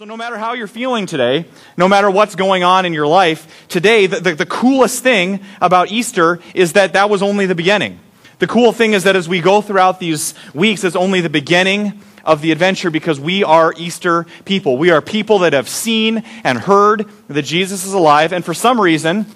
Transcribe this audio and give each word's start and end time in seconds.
So, 0.00 0.06
no 0.06 0.16
matter 0.16 0.38
how 0.38 0.54
you're 0.54 0.66
feeling 0.66 1.04
today, 1.04 1.44
no 1.76 1.86
matter 1.86 2.10
what's 2.10 2.34
going 2.34 2.62
on 2.62 2.86
in 2.86 2.94
your 2.94 3.06
life, 3.06 3.66
today, 3.68 4.06
the, 4.06 4.18
the, 4.18 4.34
the, 4.34 4.46
coolest 4.46 5.02
thing 5.02 5.40
about 5.60 5.92
Easter 5.92 6.40
is 6.54 6.72
that 6.72 6.94
that 6.94 7.10
was 7.10 7.20
only 7.20 7.44
the 7.44 7.54
beginning. 7.54 8.00
The 8.38 8.46
cool 8.46 8.72
thing 8.72 8.94
is 8.94 9.04
that 9.04 9.14
as 9.14 9.28
we 9.28 9.42
go 9.42 9.60
throughout 9.60 10.00
these 10.00 10.32
weeks, 10.54 10.84
it's 10.84 10.96
only 10.96 11.20
the 11.20 11.28
beginning 11.28 12.00
of 12.24 12.40
the 12.40 12.50
adventure 12.50 12.90
because 12.90 13.20
we 13.20 13.44
are 13.44 13.74
Easter 13.76 14.24
people. 14.46 14.78
We 14.78 14.88
are 14.88 15.02
people 15.02 15.40
that 15.40 15.52
have 15.52 15.68
seen 15.68 16.24
and 16.44 16.56
heard 16.56 17.06
that 17.28 17.42
Jesus 17.42 17.84
is 17.84 17.92
alive, 17.92 18.32
and 18.32 18.42
for 18.42 18.54
some 18.54 18.80
reason, 18.80 19.26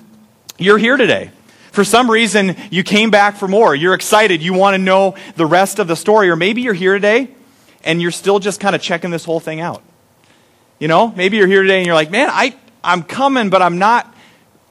you're 0.56 0.78
here 0.78 0.96
today. 0.96 1.30
For 1.72 1.84
some 1.84 2.10
reason, 2.10 2.56
you 2.70 2.84
came 2.84 3.10
back 3.10 3.36
for 3.36 3.48
more. 3.48 3.74
You're 3.74 3.92
excited. 3.92 4.40
You 4.40 4.54
want 4.54 4.72
to 4.72 4.78
know 4.78 5.14
the 5.36 5.44
rest 5.44 5.78
of 5.78 5.88
the 5.88 5.94
story. 5.94 6.30
Or 6.30 6.36
maybe 6.36 6.62
you're 6.62 6.72
here 6.72 6.94
today 6.94 7.28
and 7.84 8.00
you're 8.00 8.10
still 8.10 8.38
just 8.38 8.60
kind 8.60 8.74
of 8.74 8.80
checking 8.80 9.10
this 9.10 9.26
whole 9.26 9.40
thing 9.40 9.60
out. 9.60 9.82
You 10.78 10.88
know, 10.88 11.08
maybe 11.08 11.36
you're 11.36 11.46
here 11.46 11.62
today 11.62 11.78
and 11.78 11.86
you're 11.86 11.94
like, 11.94 12.10
man, 12.10 12.28
I, 12.30 12.54
I'm 12.82 13.02
coming, 13.02 13.50
but 13.50 13.62
I'm 13.62 13.78
not, 13.78 14.12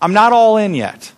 I'm 0.02 0.14
not 0.14 0.34
all 0.34 0.58
in 0.58 0.76
yet. 0.76 1.12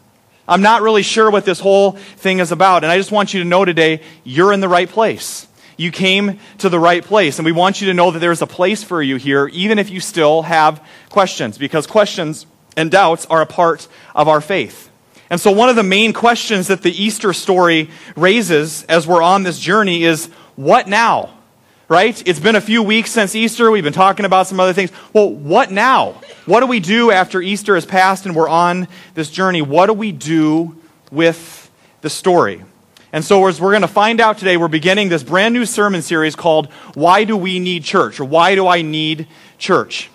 I'm 0.47 0.61
not 0.61 0.81
really 0.81 1.01
sure 1.01 1.31
what 1.31 1.45
this 1.45 1.59
whole 1.59 1.93
thing 1.93 2.39
is 2.39 2.51
about. 2.51 2.83
And 2.83 2.91
I 2.91 2.97
just 2.97 3.11
want 3.11 3.33
you 3.33 3.41
to 3.41 3.49
know 3.49 3.65
today, 3.65 4.01
you're 4.23 4.53
in 4.53 4.59
the 4.59 4.69
right 4.69 4.87
place. 4.87 5.47
You 5.77 5.91
came 5.91 6.39
to 6.59 6.69
the 6.69 6.79
right 6.79 7.03
place. 7.03 7.39
And 7.39 7.45
we 7.45 7.51
want 7.51 7.81
you 7.81 7.87
to 7.87 7.93
know 7.93 8.11
that 8.11 8.19
there's 8.19 8.41
a 8.41 8.47
place 8.47 8.83
for 8.83 9.01
you 9.01 9.15
here, 9.15 9.47
even 9.47 9.79
if 9.79 9.89
you 9.89 9.99
still 9.99 10.43
have 10.43 10.85
questions, 11.09 11.57
because 11.57 11.87
questions 11.87 12.45
and 12.77 12.91
doubts 12.91 13.25
are 13.25 13.41
a 13.41 13.45
part 13.45 13.87
of 14.13 14.27
our 14.27 14.41
faith. 14.41 14.89
And 15.29 15.41
so, 15.41 15.51
one 15.51 15.69
of 15.69 15.75
the 15.75 15.83
main 15.83 16.13
questions 16.13 16.67
that 16.67 16.83
the 16.83 16.91
Easter 16.91 17.33
story 17.33 17.89
raises 18.15 18.83
as 18.83 19.07
we're 19.07 19.23
on 19.23 19.41
this 19.41 19.59
journey 19.59 20.03
is 20.03 20.27
what 20.55 20.87
now? 20.87 21.34
Right? 21.87 22.21
It's 22.27 22.39
been 22.39 22.55
a 22.55 22.61
few 22.61 22.81
weeks 22.81 23.11
since 23.11 23.35
Easter. 23.35 23.69
We've 23.69 23.83
been 23.83 23.93
talking 23.93 24.25
about 24.25 24.47
some 24.47 24.59
other 24.59 24.73
things. 24.73 24.91
Well, 25.13 25.29
what 25.29 25.71
now? 25.71 26.21
What 26.45 26.61
do 26.61 26.67
we 26.67 26.79
do 26.79 27.11
after 27.11 27.41
Easter 27.41 27.75
has 27.75 27.85
passed 27.85 28.25
and 28.25 28.35
we're 28.35 28.49
on 28.49 28.87
this 29.13 29.29
journey? 29.29 29.61
What 29.61 29.87
do 29.87 29.93
we 29.93 30.11
do 30.11 30.75
with 31.11 31.69
the 32.01 32.09
story? 32.09 32.63
And 33.11 33.23
so, 33.23 33.45
as 33.47 33.61
we're 33.61 33.71
going 33.71 33.81
to 33.81 33.87
find 33.87 34.19
out 34.19 34.37
today, 34.37 34.57
we're 34.57 34.67
beginning 34.67 35.09
this 35.09 35.23
brand 35.23 35.53
new 35.53 35.65
sermon 35.65 36.01
series 36.01 36.35
called 36.35 36.71
Why 36.95 37.23
Do 37.23 37.37
We 37.37 37.59
Need 37.59 37.83
Church? 37.83 38.19
or 38.19 38.25
Why 38.25 38.55
Do 38.55 38.67
I 38.67 38.81
Need 38.81 39.27
Church? 39.57 40.09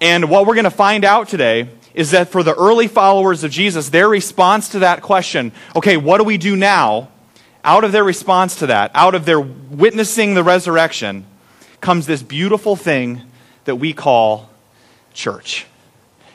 And 0.00 0.28
what 0.28 0.46
we're 0.46 0.54
going 0.54 0.64
to 0.64 0.70
find 0.70 1.04
out 1.04 1.28
today 1.28 1.68
is 1.94 2.10
that 2.10 2.28
for 2.28 2.42
the 2.42 2.54
early 2.54 2.88
followers 2.88 3.42
of 3.42 3.50
Jesus, 3.50 3.88
their 3.88 4.08
response 4.08 4.68
to 4.70 4.80
that 4.80 5.00
question, 5.00 5.52
okay, 5.74 5.96
what 5.96 6.18
do 6.18 6.24
we 6.24 6.36
do 6.36 6.56
now? 6.56 7.08
Out 7.66 7.82
of 7.82 7.90
their 7.90 8.04
response 8.04 8.56
to 8.56 8.68
that, 8.68 8.92
out 8.94 9.14
of 9.14 9.24
their 9.26 9.40
witnessing 9.40 10.34
the 10.34 10.44
resurrection, 10.44 11.26
comes 11.80 12.06
this 12.06 12.22
beautiful 12.22 12.76
thing 12.76 13.20
that 13.64 13.76
we 13.76 13.92
call 13.92 14.48
church. 15.12 15.66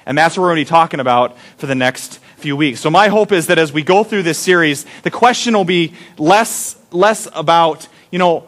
And 0.06 0.18
that's 0.18 0.36
what 0.36 0.44
we're 0.44 0.50
going 0.50 0.66
to 0.66 0.70
be 0.70 0.70
talking 0.70 1.00
about 1.00 1.38
for 1.58 1.68
the 1.68 1.76
next 1.76 2.20
few 2.36 2.58
weeks. 2.58 2.82
So 2.82 2.90
my 2.90 3.08
hope 3.08 3.32
is 3.32 3.48
that 3.48 3.58
as 3.58 3.72
we 3.72 3.82
go 3.82 4.04
through 4.04 4.24
this 4.24 4.38
series, 4.38 4.86
the 5.04 5.12
question 5.12 5.56
will 5.56 5.64
be 5.64 5.94
less, 6.18 6.76
less 6.92 7.30
about, 7.34 7.88
you 8.12 8.20
know, 8.20 8.46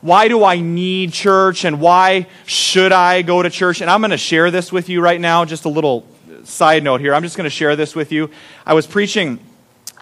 why 0.00 0.28
do 0.28 0.44
I 0.44 0.60
need 0.60 1.12
church 1.12 1.64
and 1.64 1.80
why 1.80 2.26
should 2.46 2.90
I 2.90 3.22
go 3.22 3.42
to 3.42 3.48
church? 3.48 3.80
And 3.80 3.88
I'm 3.88 4.00
going 4.00 4.10
to 4.10 4.18
share 4.18 4.50
this 4.50 4.72
with 4.72 4.88
you 4.88 5.00
right 5.00 5.20
now, 5.20 5.44
just 5.44 5.66
a 5.66 5.68
little 5.68 6.06
side 6.42 6.82
note 6.82 7.00
here. 7.00 7.14
I'm 7.14 7.22
just 7.22 7.36
going 7.36 7.44
to 7.44 7.50
share 7.50 7.76
this 7.76 7.94
with 7.94 8.10
you. 8.10 8.28
I 8.66 8.74
was 8.74 8.86
preaching 8.86 9.38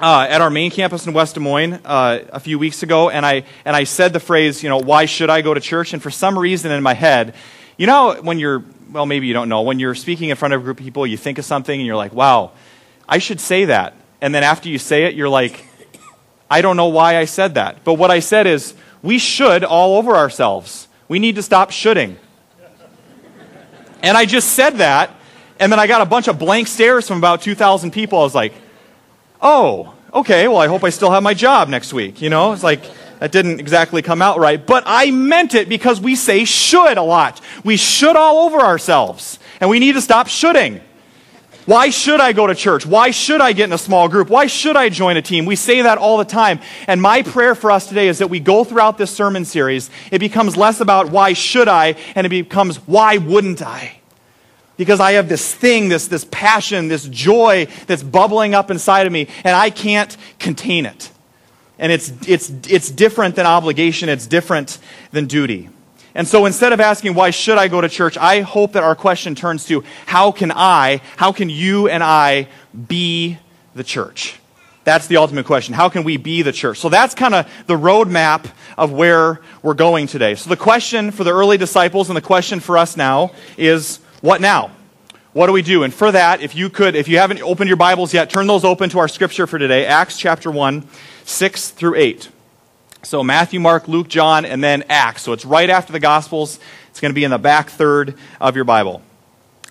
uh, 0.02 0.26
at 0.28 0.40
our 0.40 0.50
main 0.50 0.72
campus 0.72 1.06
in 1.06 1.12
West 1.12 1.36
Des 1.36 1.40
Moines 1.40 1.74
uh, 1.84 2.24
a 2.32 2.40
few 2.40 2.58
weeks 2.58 2.82
ago, 2.82 3.08
and 3.08 3.24
I, 3.24 3.44
and 3.64 3.76
I 3.76 3.84
said 3.84 4.12
the 4.12 4.20
phrase, 4.20 4.60
you 4.60 4.68
know, 4.68 4.78
why 4.78 5.04
should 5.04 5.30
I 5.30 5.42
go 5.42 5.54
to 5.54 5.60
church? 5.60 5.92
And 5.92 6.02
for 6.02 6.10
some 6.10 6.36
reason 6.36 6.72
in 6.72 6.82
my 6.82 6.94
head, 6.94 7.34
you 7.76 7.86
know, 7.86 8.20
when 8.20 8.40
you're, 8.40 8.64
well, 8.90 9.06
maybe 9.06 9.28
you 9.28 9.32
don't 9.32 9.48
know, 9.48 9.62
when 9.62 9.78
you're 9.78 9.94
speaking 9.94 10.30
in 10.30 10.36
front 10.36 10.54
of 10.54 10.60
a 10.60 10.64
group 10.64 10.80
of 10.80 10.84
people, 10.84 11.06
you 11.06 11.16
think 11.16 11.38
of 11.38 11.44
something 11.44 11.78
and 11.78 11.86
you're 11.86 11.96
like, 11.96 12.12
wow, 12.12 12.50
I 13.08 13.18
should 13.18 13.40
say 13.40 13.66
that. 13.66 13.94
And 14.20 14.34
then 14.34 14.42
after 14.42 14.68
you 14.68 14.78
say 14.78 15.04
it, 15.04 15.14
you're 15.14 15.28
like, 15.28 15.64
I 16.50 16.62
don't 16.62 16.76
know 16.76 16.88
why 16.88 17.16
I 17.16 17.24
said 17.24 17.54
that. 17.54 17.84
But 17.84 17.94
what 17.94 18.10
I 18.10 18.18
said 18.18 18.48
is, 18.48 18.74
we 19.02 19.18
should 19.18 19.64
all 19.64 19.96
over 19.96 20.16
ourselves. 20.16 20.88
We 21.08 21.20
need 21.20 21.36
to 21.36 21.42
stop 21.42 21.70
shoulding. 21.70 22.18
And 24.02 24.16
I 24.16 24.26
just 24.26 24.50
said 24.50 24.78
that, 24.78 25.10
and 25.60 25.70
then 25.70 25.78
I 25.78 25.86
got 25.86 26.00
a 26.00 26.06
bunch 26.06 26.26
of 26.26 26.38
blank 26.40 26.66
stares 26.66 27.06
from 27.06 27.18
about 27.18 27.42
2,000 27.42 27.92
people. 27.92 28.18
I 28.18 28.22
was 28.22 28.34
like, 28.34 28.52
oh, 29.42 29.94
okay, 30.14 30.48
well, 30.48 30.58
I 30.58 30.68
hope 30.68 30.84
I 30.84 30.90
still 30.90 31.10
have 31.10 31.22
my 31.22 31.34
job 31.34 31.68
next 31.68 31.92
week. 31.92 32.22
You 32.22 32.30
know, 32.30 32.52
it's 32.52 32.62
like, 32.62 32.84
that 33.22 33.30
didn't 33.30 33.60
exactly 33.60 34.02
come 34.02 34.20
out 34.20 34.40
right. 34.40 34.66
But 34.66 34.82
I 34.84 35.12
meant 35.12 35.54
it 35.54 35.68
because 35.68 36.00
we 36.00 36.16
say 36.16 36.44
should 36.44 36.98
a 36.98 37.02
lot. 37.02 37.40
We 37.62 37.76
should 37.76 38.16
all 38.16 38.46
over 38.46 38.58
ourselves. 38.58 39.38
And 39.60 39.70
we 39.70 39.78
need 39.78 39.92
to 39.92 40.00
stop 40.00 40.26
shoulding. 40.26 40.80
Why 41.64 41.90
should 41.90 42.18
I 42.18 42.32
go 42.32 42.48
to 42.48 42.54
church? 42.56 42.84
Why 42.84 43.12
should 43.12 43.40
I 43.40 43.52
get 43.52 43.66
in 43.66 43.72
a 43.72 43.78
small 43.78 44.08
group? 44.08 44.28
Why 44.28 44.48
should 44.48 44.76
I 44.76 44.88
join 44.88 45.16
a 45.16 45.22
team? 45.22 45.44
We 45.46 45.54
say 45.54 45.82
that 45.82 45.98
all 45.98 46.18
the 46.18 46.24
time. 46.24 46.58
And 46.88 47.00
my 47.00 47.22
prayer 47.22 47.54
for 47.54 47.70
us 47.70 47.86
today 47.86 48.08
is 48.08 48.18
that 48.18 48.26
we 48.26 48.40
go 48.40 48.64
throughout 48.64 48.98
this 48.98 49.12
sermon 49.12 49.44
series. 49.44 49.88
It 50.10 50.18
becomes 50.18 50.56
less 50.56 50.80
about 50.80 51.10
why 51.10 51.34
should 51.34 51.68
I, 51.68 51.94
and 52.16 52.26
it 52.26 52.30
becomes 52.30 52.78
why 52.88 53.18
wouldn't 53.18 53.62
I? 53.62 54.01
Because 54.76 55.00
I 55.00 55.12
have 55.12 55.28
this 55.28 55.54
thing, 55.54 55.88
this, 55.88 56.08
this 56.08 56.24
passion, 56.30 56.88
this 56.88 57.06
joy 57.06 57.66
that's 57.86 58.02
bubbling 58.02 58.54
up 58.54 58.70
inside 58.70 59.06
of 59.06 59.12
me, 59.12 59.28
and 59.44 59.54
I 59.54 59.70
can't 59.70 60.16
contain 60.38 60.86
it. 60.86 61.10
And 61.78 61.90
it's, 61.90 62.12
it's, 62.26 62.50
it's 62.68 62.90
different 62.90 63.36
than 63.36 63.46
obligation, 63.46 64.08
it's 64.08 64.26
different 64.26 64.78
than 65.10 65.26
duty. 65.26 65.68
And 66.14 66.28
so 66.28 66.44
instead 66.46 66.72
of 66.72 66.80
asking, 66.80 67.14
why 67.14 67.30
should 67.30 67.58
I 67.58 67.68
go 67.68 67.80
to 67.80 67.88
church, 67.88 68.18
I 68.18 68.40
hope 68.40 68.72
that 68.72 68.82
our 68.82 68.94
question 68.94 69.34
turns 69.34 69.64
to, 69.66 69.82
how 70.06 70.30
can 70.30 70.52
I, 70.52 71.00
how 71.16 71.32
can 71.32 71.48
you 71.48 71.88
and 71.88 72.02
I 72.02 72.48
be 72.86 73.38
the 73.74 73.84
church? 73.84 74.38
That's 74.84 75.06
the 75.06 75.16
ultimate 75.16 75.46
question. 75.46 75.74
How 75.74 75.88
can 75.88 76.04
we 76.04 76.16
be 76.16 76.42
the 76.42 76.52
church? 76.52 76.78
So 76.78 76.88
that's 76.88 77.14
kind 77.14 77.34
of 77.34 77.50
the 77.66 77.76
roadmap 77.76 78.50
of 78.76 78.92
where 78.92 79.40
we're 79.62 79.74
going 79.74 80.06
today. 80.06 80.34
So 80.34 80.50
the 80.50 80.56
question 80.56 81.12
for 81.12 81.24
the 81.24 81.32
early 81.32 81.56
disciples 81.56 82.10
and 82.10 82.16
the 82.16 82.22
question 82.22 82.60
for 82.60 82.76
us 82.76 82.96
now 82.96 83.30
is, 83.56 84.00
what 84.22 84.40
now? 84.40 84.70
What 85.32 85.48
do 85.48 85.52
we 85.52 85.62
do? 85.62 85.82
And 85.82 85.92
for 85.92 86.12
that, 86.12 86.42
if 86.42 86.54
you 86.54 86.70
could, 86.70 86.94
if 86.94 87.08
you 87.08 87.18
haven't 87.18 87.42
opened 87.42 87.68
your 87.68 87.76
Bibles 87.76 88.14
yet, 88.14 88.30
turn 88.30 88.46
those 88.46 88.64
open 88.64 88.88
to 88.90 88.98
our 88.98 89.08
scripture 89.08 89.46
for 89.46 89.58
today, 89.58 89.84
Acts 89.84 90.16
chapter 90.16 90.50
1, 90.50 90.86
6 91.24 91.70
through 91.70 91.96
8. 91.96 92.30
So 93.02 93.24
Matthew, 93.24 93.58
Mark, 93.58 93.88
Luke, 93.88 94.08
John, 94.08 94.44
and 94.44 94.62
then 94.62 94.84
Acts. 94.88 95.22
So 95.22 95.32
it's 95.32 95.44
right 95.44 95.68
after 95.68 95.92
the 95.92 96.00
Gospels. 96.00 96.60
It's 96.90 97.00
going 97.00 97.10
to 97.10 97.14
be 97.14 97.24
in 97.24 97.30
the 97.30 97.38
back 97.38 97.70
third 97.70 98.14
of 98.40 98.54
your 98.54 98.64
Bible. 98.64 99.02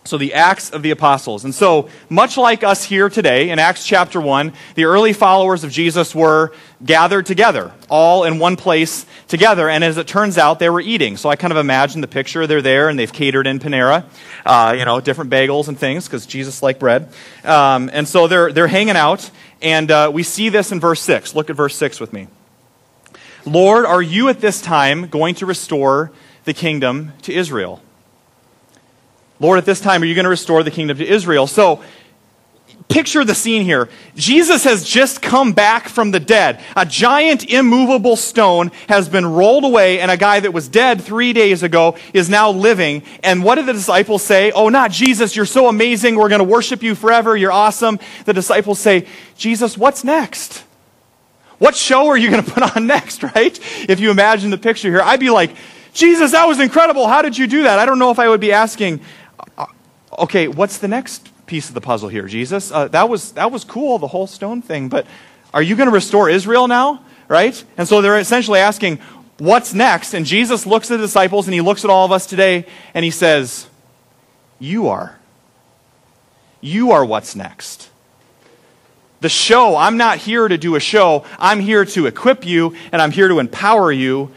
So, 0.03 0.17
the 0.17 0.33
Acts 0.33 0.71
of 0.71 0.81
the 0.81 0.89
Apostles. 0.89 1.45
And 1.45 1.53
so, 1.53 1.87
much 2.09 2.35
like 2.35 2.63
us 2.63 2.83
here 2.83 3.07
today 3.07 3.51
in 3.51 3.59
Acts 3.59 3.85
chapter 3.85 4.19
1, 4.19 4.51
the 4.73 4.85
early 4.85 5.13
followers 5.13 5.63
of 5.63 5.71
Jesus 5.71 6.15
were 6.15 6.53
gathered 6.83 7.27
together, 7.27 7.71
all 7.87 8.23
in 8.23 8.39
one 8.39 8.55
place 8.55 9.05
together. 9.27 9.69
And 9.69 9.83
as 9.83 9.97
it 9.97 10.07
turns 10.07 10.39
out, 10.39 10.57
they 10.57 10.71
were 10.71 10.81
eating. 10.81 11.17
So, 11.17 11.29
I 11.29 11.35
kind 11.35 11.51
of 11.53 11.57
imagine 11.57 12.01
the 12.01 12.07
picture. 12.07 12.47
They're 12.47 12.63
there 12.63 12.89
and 12.89 12.97
they've 12.97 13.13
catered 13.13 13.45
in 13.45 13.59
Panera, 13.59 14.05
uh, 14.43 14.75
you 14.75 14.85
know, 14.85 14.99
different 15.01 15.29
bagels 15.29 15.67
and 15.67 15.77
things 15.77 16.07
because 16.07 16.25
Jesus 16.25 16.63
liked 16.63 16.79
bread. 16.79 17.07
Um, 17.43 17.91
and 17.93 18.07
so, 18.07 18.27
they're, 18.27 18.51
they're 18.51 18.67
hanging 18.67 18.97
out. 18.97 19.29
And 19.61 19.91
uh, 19.91 20.09
we 20.11 20.23
see 20.23 20.49
this 20.49 20.71
in 20.71 20.79
verse 20.79 21.01
6. 21.01 21.35
Look 21.35 21.51
at 21.51 21.55
verse 21.55 21.75
6 21.75 21.99
with 21.99 22.11
me. 22.11 22.27
Lord, 23.45 23.85
are 23.85 24.01
you 24.01 24.29
at 24.29 24.41
this 24.41 24.61
time 24.61 25.09
going 25.09 25.35
to 25.35 25.45
restore 25.45 26.11
the 26.45 26.55
kingdom 26.55 27.13
to 27.21 27.33
Israel? 27.33 27.83
Lord, 29.41 29.57
at 29.57 29.65
this 29.65 29.79
time, 29.79 30.03
are 30.03 30.05
you 30.05 30.13
going 30.13 30.25
to 30.25 30.29
restore 30.29 30.61
the 30.61 30.69
kingdom 30.69 30.97
to 30.99 31.05
Israel? 31.05 31.47
So, 31.47 31.81
picture 32.89 33.25
the 33.25 33.33
scene 33.33 33.63
here. 33.63 33.89
Jesus 34.15 34.65
has 34.65 34.83
just 34.83 35.19
come 35.19 35.53
back 35.53 35.89
from 35.89 36.11
the 36.11 36.19
dead. 36.19 36.61
A 36.77 36.85
giant, 36.85 37.49
immovable 37.49 38.15
stone 38.15 38.69
has 38.87 39.09
been 39.09 39.25
rolled 39.25 39.63
away, 39.63 39.99
and 39.99 40.11
a 40.11 40.17
guy 40.17 40.41
that 40.41 40.53
was 40.53 40.67
dead 40.67 41.01
three 41.01 41.33
days 41.33 41.63
ago 41.63 41.97
is 42.13 42.29
now 42.29 42.51
living. 42.51 43.01
And 43.23 43.43
what 43.43 43.55
did 43.55 43.65
the 43.65 43.73
disciples 43.73 44.21
say? 44.21 44.51
Oh, 44.51 44.69
not 44.69 44.91
Jesus, 44.91 45.35
you're 45.35 45.47
so 45.47 45.67
amazing. 45.67 46.17
We're 46.17 46.29
going 46.29 46.39
to 46.39 46.43
worship 46.43 46.83
you 46.83 46.93
forever. 46.93 47.35
You're 47.35 47.51
awesome. 47.51 47.97
The 48.25 48.33
disciples 48.33 48.77
say, 48.77 49.07
Jesus, 49.37 49.75
what's 49.75 50.03
next? 50.03 50.63
What 51.57 51.75
show 51.75 52.09
are 52.09 52.17
you 52.17 52.29
going 52.29 52.43
to 52.43 52.51
put 52.51 52.75
on 52.75 52.85
next, 52.85 53.23
right? 53.35 53.59
If 53.89 53.99
you 53.99 54.11
imagine 54.11 54.51
the 54.51 54.59
picture 54.59 54.89
here, 54.89 55.01
I'd 55.01 55.19
be 55.19 55.31
like, 55.31 55.55
Jesus, 55.93 56.31
that 56.31 56.45
was 56.45 56.59
incredible. 56.59 57.07
How 57.07 57.21
did 57.21 57.37
you 57.37 57.47
do 57.47 57.63
that? 57.63 57.79
I 57.79 57.85
don't 57.85 57.99
know 57.99 58.11
if 58.11 58.19
I 58.19 58.29
would 58.29 58.39
be 58.39 58.53
asking, 58.53 59.01
okay, 60.19 60.47
what's 60.47 60.77
the 60.77 60.87
next 60.87 61.29
piece 61.45 61.67
of 61.69 61.75
the 61.75 61.81
puzzle 61.81 62.09
here, 62.09 62.27
Jesus? 62.27 62.71
Uh, 62.71 62.87
that, 62.89 63.09
was, 63.09 63.33
that 63.33 63.51
was 63.51 63.63
cool, 63.63 63.99
the 63.99 64.07
whole 64.07 64.27
stone 64.27 64.61
thing, 64.61 64.89
but 64.89 65.05
are 65.53 65.61
you 65.61 65.75
going 65.75 65.87
to 65.87 65.93
restore 65.93 66.29
Israel 66.29 66.67
now? 66.67 67.03
Right? 67.27 67.63
And 67.77 67.87
so 67.87 68.01
they're 68.01 68.19
essentially 68.19 68.59
asking, 68.59 68.99
what's 69.37 69.73
next? 69.73 70.13
And 70.13 70.25
Jesus 70.25 70.65
looks 70.65 70.91
at 70.91 70.97
the 70.97 71.03
disciples 71.03 71.47
and 71.47 71.53
he 71.53 71.61
looks 71.61 71.83
at 71.83 71.89
all 71.89 72.05
of 72.05 72.11
us 72.11 72.25
today 72.25 72.65
and 72.93 73.03
he 73.03 73.11
says, 73.11 73.67
You 74.59 74.89
are. 74.89 75.17
You 76.59 76.91
are 76.91 77.03
what's 77.03 77.35
next. 77.35 77.89
The 79.21 79.29
show, 79.29 79.75
I'm 79.75 79.97
not 79.97 80.17
here 80.17 80.47
to 80.47 80.57
do 80.57 80.75
a 80.75 80.79
show. 80.79 81.25
I'm 81.39 81.59
here 81.59 81.85
to 81.85 82.05
equip 82.05 82.45
you 82.45 82.75
and 82.91 83.01
I'm 83.01 83.11
here 83.11 83.27
to 83.27 83.39
empower 83.39 83.91
you 83.91 84.31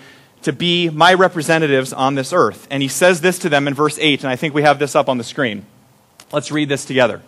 to 0.45 0.53
be 0.53 0.91
my 0.91 1.13
representatives 1.15 1.93
on 1.93 2.15
this 2.15 2.33
earth. 2.33 2.67
And 2.71 2.83
he 2.83 2.89
says 2.89 3.21
this 3.21 3.39
to 3.41 3.49
them 3.49 3.67
in 3.67 3.75
verse 3.75 3.99
8, 4.01 4.23
and 4.23 4.31
I 4.31 4.37
think 4.37 4.55
we 4.55 4.63
have 4.63 4.79
this 4.79 4.95
up 4.95 5.09
on 5.09 5.19
the 5.19 5.25
screen. 5.25 5.67
Let's 6.33 6.51
read 6.51 6.69
this 6.69 6.85
together. 6.85 7.23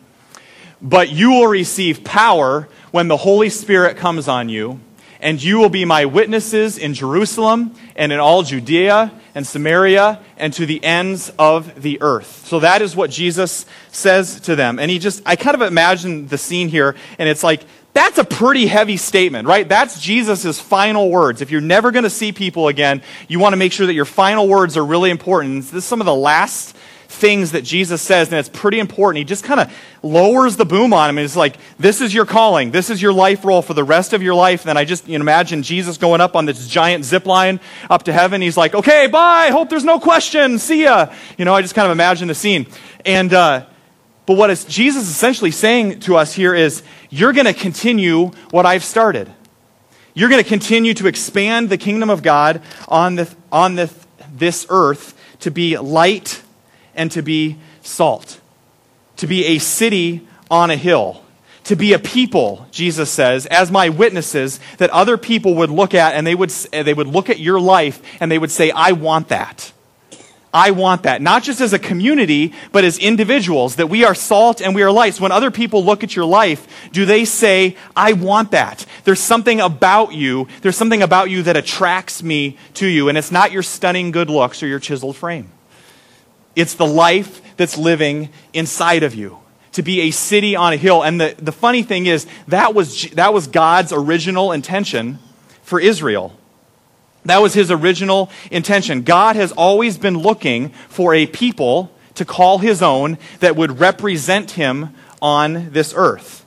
But 0.80 1.10
you 1.10 1.30
will 1.30 1.46
receive 1.46 2.04
power 2.04 2.68
when 2.90 3.08
the 3.08 3.16
Holy 3.16 3.48
Spirit 3.48 3.96
comes 3.96 4.28
on 4.28 4.48
you, 4.48 4.80
and 5.18 5.42
you 5.42 5.58
will 5.58 5.70
be 5.70 5.86
my 5.86 6.04
witnesses 6.04 6.76
in 6.76 6.92
Jerusalem 6.92 7.74
and 7.96 8.12
in 8.12 8.20
all 8.20 8.42
Judea 8.42 9.10
and 9.34 9.46
Samaria 9.46 10.20
and 10.36 10.52
to 10.52 10.66
the 10.66 10.84
ends 10.84 11.32
of 11.38 11.82
the 11.82 11.98
earth. 12.02 12.46
So 12.46 12.60
that 12.60 12.82
is 12.82 12.94
what 12.94 13.10
Jesus 13.10 13.64
says 13.90 14.40
to 14.40 14.54
them. 14.54 14.78
And 14.78 14.90
he 14.90 14.98
just, 14.98 15.22
I 15.24 15.36
kind 15.36 15.54
of 15.54 15.62
imagine 15.62 16.28
the 16.28 16.36
scene 16.36 16.68
here, 16.68 16.94
and 17.18 17.30
it's 17.30 17.42
like, 17.42 17.62
that's 17.96 18.18
a 18.18 18.24
pretty 18.24 18.66
heavy 18.66 18.96
statement, 18.96 19.48
right? 19.48 19.66
That's 19.66 20.00
Jesus' 20.00 20.60
final 20.60 21.10
words. 21.10 21.40
If 21.40 21.50
you're 21.50 21.60
never 21.60 21.90
going 21.90 22.04
to 22.04 22.10
see 22.10 22.30
people 22.30 22.68
again, 22.68 23.02
you 23.26 23.38
want 23.38 23.54
to 23.54 23.56
make 23.56 23.72
sure 23.72 23.86
that 23.86 23.94
your 23.94 24.04
final 24.04 24.46
words 24.48 24.76
are 24.76 24.84
really 24.84 25.10
important. 25.10 25.62
This 25.62 25.72
is 25.72 25.84
some 25.84 26.00
of 26.00 26.04
the 26.04 26.14
last 26.14 26.76
things 27.08 27.52
that 27.52 27.62
Jesus 27.62 28.02
says, 28.02 28.28
and 28.28 28.38
it's 28.38 28.48
pretty 28.48 28.78
important. 28.78 29.18
He 29.18 29.24
just 29.24 29.44
kind 29.44 29.60
of 29.60 29.74
lowers 30.02 30.56
the 30.56 30.66
boom 30.66 30.92
on 30.92 31.08
him. 31.08 31.16
And 31.18 31.24
it's 31.24 31.36
like, 31.36 31.56
this 31.78 32.00
is 32.00 32.12
your 32.12 32.26
calling. 32.26 32.70
This 32.70 32.90
is 32.90 33.00
your 33.00 33.12
life 33.12 33.44
role 33.44 33.62
for 33.62 33.72
the 33.72 33.84
rest 33.84 34.12
of 34.12 34.22
your 34.22 34.34
life. 34.34 34.62
And 34.62 34.68
then 34.68 34.76
I 34.76 34.84
just 34.84 35.08
you 35.08 35.18
know, 35.18 35.22
imagine 35.22 35.62
Jesus 35.62 35.96
going 35.96 36.20
up 36.20 36.36
on 36.36 36.44
this 36.44 36.68
giant 36.68 37.04
zip 37.04 37.24
line 37.24 37.60
up 37.88 38.02
to 38.04 38.12
heaven. 38.12 38.42
He's 38.42 38.56
like, 38.56 38.74
okay, 38.74 39.06
bye. 39.06 39.48
Hope 39.50 39.70
there's 39.70 39.84
no 39.84 39.98
question. 39.98 40.58
See 40.58 40.84
ya. 40.84 41.12
You 41.38 41.44
know, 41.44 41.54
I 41.54 41.62
just 41.62 41.74
kind 41.74 41.86
of 41.86 41.92
imagine 41.92 42.28
the 42.28 42.34
scene. 42.34 42.66
And, 43.04 43.32
uh, 43.32 43.66
but 44.26 44.36
what 44.36 44.50
is 44.50 44.64
Jesus 44.64 45.08
essentially 45.08 45.52
saying 45.52 46.00
to 46.00 46.16
us 46.16 46.34
here 46.34 46.54
is, 46.54 46.82
you're 47.18 47.32
going 47.32 47.46
to 47.46 47.54
continue 47.54 48.26
what 48.50 48.66
I've 48.66 48.84
started. 48.84 49.32
You're 50.12 50.28
going 50.28 50.42
to 50.42 50.48
continue 50.48 50.94
to 50.94 51.06
expand 51.06 51.70
the 51.70 51.78
kingdom 51.78 52.10
of 52.10 52.22
God 52.22 52.62
on, 52.88 53.14
the, 53.14 53.34
on 53.50 53.74
the, 53.74 53.92
this 54.34 54.66
earth 54.68 55.18
to 55.40 55.50
be 55.50 55.78
light 55.78 56.42
and 56.94 57.10
to 57.12 57.22
be 57.22 57.56
salt, 57.82 58.40
to 59.16 59.26
be 59.26 59.44
a 59.46 59.58
city 59.58 60.26
on 60.50 60.70
a 60.70 60.76
hill, 60.76 61.22
to 61.64 61.76
be 61.76 61.92
a 61.92 61.98
people, 61.98 62.66
Jesus 62.70 63.10
says, 63.10 63.46
as 63.46 63.70
my 63.70 63.88
witnesses 63.88 64.60
that 64.78 64.90
other 64.90 65.16
people 65.16 65.54
would 65.56 65.70
look 65.70 65.94
at 65.94 66.14
and 66.14 66.26
they 66.26 66.34
would, 66.34 66.50
they 66.50 66.94
would 66.94 67.08
look 67.08 67.28
at 67.28 67.38
your 67.38 67.60
life 67.60 68.02
and 68.20 68.30
they 68.30 68.38
would 68.38 68.50
say, 68.50 68.70
I 68.70 68.92
want 68.92 69.28
that. 69.28 69.72
I 70.54 70.70
want 70.70 71.02
that. 71.02 71.20
Not 71.20 71.42
just 71.42 71.60
as 71.60 71.72
a 71.72 71.78
community, 71.78 72.54
but 72.72 72.84
as 72.84 72.98
individuals, 72.98 73.76
that 73.76 73.88
we 73.88 74.04
are 74.04 74.14
salt 74.14 74.62
and 74.62 74.74
we 74.74 74.82
are 74.82 74.90
light. 74.90 75.14
So 75.14 75.22
when 75.22 75.32
other 75.32 75.50
people 75.50 75.84
look 75.84 76.02
at 76.02 76.16
your 76.16 76.24
life, 76.24 76.90
do 76.92 77.04
they 77.04 77.24
say, 77.24 77.76
I 77.94 78.14
want 78.14 78.52
that? 78.52 78.86
There's 79.04 79.20
something 79.20 79.60
about 79.60 80.14
you, 80.14 80.48
there's 80.62 80.76
something 80.76 81.02
about 81.02 81.28
you 81.28 81.42
that 81.42 81.56
attracts 81.56 82.22
me 82.22 82.56
to 82.74 82.86
you, 82.86 83.08
and 83.08 83.18
it's 83.18 83.30
not 83.30 83.52
your 83.52 83.62
stunning 83.62 84.12
good 84.12 84.30
looks 84.30 84.62
or 84.62 84.66
your 84.66 84.80
chiseled 84.80 85.16
frame. 85.16 85.50
It's 86.54 86.74
the 86.74 86.86
life 86.86 87.42
that's 87.56 87.76
living 87.76 88.30
inside 88.54 89.02
of 89.02 89.14
you. 89.14 89.38
To 89.72 89.82
be 89.82 90.02
a 90.02 90.10
city 90.10 90.56
on 90.56 90.72
a 90.72 90.76
hill. 90.76 91.02
And 91.02 91.20
the, 91.20 91.34
the 91.36 91.52
funny 91.52 91.82
thing 91.82 92.06
is, 92.06 92.26
that 92.48 92.72
was, 92.72 93.10
that 93.10 93.34
was 93.34 93.46
God's 93.46 93.92
original 93.92 94.52
intention 94.52 95.18
for 95.62 95.78
Israel. 95.78 96.32
That 97.26 97.42
was 97.42 97.54
his 97.54 97.70
original 97.70 98.30
intention. 98.50 99.02
God 99.02 99.36
has 99.36 99.52
always 99.52 99.98
been 99.98 100.18
looking 100.18 100.70
for 100.88 101.14
a 101.14 101.26
people 101.26 101.92
to 102.14 102.24
call 102.24 102.58
his 102.58 102.82
own 102.82 103.18
that 103.40 103.56
would 103.56 103.78
represent 103.78 104.52
him 104.52 104.94
on 105.20 105.70
this 105.70 105.92
earth. 105.96 106.44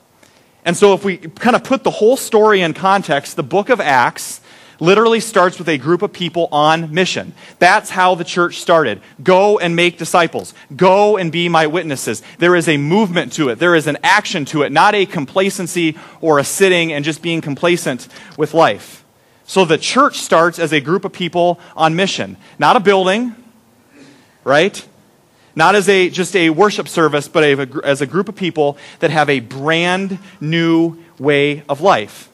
And 0.64 0.76
so, 0.76 0.92
if 0.92 1.04
we 1.04 1.16
kind 1.16 1.56
of 1.56 1.64
put 1.64 1.84
the 1.84 1.90
whole 1.90 2.16
story 2.16 2.60
in 2.60 2.74
context, 2.74 3.36
the 3.36 3.42
book 3.42 3.70
of 3.70 3.80
Acts 3.80 4.40
literally 4.78 5.20
starts 5.20 5.58
with 5.58 5.68
a 5.68 5.78
group 5.78 6.02
of 6.02 6.12
people 6.12 6.48
on 6.50 6.92
mission. 6.92 7.34
That's 7.58 7.90
how 7.90 8.14
the 8.14 8.24
church 8.24 8.56
started. 8.60 9.00
Go 9.22 9.58
and 9.58 9.76
make 9.76 9.98
disciples. 9.98 10.54
Go 10.74 11.16
and 11.16 11.30
be 11.30 11.48
my 11.48 11.66
witnesses. 11.66 12.22
There 12.38 12.56
is 12.56 12.68
a 12.68 12.78
movement 12.78 13.34
to 13.34 13.50
it. 13.50 13.58
There 13.58 13.74
is 13.74 13.86
an 13.86 13.98
action 14.02 14.44
to 14.46 14.62
it, 14.62 14.72
not 14.72 14.94
a 14.94 15.06
complacency 15.06 15.96
or 16.20 16.38
a 16.38 16.44
sitting 16.44 16.92
and 16.92 17.04
just 17.04 17.22
being 17.22 17.40
complacent 17.40 18.08
with 18.36 18.54
life. 18.54 19.04
So 19.50 19.64
the 19.64 19.78
church 19.78 20.18
starts 20.18 20.60
as 20.60 20.72
a 20.72 20.80
group 20.80 21.04
of 21.04 21.12
people 21.12 21.58
on 21.74 21.96
mission, 21.96 22.36
not 22.60 22.76
a 22.76 22.80
building, 22.80 23.34
right? 24.44 24.86
Not 25.56 25.74
as 25.74 25.88
a 25.88 26.08
just 26.08 26.36
a 26.36 26.50
worship 26.50 26.86
service, 26.86 27.26
but 27.26 27.42
a, 27.42 27.80
as 27.84 28.00
a 28.00 28.06
group 28.06 28.28
of 28.28 28.36
people 28.36 28.78
that 29.00 29.10
have 29.10 29.28
a 29.28 29.40
brand 29.40 30.20
new 30.40 30.98
way 31.18 31.64
of 31.68 31.80
life. 31.80 32.28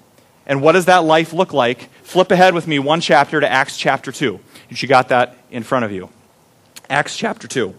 And 0.46 0.60
what 0.60 0.72
does 0.72 0.84
that 0.84 1.04
life 1.04 1.32
look 1.32 1.54
like? 1.54 1.88
Flip 2.02 2.30
ahead 2.30 2.52
with 2.52 2.66
me 2.66 2.78
one 2.78 3.00
chapter 3.00 3.40
to 3.40 3.50
Acts 3.50 3.78
chapter 3.78 4.12
2. 4.12 4.38
You 4.68 4.86
got 4.86 5.08
that 5.08 5.38
in 5.50 5.62
front 5.62 5.86
of 5.86 5.92
you. 5.92 6.10
Acts 6.90 7.16
chapter 7.16 7.48
2. 7.48 7.74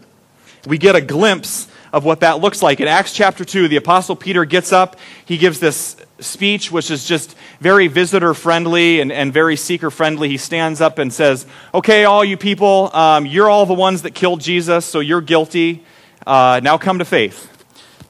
We 0.65 0.79
get 0.79 0.95
a 0.95 1.01
glimpse 1.01 1.67
of 1.93 2.03
what 2.03 2.21
that 2.21 2.39
looks 2.39 2.63
like. 2.63 2.79
In 2.79 2.87
Acts 2.87 3.13
chapter 3.13 3.45
2, 3.45 3.67
the 3.67 3.75
Apostle 3.75 4.15
Peter 4.15 4.45
gets 4.45 4.73
up. 4.73 4.95
He 5.25 5.37
gives 5.37 5.59
this 5.59 5.95
speech, 6.19 6.71
which 6.71 6.91
is 6.91 7.05
just 7.05 7.35
very 7.59 7.87
visitor 7.87 8.33
friendly 8.33 8.99
and, 8.99 9.11
and 9.11 9.33
very 9.33 9.55
seeker 9.55 9.91
friendly. 9.91 10.29
He 10.29 10.37
stands 10.37 10.81
up 10.81 10.97
and 10.97 11.13
says, 11.13 11.45
Okay, 11.73 12.05
all 12.05 12.23
you 12.23 12.37
people, 12.37 12.95
um, 12.95 13.25
you're 13.25 13.49
all 13.49 13.65
the 13.65 13.73
ones 13.73 14.01
that 14.03 14.13
killed 14.13 14.41
Jesus, 14.41 14.85
so 14.85 14.99
you're 14.99 15.21
guilty. 15.21 15.83
Uh, 16.25 16.59
now 16.63 16.77
come 16.77 16.99
to 16.99 17.05
faith. 17.05 17.49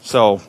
So 0.01 0.41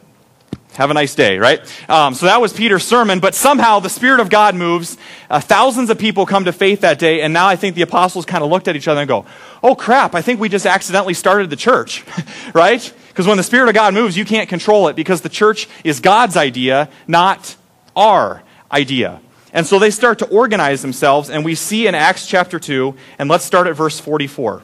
have 0.79 0.93
a 0.93 0.95
nice 0.95 1.17
day, 1.17 1.39
right? 1.39 1.61
Um, 1.91 2.15
so 2.15 2.27
that 2.27 2.41
was 2.41 2.53
Peter's 2.53 2.85
sermon, 2.85 3.19
but 3.19 3.35
somehow 3.35 3.81
the 3.81 3.89
Spirit 3.89 4.21
of 4.21 4.31
God 4.31 4.55
moves. 4.55 4.97
Uh, 5.29 5.41
thousands 5.41 5.91
of 5.91 5.99
people 5.99 6.25
come 6.25 6.45
to 6.45 6.53
faith 6.53 6.83
that 6.83 7.01
day, 7.01 7.21
and 7.21 7.35
now 7.35 7.49
I 7.49 7.57
think 7.57 7.75
the 7.75 7.83
apostles 7.83 8.25
kind 8.25 8.45
of 8.45 8.51
looked 8.51 8.69
at 8.69 8.77
each 8.77 8.87
other 8.87 9.01
and 9.01 9.09
go, 9.09 9.27
oh 9.61 9.75
crap, 9.75 10.15
I 10.15 10.23
think 10.23 10.39
we 10.39 10.49
just 10.49 10.67
accidentally 10.67 11.15
started 11.15 11.51
the 11.51 11.57
church, 11.57 12.05
right? 12.55 12.93
Because 13.19 13.27
when 13.27 13.37
the 13.37 13.43
Spirit 13.43 13.69
of 13.69 13.75
God 13.75 13.95
moves, 13.95 14.17
you 14.17 14.25
can't 14.25 14.49
control 14.49 14.87
it 14.87 14.95
because 14.95 15.23
the 15.23 15.29
church 15.29 15.67
is 15.83 15.99
God's 15.99 16.37
idea, 16.37 16.89
not 17.09 17.57
our 17.97 18.45
idea. 18.71 19.21
And 19.53 19.67
so 19.67 19.81
they 19.81 19.91
start 19.91 20.21
to 20.21 20.29
organize 20.29 20.83
themselves, 20.83 21.29
and 21.29 21.45
we 21.45 21.57
see 21.57 21.89
in 21.89 21.97
Acts 21.97 22.29
chapter 22.29 22.61
2, 22.61 22.95
and 23.19 23.29
let's 23.29 23.45
start 23.45 23.67
at 23.67 23.75
verse 23.75 23.99
44. 23.99 24.63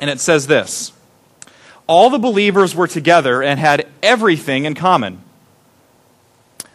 And 0.00 0.10
it 0.10 0.18
says 0.18 0.48
this 0.48 0.90
All 1.86 2.10
the 2.10 2.18
believers 2.18 2.74
were 2.74 2.88
together 2.88 3.44
and 3.44 3.60
had 3.60 3.86
everything 4.02 4.64
in 4.64 4.74
common. 4.74 5.22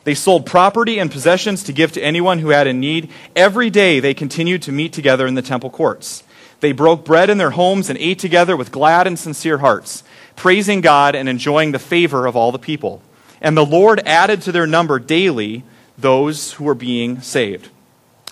They 0.06 0.16
sold 0.16 0.46
property 0.46 1.00
and 1.00 1.12
possessions 1.12 1.64
to 1.64 1.74
give 1.74 1.92
to 1.92 2.02
anyone 2.02 2.40
who 2.40 2.52
had 2.52 2.66
a 2.66 2.72
need. 2.72 3.10
Every 3.36 3.70
day 3.70 4.00
they 4.00 4.14
continued 4.14 4.62
to 4.62 4.72
meet 4.72 4.94
together 4.94 5.28
in 5.28 5.36
the 5.36 5.42
temple 5.42 5.70
courts. 5.70 6.24
They 6.64 6.72
broke 6.72 7.04
bread 7.04 7.30
in 7.30 7.40
their 7.40 7.50
homes 7.50 7.90
and 7.90 8.00
ate 8.00 8.20
together 8.20 8.56
with 8.56 8.72
glad 8.72 9.06
and 9.06 9.20
sincere 9.20 9.58
hearts, 9.58 10.02
praising 10.36 10.82
God 10.82 11.16
and 11.16 11.30
enjoying 11.30 11.72
the 11.72 11.80
favor 11.80 12.26
of 12.26 12.36
all 12.36 12.52
the 12.52 12.60
people. 12.60 13.02
And 13.42 13.58
the 13.58 13.66
Lord 13.66 14.02
added 14.06 14.42
to 14.44 14.52
their 14.52 14.68
number 14.68 15.00
daily 15.00 15.64
those 15.98 16.54
who 16.54 16.64
were 16.64 16.76
being 16.76 17.22
saved. 17.22 17.70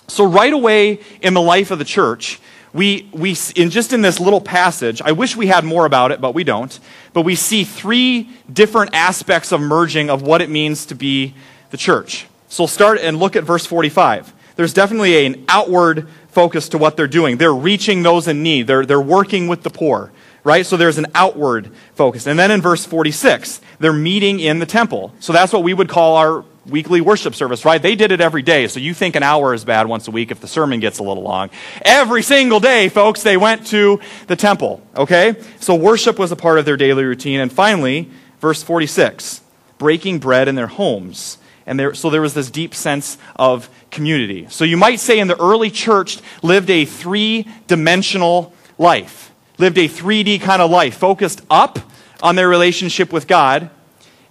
So, 0.08 0.24
right 0.24 0.52
away 0.52 1.00
in 1.20 1.34
the 1.34 1.40
life 1.40 1.70
of 1.70 1.78
the 1.78 1.84
church, 1.84 2.40
we, 2.72 3.08
we 3.12 3.36
in 3.54 3.70
just 3.70 3.92
in 3.92 4.00
this 4.00 4.18
little 4.18 4.40
passage, 4.40 5.02
I 5.02 5.12
wish 5.12 5.36
we 5.36 5.46
had 5.46 5.64
more 5.64 5.84
about 5.84 6.10
it, 6.10 6.20
but 6.20 6.34
we 6.34 6.44
don't. 6.44 6.78
But 7.12 7.22
we 7.22 7.34
see 7.34 7.64
three 7.64 8.30
different 8.50 8.94
aspects 8.94 9.52
of 9.52 9.60
merging 9.60 10.10
of 10.10 10.22
what 10.22 10.40
it 10.40 10.48
means 10.48 10.86
to 10.86 10.94
be 10.94 11.34
the 11.70 11.76
church. 11.76 12.26
So 12.48 12.64
we'll 12.64 12.68
start 12.68 12.98
and 13.00 13.18
look 13.18 13.36
at 13.36 13.44
verse 13.44 13.66
45. 13.66 14.32
There's 14.56 14.74
definitely 14.74 15.26
an 15.26 15.44
outward 15.48 16.08
focus 16.28 16.70
to 16.70 16.78
what 16.78 16.96
they're 16.96 17.06
doing. 17.06 17.36
They're 17.36 17.54
reaching 17.54 18.02
those 18.02 18.28
in 18.28 18.42
need. 18.42 18.66
They're, 18.66 18.86
they're 18.86 19.00
working 19.00 19.48
with 19.48 19.62
the 19.62 19.70
poor, 19.70 20.12
right? 20.44 20.66
So 20.66 20.76
there's 20.76 20.98
an 20.98 21.06
outward 21.14 21.70
focus. 21.94 22.26
And 22.26 22.38
then 22.38 22.50
in 22.50 22.60
verse 22.60 22.84
46, 22.84 23.60
they're 23.78 23.92
meeting 23.92 24.40
in 24.40 24.58
the 24.58 24.66
temple. 24.66 25.14
So 25.20 25.32
that's 25.32 25.52
what 25.52 25.62
we 25.62 25.74
would 25.74 25.88
call 25.88 26.16
our 26.16 26.44
weekly 26.66 27.00
worship 27.00 27.34
service, 27.34 27.64
right? 27.64 27.82
They 27.82 27.96
did 27.96 28.12
it 28.12 28.20
every 28.20 28.42
day. 28.42 28.68
So 28.68 28.78
you 28.78 28.94
think 28.94 29.16
an 29.16 29.22
hour 29.22 29.52
is 29.52 29.64
bad 29.64 29.88
once 29.88 30.06
a 30.06 30.10
week 30.10 30.30
if 30.30 30.40
the 30.40 30.46
sermon 30.46 30.80
gets 30.80 30.98
a 30.98 31.02
little 31.02 31.22
long. 31.22 31.50
Every 31.84 32.22
single 32.22 32.60
day, 32.60 32.88
folks, 32.88 33.22
they 33.22 33.36
went 33.36 33.66
to 33.68 34.00
the 34.28 34.36
temple, 34.36 34.80
okay? 34.96 35.34
So 35.58 35.74
worship 35.74 36.18
was 36.18 36.30
a 36.30 36.36
part 36.36 36.58
of 36.58 36.64
their 36.64 36.76
daily 36.76 37.04
routine. 37.04 37.40
And 37.40 37.52
finally, 37.52 38.10
verse 38.40 38.62
46, 38.62 39.40
breaking 39.78 40.20
bread 40.20 40.46
in 40.46 40.54
their 40.54 40.68
homes 40.68 41.38
and 41.66 41.78
there, 41.78 41.94
so 41.94 42.10
there 42.10 42.20
was 42.20 42.34
this 42.34 42.50
deep 42.50 42.74
sense 42.74 43.18
of 43.36 43.68
community. 43.90 44.46
So 44.50 44.64
you 44.64 44.76
might 44.76 45.00
say 45.00 45.18
in 45.18 45.28
the 45.28 45.40
early 45.40 45.70
church 45.70 46.18
lived 46.42 46.70
a 46.70 46.84
three 46.84 47.46
dimensional 47.66 48.52
life, 48.78 49.31
lived 49.62 49.78
a 49.78 49.88
3D 49.88 50.40
kind 50.40 50.60
of 50.60 50.72
life, 50.72 50.96
focused 50.96 51.40
up 51.48 51.78
on 52.20 52.34
their 52.34 52.48
relationship 52.48 53.12
with 53.12 53.28
God, 53.28 53.70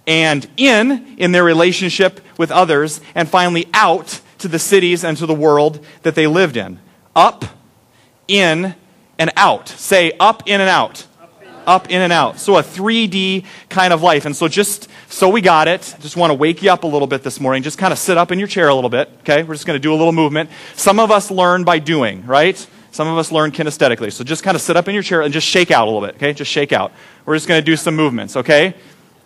and 0.06 0.46
in 0.58 1.14
in 1.16 1.32
their 1.32 1.42
relationship 1.42 2.20
with 2.36 2.50
others, 2.50 3.00
and 3.14 3.26
finally 3.26 3.66
out 3.72 4.20
to 4.38 4.48
the 4.48 4.58
cities 4.58 5.02
and 5.02 5.16
to 5.16 5.24
the 5.24 5.34
world 5.34 5.82
that 6.02 6.14
they 6.14 6.26
lived 6.26 6.58
in. 6.58 6.78
Up, 7.16 7.46
in, 8.28 8.74
and 9.18 9.30
out. 9.36 9.70
Say 9.70 10.12
up, 10.20 10.42
in, 10.46 10.60
and 10.60 10.68
out 10.68 11.06
up, 11.66 11.90
in, 11.90 12.02
and 12.02 12.12
out. 12.12 12.40
So 12.40 12.56
a 12.56 12.62
3D 12.62 13.44
kind 13.68 13.92
of 13.92 14.02
life. 14.02 14.24
And 14.24 14.34
so 14.34 14.48
just 14.48 14.88
so 15.08 15.28
we 15.28 15.40
got 15.40 15.68
it, 15.68 15.94
just 16.00 16.16
want 16.16 16.30
to 16.30 16.34
wake 16.34 16.60
you 16.60 16.72
up 16.72 16.82
a 16.82 16.88
little 16.88 17.06
bit 17.06 17.22
this 17.22 17.38
morning. 17.38 17.62
Just 17.62 17.78
kind 17.78 17.92
of 17.92 18.00
sit 18.00 18.18
up 18.18 18.32
in 18.32 18.40
your 18.40 18.48
chair 18.48 18.68
a 18.68 18.74
little 18.74 18.90
bit, 18.90 19.08
okay? 19.20 19.44
We're 19.44 19.54
just 19.54 19.64
going 19.64 19.76
to 19.76 19.82
do 19.82 19.92
a 19.92 19.94
little 19.94 20.12
movement. 20.12 20.50
Some 20.74 20.98
of 20.98 21.12
us 21.12 21.30
learn 21.30 21.62
by 21.62 21.78
doing, 21.78 22.26
right? 22.26 22.66
Some 22.92 23.08
of 23.08 23.16
us 23.16 23.32
learn 23.32 23.52
kinesthetically. 23.52 24.12
So 24.12 24.22
just 24.22 24.42
kind 24.42 24.54
of 24.54 24.60
sit 24.60 24.76
up 24.76 24.86
in 24.86 24.92
your 24.94 25.02
chair 25.02 25.22
and 25.22 25.32
just 25.32 25.46
shake 25.46 25.70
out 25.70 25.88
a 25.88 25.90
little 25.90 26.06
bit, 26.06 26.16
okay? 26.16 26.34
Just 26.34 26.50
shake 26.50 26.72
out. 26.72 26.92
We're 27.24 27.34
just 27.34 27.48
going 27.48 27.58
to 27.58 27.64
do 27.64 27.74
some 27.74 27.96
movements, 27.96 28.36
okay? 28.36 28.74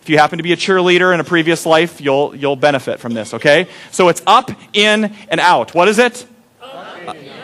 If 0.01 0.09
you 0.09 0.17
happen 0.17 0.37
to 0.37 0.43
be 0.43 0.53
a 0.53 0.55
cheerleader 0.55 1.13
in 1.13 1.19
a 1.19 1.23
previous 1.25 1.65
life, 1.65 1.99
you'll, 1.99 2.33
you'll 2.33 2.55
benefit 2.55 3.01
from 3.01 3.13
this, 3.13 3.33
okay? 3.33 3.67
So 3.91 4.07
it's 4.07 4.21
up, 4.25 4.51
in, 4.71 5.13
and 5.27 5.41
out. 5.41 5.75
What 5.75 5.89
is 5.89 5.99
it? 5.99 6.25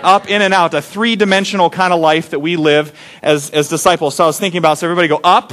Up, 0.01 0.29
in, 0.29 0.41
and 0.41 0.53
out. 0.53 0.73
A 0.73 0.81
three 0.81 1.17
dimensional 1.17 1.69
kind 1.69 1.91
of 1.91 1.99
life 1.99 2.29
that 2.29 2.39
we 2.39 2.55
live 2.55 2.97
as, 3.21 3.49
as 3.49 3.67
disciples. 3.67 4.15
So 4.15 4.23
I 4.23 4.27
was 4.27 4.39
thinking 4.39 4.59
about, 4.59 4.77
so 4.77 4.87
everybody 4.87 5.09
go 5.09 5.19
up, 5.25 5.51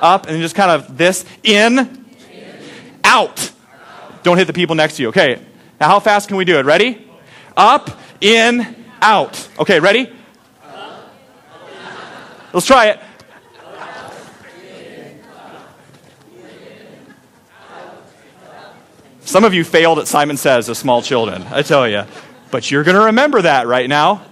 up, 0.00 0.26
and 0.26 0.40
just 0.42 0.56
kind 0.56 0.72
of 0.72 0.98
this, 0.98 1.24
in, 1.44 2.04
out. 3.04 3.52
Don't 4.24 4.36
hit 4.36 4.48
the 4.48 4.52
people 4.52 4.74
next 4.74 4.96
to 4.96 5.02
you. 5.02 5.08
Okay. 5.10 5.40
Now, 5.80 5.88
how 5.88 6.00
fast 6.00 6.26
can 6.26 6.36
we 6.36 6.44
do 6.44 6.58
it? 6.58 6.66
Ready? 6.66 7.08
Up, 7.56 7.90
in, 8.20 8.81
out. 9.02 9.48
Okay, 9.58 9.80
ready? 9.80 10.10
Let's 12.52 12.66
try 12.66 12.86
it. 12.88 13.00
Some 19.24 19.44
of 19.44 19.54
you 19.54 19.64
failed 19.64 19.98
at 19.98 20.06
Simon 20.08 20.36
Says 20.36 20.68
as 20.68 20.78
small 20.78 21.00
children, 21.00 21.42
I 21.50 21.62
tell 21.62 21.88
you. 21.88 22.04
But 22.50 22.70
you're 22.70 22.84
going 22.84 22.98
to 22.98 23.06
remember 23.06 23.40
that 23.42 23.66
right 23.66 23.88
now. 23.88 24.22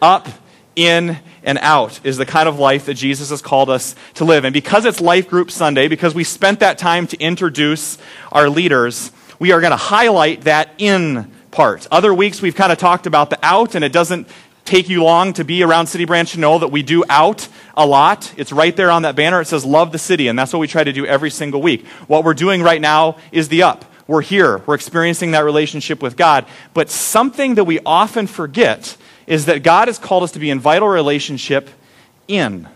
Up, 0.00 0.26
in, 0.74 1.18
and 1.42 1.58
out 1.58 2.00
is 2.04 2.16
the 2.16 2.24
kind 2.24 2.48
of 2.48 2.58
life 2.58 2.86
that 2.86 2.94
Jesus 2.94 3.30
has 3.30 3.42
called 3.42 3.68
us 3.68 3.94
to 4.14 4.24
live. 4.24 4.44
And 4.44 4.54
because 4.54 4.84
it's 4.84 5.00
Life 5.00 5.28
Group 5.28 5.50
Sunday, 5.50 5.88
because 5.88 6.14
we 6.14 6.24
spent 6.24 6.60
that 6.60 6.78
time 6.78 7.06
to 7.08 7.20
introduce 7.20 7.98
our 8.30 8.48
leaders, 8.48 9.12
we 9.38 9.52
are 9.52 9.60
going 9.60 9.72
to 9.72 9.76
highlight 9.76 10.42
that 10.42 10.70
in 10.78 11.30
part. 11.52 11.86
Other 11.92 12.12
weeks 12.12 12.42
we've 12.42 12.56
kind 12.56 12.72
of 12.72 12.78
talked 12.78 13.06
about 13.06 13.30
the 13.30 13.38
out, 13.42 13.76
and 13.76 13.84
it 13.84 13.92
doesn't 13.92 14.26
take 14.64 14.88
you 14.88 15.04
long 15.04 15.32
to 15.34 15.44
be 15.44 15.62
around 15.62 15.86
City 15.86 16.04
Branch 16.04 16.30
to 16.32 16.40
know 16.40 16.58
that 16.58 16.68
we 16.68 16.82
do 16.82 17.04
out 17.08 17.48
a 17.76 17.86
lot. 17.86 18.32
It's 18.36 18.52
right 18.52 18.74
there 18.76 18.90
on 18.90 19.02
that 19.02 19.14
banner. 19.14 19.40
It 19.40 19.46
says 19.46 19.64
love 19.64 19.92
the 19.92 19.98
city, 19.98 20.28
and 20.28 20.38
that's 20.38 20.52
what 20.52 20.58
we 20.58 20.66
try 20.66 20.82
to 20.82 20.92
do 20.92 21.06
every 21.06 21.30
single 21.30 21.62
week. 21.62 21.86
What 22.08 22.24
we're 22.24 22.34
doing 22.34 22.62
right 22.62 22.80
now 22.80 23.18
is 23.30 23.48
the 23.48 23.62
up. 23.62 23.84
We're 24.06 24.22
here. 24.22 24.58
We're 24.66 24.74
experiencing 24.74 25.30
that 25.32 25.44
relationship 25.44 26.02
with 26.02 26.16
God. 26.16 26.46
But 26.74 26.90
something 26.90 27.54
that 27.54 27.64
we 27.64 27.78
often 27.86 28.26
forget 28.26 28.96
is 29.26 29.46
that 29.46 29.62
God 29.62 29.88
has 29.88 29.98
called 29.98 30.22
us 30.22 30.32
to 30.32 30.38
be 30.38 30.50
in 30.50 30.58
vital 30.58 30.88
relationship 30.88 31.70
in 32.28 32.68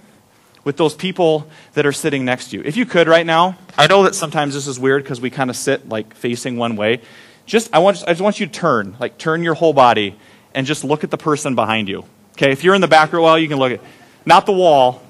with 0.65 0.77
those 0.77 0.95
people 0.95 1.49
that 1.75 1.87
are 1.87 1.93
sitting 1.93 2.25
next 2.25 2.51
to 2.51 2.57
you. 2.57 2.63
If 2.65 2.77
you 2.77 2.87
could 2.87 3.09
right 3.09 3.27
now, 3.27 3.57
I 3.79 3.87
know 3.87 4.03
that 4.05 4.15
sometimes 4.15 4.55
this 4.55 4.67
is 4.67 4.79
weird 4.79 5.03
because 5.03 5.21
we 5.21 5.31
kind 5.31 5.51
of 5.51 5.57
sit 5.57 5.89
like 5.89 6.15
facing 6.15 6.57
one 6.57 6.77
way. 6.77 7.03
Just 7.47 7.71
I 7.73 7.79
want 7.79 8.03
I 8.07 8.13
just 8.13 8.21
want 8.21 8.41
you 8.41 8.47
to 8.47 8.53
turn, 8.53 8.97
like 9.01 9.19
turn 9.19 9.43
your 9.43 9.55
whole 9.55 9.73
body 9.73 10.17
and 10.55 10.67
just 10.67 10.85
look 10.85 11.05
at 11.05 11.11
the 11.11 11.19
person 11.19 11.55
behind 11.55 11.89
you. 11.89 12.05
Okay, 12.33 12.53
if 12.53 12.65
you're 12.65 12.75
in 12.75 12.81
the 12.81 12.89
back 12.89 13.13
row, 13.13 13.23
well, 13.23 13.39
you 13.39 13.49
can 13.49 13.59
look 13.59 13.73
at 13.73 13.81
not 14.25 14.47
the 14.47 14.53
wall. 14.53 15.03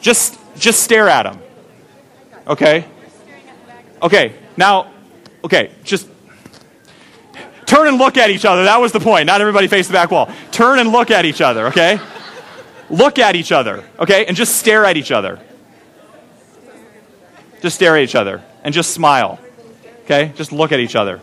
Just 0.00 0.38
just 0.56 0.82
stare 0.82 1.08
at 1.08 1.24
them. 1.24 1.38
Okay? 2.46 2.84
Okay. 4.00 4.34
Now, 4.56 4.90
okay, 5.44 5.72
just 5.84 6.08
Turn 7.68 7.86
and 7.86 7.98
look 7.98 8.16
at 8.16 8.30
each 8.30 8.46
other. 8.46 8.64
That 8.64 8.80
was 8.80 8.92
the 8.92 9.00
point. 9.00 9.26
Not 9.26 9.42
everybody 9.42 9.68
face 9.68 9.88
the 9.88 9.92
back 9.92 10.10
wall. 10.10 10.30
Turn 10.50 10.78
and 10.78 10.90
look 10.90 11.10
at 11.10 11.26
each 11.26 11.42
other, 11.42 11.66
okay? 11.66 12.00
look 12.88 13.18
at 13.18 13.36
each 13.36 13.52
other, 13.52 13.84
okay? 13.98 14.24
And 14.24 14.34
just 14.34 14.56
stare 14.56 14.86
at 14.86 14.96
each 14.96 15.10
other. 15.10 15.38
Just 17.60 17.76
stare 17.76 17.94
at 17.98 18.02
each 18.02 18.14
other 18.14 18.42
and 18.64 18.72
just 18.72 18.92
smile, 18.92 19.38
okay? 20.04 20.32
Just 20.34 20.50
look 20.50 20.72
at 20.72 20.80
each 20.80 20.96
other. 20.96 21.20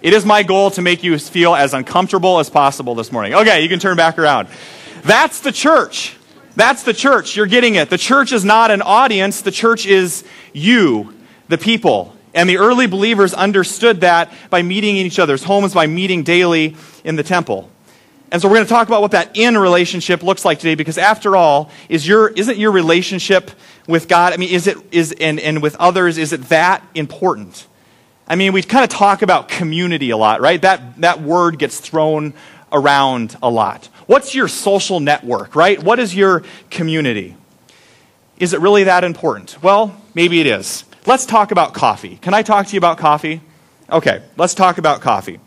It 0.00 0.14
is 0.14 0.24
my 0.24 0.44
goal 0.44 0.70
to 0.72 0.82
make 0.82 1.02
you 1.02 1.18
feel 1.18 1.54
as 1.54 1.74
uncomfortable 1.74 2.38
as 2.38 2.48
possible 2.48 2.94
this 2.94 3.10
morning. 3.10 3.34
Okay, 3.34 3.62
you 3.62 3.68
can 3.68 3.80
turn 3.80 3.96
back 3.96 4.18
around. 4.18 4.48
That's 5.02 5.40
the 5.40 5.50
church. 5.50 6.16
That's 6.54 6.84
the 6.84 6.92
church. 6.92 7.36
You're 7.36 7.46
getting 7.46 7.74
it. 7.74 7.90
The 7.90 7.98
church 7.98 8.32
is 8.32 8.44
not 8.44 8.70
an 8.70 8.82
audience, 8.82 9.42
the 9.42 9.50
church 9.50 9.86
is 9.86 10.24
you, 10.52 11.14
the 11.48 11.58
people. 11.58 12.14
And 12.34 12.48
the 12.48 12.58
early 12.58 12.86
believers 12.86 13.34
understood 13.34 14.02
that 14.02 14.32
by 14.50 14.62
meeting 14.62 14.96
in 14.96 15.06
each 15.06 15.18
other's 15.18 15.42
homes, 15.42 15.74
by 15.74 15.86
meeting 15.86 16.22
daily 16.22 16.76
in 17.02 17.16
the 17.16 17.22
temple. 17.22 17.70
And 18.30 18.40
so 18.40 18.48
we're 18.48 18.56
going 18.56 18.66
to 18.66 18.70
talk 18.70 18.86
about 18.86 19.00
what 19.00 19.12
that 19.12 19.36
in 19.36 19.56
relationship 19.56 20.22
looks 20.22 20.44
like 20.44 20.58
today 20.58 20.74
because 20.74 20.98
after 20.98 21.34
all, 21.34 21.70
is 21.88 22.06
your, 22.06 22.28
isn't 22.28 22.58
your 22.58 22.70
relationship 22.70 23.50
with 23.88 24.06
God, 24.06 24.34
I 24.34 24.36
mean, 24.36 24.50
is 24.50 24.66
it, 24.66 24.76
is, 24.92 25.14
and, 25.18 25.40
and 25.40 25.62
with 25.62 25.74
others, 25.76 26.18
is 26.18 26.32
it 26.32 26.42
that 26.44 26.86
important? 26.94 27.66
I 28.28 28.36
mean, 28.36 28.52
we 28.52 28.62
kind 28.62 28.84
of 28.84 28.90
talk 28.90 29.22
about 29.22 29.48
community 29.48 30.10
a 30.10 30.16
lot, 30.16 30.40
right? 30.40 30.60
That, 30.60 31.00
that 31.00 31.22
word 31.22 31.58
gets 31.58 31.80
thrown 31.80 32.34
around 32.70 33.36
a 33.42 33.48
lot. 33.48 33.86
What's 34.06 34.34
your 34.34 34.48
social 34.48 35.00
network, 35.00 35.56
right? 35.56 35.82
What 35.82 35.98
is 35.98 36.14
your 36.14 36.42
community? 36.70 37.36
Is 38.38 38.52
it 38.52 38.60
really 38.60 38.84
that 38.84 39.02
important? 39.02 39.62
Well, 39.62 39.98
maybe 40.14 40.40
it 40.40 40.46
is. 40.46 40.84
Let's 41.06 41.24
talk 41.24 41.52
about 41.52 41.72
coffee. 41.72 42.16
Can 42.16 42.34
I 42.34 42.42
talk 42.42 42.66
to 42.66 42.72
you 42.74 42.78
about 42.78 42.98
coffee? 42.98 43.40
Okay, 43.90 44.22
let's 44.36 44.54
talk 44.54 44.76
about 44.76 45.00
coffee. 45.00 45.40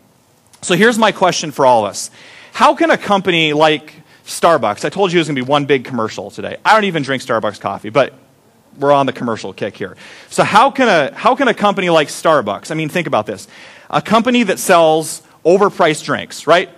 So 0.60 0.74
here's 0.74 0.98
my 0.98 1.12
question 1.12 1.52
for 1.52 1.64
all 1.64 1.84
of 1.84 1.90
us 1.90 2.10
How 2.52 2.74
can 2.74 2.90
a 2.90 2.98
company 2.98 3.52
like 3.52 3.94
Starbucks, 4.24 4.84
I 4.84 4.88
told 4.88 5.12
you 5.12 5.18
it 5.18 5.20
was 5.20 5.28
going 5.28 5.36
to 5.36 5.42
be 5.42 5.48
one 5.48 5.66
big 5.66 5.84
commercial 5.84 6.30
today. 6.30 6.56
I 6.64 6.74
don't 6.74 6.84
even 6.84 7.02
drink 7.02 7.22
Starbucks 7.22 7.60
coffee, 7.60 7.90
but 7.90 8.14
we're 8.78 8.92
on 8.92 9.06
the 9.06 9.12
commercial 9.12 9.52
kick 9.52 9.76
here. 9.76 9.96
So 10.28 10.44
how 10.44 10.70
can 10.70 10.88
a, 10.88 11.14
how 11.14 11.34
can 11.34 11.48
a 11.48 11.54
company 11.54 11.90
like 11.90 12.08
Starbucks, 12.08 12.70
I 12.70 12.74
mean, 12.74 12.88
think 12.88 13.06
about 13.06 13.26
this. 13.26 13.48
A 13.90 14.02
company 14.02 14.42
that 14.44 14.58
sells 14.58 15.22
overpriced 15.44 16.04
drinks, 16.04 16.46
right? 16.46 16.70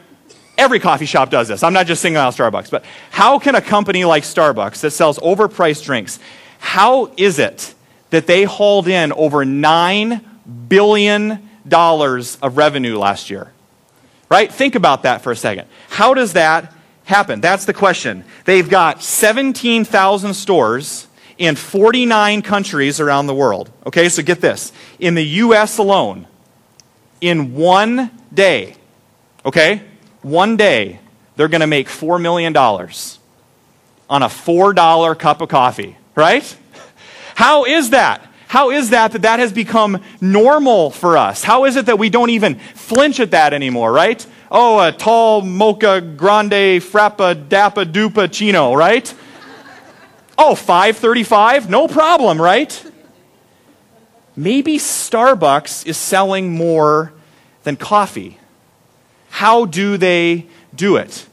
Every 0.56 0.80
coffee 0.80 1.06
shop 1.06 1.30
does 1.30 1.48
this. 1.48 1.62
I'm 1.62 1.72
not 1.72 1.86
just 1.86 2.02
singling 2.02 2.24
out 2.24 2.34
Starbucks, 2.34 2.70
but 2.70 2.84
how 3.10 3.38
can 3.38 3.54
a 3.54 3.60
company 3.60 4.04
like 4.04 4.22
Starbucks 4.22 4.80
that 4.80 4.92
sells 4.92 5.18
overpriced 5.18 5.84
drinks, 5.84 6.18
how 6.58 7.12
is 7.16 7.38
it 7.38 7.74
that 8.10 8.28
they 8.28 8.44
hauled 8.44 8.86
in 8.86 9.12
over 9.12 9.44
$9 9.44 10.24
billion 10.68 11.48
of 11.72 12.56
revenue 12.56 12.98
last 12.98 13.30
year. 13.30 13.52
Right? 14.30 14.52
Think 14.52 14.74
about 14.74 15.02
that 15.02 15.22
for 15.22 15.32
a 15.32 15.36
second. 15.36 15.66
How 15.90 16.14
does 16.14 16.34
that 16.34 16.72
happen? 17.04 17.40
That's 17.40 17.64
the 17.64 17.74
question. 17.74 18.24
They've 18.44 18.68
got 18.68 19.02
17,000 19.02 20.34
stores 20.34 21.08
in 21.38 21.56
49 21.56 22.42
countries 22.42 23.00
around 23.00 23.26
the 23.26 23.34
world. 23.34 23.70
Okay, 23.86 24.08
so 24.08 24.22
get 24.22 24.40
this. 24.40 24.72
In 24.98 25.14
the 25.14 25.24
U.S. 25.24 25.78
alone, 25.78 26.26
in 27.20 27.54
one 27.54 28.10
day, 28.32 28.76
okay, 29.44 29.82
one 30.22 30.56
day, 30.56 31.00
they're 31.36 31.48
going 31.48 31.60
to 31.60 31.66
make 31.66 31.88
$4 31.88 32.20
million 32.20 32.56
on 32.56 34.22
a 34.22 34.28
$4 34.28 35.18
cup 35.18 35.40
of 35.40 35.48
coffee, 35.48 35.96
right? 36.14 36.56
How 37.34 37.64
is 37.64 37.90
that? 37.90 38.26
How 38.46 38.70
is 38.70 38.90
that 38.90 39.12
that 39.12 39.22
that 39.22 39.40
has 39.40 39.52
become 39.52 40.00
normal 40.20 40.90
for 40.90 41.16
us? 41.16 41.42
How 41.42 41.64
is 41.64 41.74
it 41.74 41.86
that 41.86 41.98
we 41.98 42.08
don't 42.08 42.30
even 42.30 42.54
flinch 42.54 43.18
at 43.18 43.32
that 43.32 43.52
anymore, 43.52 43.92
right? 43.92 44.24
Oh, 44.48 44.78
a 44.78 44.92
tall 44.92 45.42
mocha 45.42 46.00
grande 46.00 46.80
frappa 46.80 47.34
dappa 47.48 47.84
dupa 47.84 48.30
chino, 48.30 48.74
right? 48.74 49.12
Oh, 50.36 50.54
535? 50.54 51.70
No 51.70 51.86
problem, 51.88 52.40
right? 52.40 52.92
Maybe 54.36 54.78
Starbucks 54.78 55.86
is 55.86 55.96
selling 55.96 56.52
more 56.52 57.12
than 57.62 57.76
coffee. 57.76 58.38
How 59.30 59.64
do 59.64 59.96
they 59.96 60.46
do 60.74 60.96
it? 60.96 61.26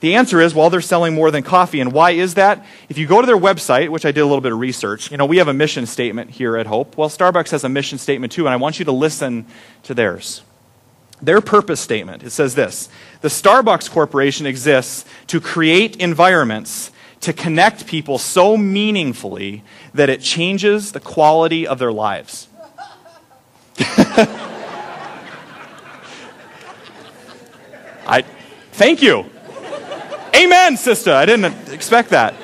The 0.00 0.14
answer 0.14 0.40
is, 0.40 0.54
well, 0.54 0.70
they're 0.70 0.80
selling 0.80 1.14
more 1.14 1.32
than 1.32 1.42
coffee. 1.42 1.80
And 1.80 1.92
why 1.92 2.12
is 2.12 2.34
that? 2.34 2.64
If 2.88 2.98
you 2.98 3.06
go 3.06 3.20
to 3.20 3.26
their 3.26 3.36
website, 3.36 3.88
which 3.88 4.06
I 4.06 4.12
did 4.12 4.20
a 4.20 4.26
little 4.26 4.40
bit 4.40 4.52
of 4.52 4.58
research, 4.60 5.10
you 5.10 5.16
know, 5.16 5.26
we 5.26 5.38
have 5.38 5.48
a 5.48 5.54
mission 5.54 5.86
statement 5.86 6.30
here 6.30 6.56
at 6.56 6.66
Hope. 6.66 6.96
Well, 6.96 7.08
Starbucks 7.08 7.50
has 7.50 7.64
a 7.64 7.68
mission 7.68 7.98
statement 7.98 8.32
too, 8.32 8.46
and 8.46 8.52
I 8.52 8.56
want 8.56 8.78
you 8.78 8.84
to 8.84 8.92
listen 8.92 9.46
to 9.84 9.94
theirs. 9.94 10.42
Their 11.20 11.40
purpose 11.40 11.80
statement, 11.80 12.22
it 12.22 12.30
says 12.30 12.54
this 12.54 12.88
The 13.22 13.28
Starbucks 13.28 13.90
Corporation 13.90 14.46
exists 14.46 15.04
to 15.28 15.40
create 15.40 15.96
environments 15.96 16.92
to 17.20 17.32
connect 17.32 17.86
people 17.86 18.18
so 18.18 18.56
meaningfully 18.56 19.64
that 19.94 20.08
it 20.08 20.20
changes 20.20 20.92
the 20.92 21.00
quality 21.00 21.66
of 21.66 21.78
their 21.78 21.92
lives. 21.92 22.48
I, 28.06 28.24
thank 28.72 29.02
you. 29.02 29.26
Amen, 30.34 30.76
sister. 30.76 31.12
I 31.12 31.26
didn't 31.26 31.68
expect 31.72 32.10
that. 32.10 32.34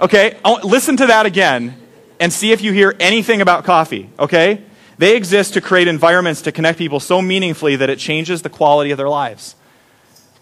Okay, 0.00 0.38
listen 0.64 0.96
to 0.96 1.06
that 1.06 1.26
again 1.26 1.76
and 2.18 2.32
see 2.32 2.52
if 2.52 2.60
you 2.60 2.72
hear 2.72 2.94
anything 2.98 3.40
about 3.40 3.64
coffee, 3.64 4.10
okay? 4.18 4.62
They 4.98 5.16
exist 5.16 5.54
to 5.54 5.60
create 5.60 5.88
environments 5.88 6.42
to 6.42 6.52
connect 6.52 6.78
people 6.78 7.00
so 7.00 7.22
meaningfully 7.22 7.76
that 7.76 7.90
it 7.90 7.98
changes 7.98 8.42
the 8.42 8.48
quality 8.48 8.90
of 8.90 8.98
their 8.98 9.08
lives. 9.08 9.56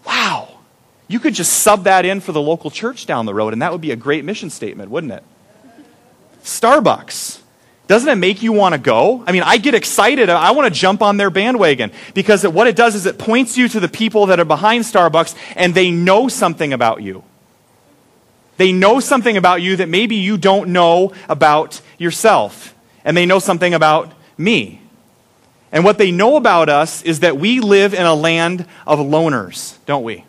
Wow. 0.05 0.50
You 1.11 1.19
could 1.19 1.33
just 1.33 1.53
sub 1.53 1.83
that 1.83 2.05
in 2.05 2.21
for 2.21 2.31
the 2.31 2.41
local 2.41 2.71
church 2.71 3.05
down 3.05 3.25
the 3.25 3.33
road, 3.33 3.53
and 3.53 3.61
that 3.61 3.71
would 3.71 3.81
be 3.81 3.91
a 3.91 3.95
great 3.95 4.23
mission 4.23 4.49
statement, 4.49 4.89
wouldn't 4.89 5.13
it? 5.13 5.23
Starbucks 6.43 7.41
doesn't 7.91 8.07
it 8.07 8.15
make 8.15 8.41
you 8.41 8.53
want 8.53 8.71
to 8.71 8.79
go? 8.79 9.21
I 9.27 9.33
mean, 9.33 9.43
I 9.43 9.57
get 9.57 9.75
excited. 9.75 10.29
I 10.29 10.51
want 10.51 10.73
to 10.73 10.79
jump 10.79 11.01
on 11.01 11.17
their 11.17 11.29
bandwagon 11.29 11.91
because 12.13 12.47
what 12.47 12.65
it 12.67 12.77
does 12.77 12.95
is 12.95 13.05
it 13.05 13.17
points 13.17 13.57
you 13.57 13.67
to 13.67 13.81
the 13.81 13.89
people 13.89 14.27
that 14.27 14.39
are 14.39 14.45
behind 14.45 14.85
Starbucks 14.85 15.35
and 15.57 15.73
they 15.73 15.91
know 15.91 16.29
something 16.29 16.71
about 16.71 17.01
you. 17.01 17.21
They 18.55 18.71
know 18.71 19.01
something 19.01 19.35
about 19.35 19.61
you 19.61 19.75
that 19.75 19.89
maybe 19.89 20.15
you 20.15 20.37
don't 20.37 20.69
know 20.69 21.11
about 21.27 21.81
yourself. 21.97 22.73
And 23.03 23.17
they 23.17 23.25
know 23.25 23.39
something 23.39 23.73
about 23.73 24.13
me. 24.37 24.79
And 25.73 25.83
what 25.83 25.97
they 25.97 26.11
know 26.13 26.37
about 26.37 26.69
us 26.69 27.01
is 27.01 27.19
that 27.19 27.35
we 27.35 27.59
live 27.59 27.93
in 27.93 28.05
a 28.05 28.15
land 28.15 28.65
of 28.87 28.99
loners, 28.99 29.75
don't 29.85 30.03
we? 30.03 30.23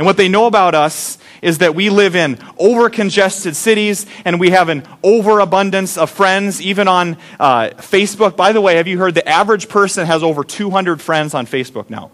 And 0.00 0.06
what 0.06 0.16
they 0.16 0.30
know 0.30 0.46
about 0.46 0.74
us 0.74 1.18
is 1.42 1.58
that 1.58 1.74
we 1.74 1.90
live 1.90 2.16
in 2.16 2.38
over-congested 2.56 3.54
cities 3.54 4.06
and 4.24 4.40
we 4.40 4.48
have 4.48 4.70
an 4.70 4.82
overabundance 5.02 5.98
of 5.98 6.08
friends, 6.08 6.62
even 6.62 6.88
on 6.88 7.18
uh, 7.38 7.68
Facebook. 7.76 8.34
By 8.34 8.52
the 8.52 8.62
way, 8.62 8.76
have 8.76 8.88
you 8.88 8.98
heard 8.98 9.14
the 9.14 9.28
average 9.28 9.68
person 9.68 10.06
has 10.06 10.22
over 10.22 10.42
200 10.42 11.02
friends 11.02 11.34
on 11.34 11.44
Facebook 11.44 11.90
now? 11.90 12.10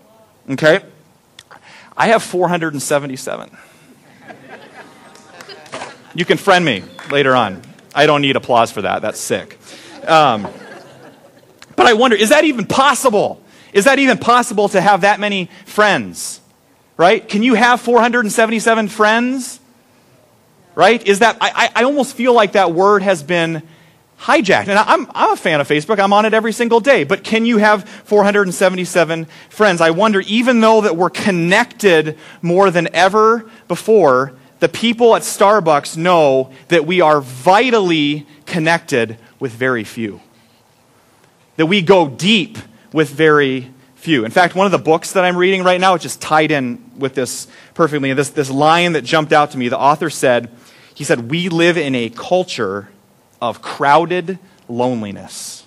Okay? 0.50 0.81
I 1.97 2.09
have 2.09 2.25
477. 2.25 3.57
You 6.16 6.25
can 6.25 6.38
friend 6.38 6.64
me 6.64 6.83
later 7.12 7.37
on. 7.37 7.62
I 7.95 8.07
don't 8.07 8.21
need 8.21 8.35
applause 8.35 8.73
for 8.73 8.83
that. 8.83 9.00
That's 9.00 9.21
sick. 9.21 9.61
Um, 10.05 10.49
but 11.76 11.87
I 11.87 11.93
wonder, 11.93 12.16
is 12.16 12.31
that 12.31 12.43
even 12.43 12.66
possible? 12.66 13.40
Is 13.73 13.85
that 13.85 14.00
even 14.00 14.19
possible 14.19 14.69
to 14.71 14.81
have 14.81 15.02
that 15.02 15.21
many 15.21 15.50
friends? 15.66 16.40
Right? 16.97 17.26
Can 17.26 17.43
you 17.43 17.55
have 17.55 17.81
477 17.81 18.88
friends? 18.88 19.61
Right? 20.75 21.07
Is 21.07 21.21
that, 21.21 21.37
I, 21.41 21.71
I 21.75 21.85
almost 21.85 22.15
feel 22.15 22.33
like 22.33 22.53
that 22.53 22.73
word 22.73 23.03
has 23.03 23.23
been 23.23 23.62
hijacked. 24.21 24.69
And 24.69 24.79
I'm, 24.79 25.07
I'm 25.15 25.33
a 25.33 25.37
fan 25.37 25.61
of 25.61 25.69
Facebook. 25.69 25.99
I'm 25.99 26.12
on 26.12 26.25
it 26.25 26.35
every 26.35 26.53
single 26.53 26.81
day. 26.81 27.05
But 27.05 27.23
can 27.25 27.47
you 27.47 27.59
have 27.59 27.88
477 27.88 29.26
friends? 29.50 29.81
I 29.81 29.91
wonder, 29.91 30.21
even 30.26 30.61
though 30.61 30.83
that 30.83 30.97
we're 30.97 31.11
connected 31.11 32.19
more 32.43 32.71
than 32.71 32.88
ever 32.95 33.49
before, 33.69 34.33
the 34.61 34.69
people 34.69 35.15
at 35.15 35.23
Starbucks 35.23 35.97
know 35.97 36.50
that 36.69 36.87
we 36.87 37.00
are 37.00 37.21
vitally 37.21 38.26
connected 38.47 39.19
with 39.38 39.53
very 39.53 39.85
few. 39.85 40.21
That 41.57 41.67
we 41.67 41.83
go 41.83 42.09
deep 42.09 42.59
with 42.93 43.11
very 43.11 43.73
few. 43.97 44.25
In 44.25 44.31
fact, 44.31 44.55
one 44.55 44.67
of 44.67 44.73
the 44.73 44.79
books 44.79 45.12
that 45.12 45.25
I'm 45.25 45.37
reading 45.37 45.62
right 45.62 45.81
now, 45.81 45.95
it 45.95 46.00
just 46.00 46.23
tied 46.23 46.50
in 46.50 46.83
with 46.97 47.15
this 47.15 47.47
perfectly. 47.75 48.12
This, 48.12 48.31
this 48.31 48.50
line 48.50 48.93
that 48.93 49.03
jumped 49.03 49.33
out 49.33 49.53
to 49.53 49.59
me, 49.59 49.69
the 49.69 49.79
author 49.79 50.11
said, 50.11 50.50
he 50.95 51.05
said, 51.05 51.31
We 51.31 51.49
live 51.49 51.76
in 51.76 51.95
a 51.95 52.09
culture 52.09 52.88
of 53.41 53.62
crowded 53.62 54.38
loneliness. 54.69 55.67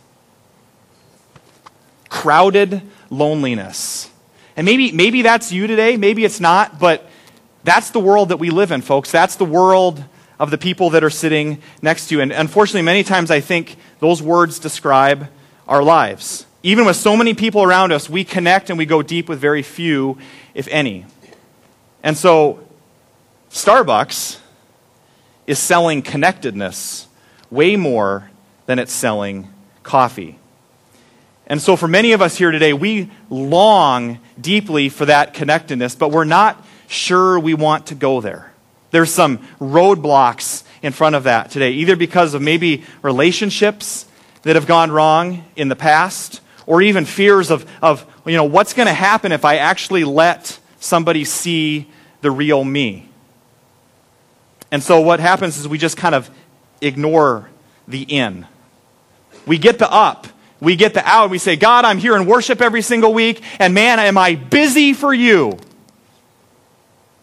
Crowded 2.09 2.81
loneliness. 3.09 4.09
And 4.57 4.65
maybe, 4.65 4.91
maybe 4.91 5.21
that's 5.21 5.51
you 5.51 5.67
today, 5.67 5.97
maybe 5.97 6.25
it's 6.25 6.39
not, 6.39 6.79
but 6.79 7.09
that's 7.63 7.91
the 7.91 7.99
world 7.99 8.29
that 8.29 8.37
we 8.37 8.49
live 8.49 8.71
in, 8.71 8.81
folks. 8.81 9.11
That's 9.11 9.35
the 9.35 9.45
world 9.45 10.03
of 10.39 10.51
the 10.51 10.57
people 10.57 10.89
that 10.91 11.03
are 11.03 11.09
sitting 11.09 11.61
next 11.81 12.07
to 12.07 12.15
you. 12.15 12.21
And 12.21 12.31
unfortunately, 12.31 12.81
many 12.81 13.03
times 13.03 13.29
I 13.29 13.41
think 13.41 13.75
those 13.99 14.21
words 14.21 14.59
describe 14.59 15.27
our 15.67 15.83
lives. 15.83 16.45
Even 16.63 16.85
with 16.85 16.95
so 16.95 17.15
many 17.15 17.33
people 17.33 17.63
around 17.63 17.91
us, 17.91 18.09
we 18.09 18.23
connect 18.23 18.69
and 18.69 18.77
we 18.77 18.85
go 18.85 19.01
deep 19.01 19.29
with 19.29 19.39
very 19.39 19.61
few, 19.61 20.17
if 20.53 20.67
any. 20.69 21.05
And 22.03 22.17
so, 22.17 22.59
Starbucks 23.51 24.39
is 25.47 25.59
selling 25.59 26.01
connectedness 26.01 27.07
way 27.49 27.75
more 27.75 28.29
than 28.67 28.79
it's 28.79 28.93
selling 28.93 29.51
coffee. 29.83 30.37
And 31.47 31.61
so, 31.61 31.75
for 31.75 31.87
many 31.87 32.11
of 32.11 32.21
us 32.21 32.37
here 32.37 32.51
today, 32.51 32.73
we 32.73 33.09
long 33.29 34.19
deeply 34.39 34.89
for 34.89 35.05
that 35.05 35.33
connectedness, 35.33 35.95
but 35.95 36.11
we're 36.11 36.23
not 36.23 36.63
sure 36.87 37.39
we 37.39 37.53
want 37.53 37.87
to 37.87 37.95
go 37.95 38.21
there. 38.21 38.53
There's 38.91 39.11
some 39.11 39.39
roadblocks 39.59 40.63
in 40.81 40.93
front 40.93 41.15
of 41.15 41.23
that 41.23 41.51
today, 41.51 41.71
either 41.71 41.95
because 41.95 42.33
of 42.33 42.41
maybe 42.41 42.83
relationships 43.01 44.05
that 44.43 44.55
have 44.55 44.67
gone 44.67 44.91
wrong 44.91 45.43
in 45.55 45.67
the 45.67 45.75
past, 45.75 46.41
or 46.65 46.81
even 46.81 47.05
fears 47.05 47.51
of, 47.51 47.69
of 47.81 48.05
you 48.25 48.37
know, 48.37 48.45
what's 48.45 48.73
going 48.73 48.87
to 48.87 48.93
happen 48.93 49.31
if 49.31 49.43
I 49.43 49.57
actually 49.57 50.03
let 50.03 50.59
somebody 50.79 51.23
see 51.25 51.87
the 52.21 52.31
real 52.31 52.63
me. 52.63 53.07
And 54.71 54.83
so 54.83 55.01
what 55.01 55.19
happens 55.19 55.57
is 55.57 55.67
we 55.67 55.77
just 55.77 55.97
kind 55.97 56.15
of 56.15 56.29
ignore 56.81 57.49
the 57.87 58.03
in. 58.03 58.45
We 59.45 59.57
get 59.57 59.79
the 59.79 59.91
up, 59.91 60.27
we 60.59 60.75
get 60.75 60.93
the 60.93 61.07
out, 61.07 61.29
we 61.29 61.37
say, 61.37 61.55
God, 61.55 61.85
I'm 61.85 61.97
here 61.97 62.15
in 62.15 62.25
worship 62.25 62.61
every 62.61 62.81
single 62.81 63.13
week, 63.13 63.41
and 63.57 63.73
man, 63.73 63.99
am 63.99 64.17
I 64.17 64.35
busy 64.35 64.93
for 64.93 65.13
you. 65.13 65.57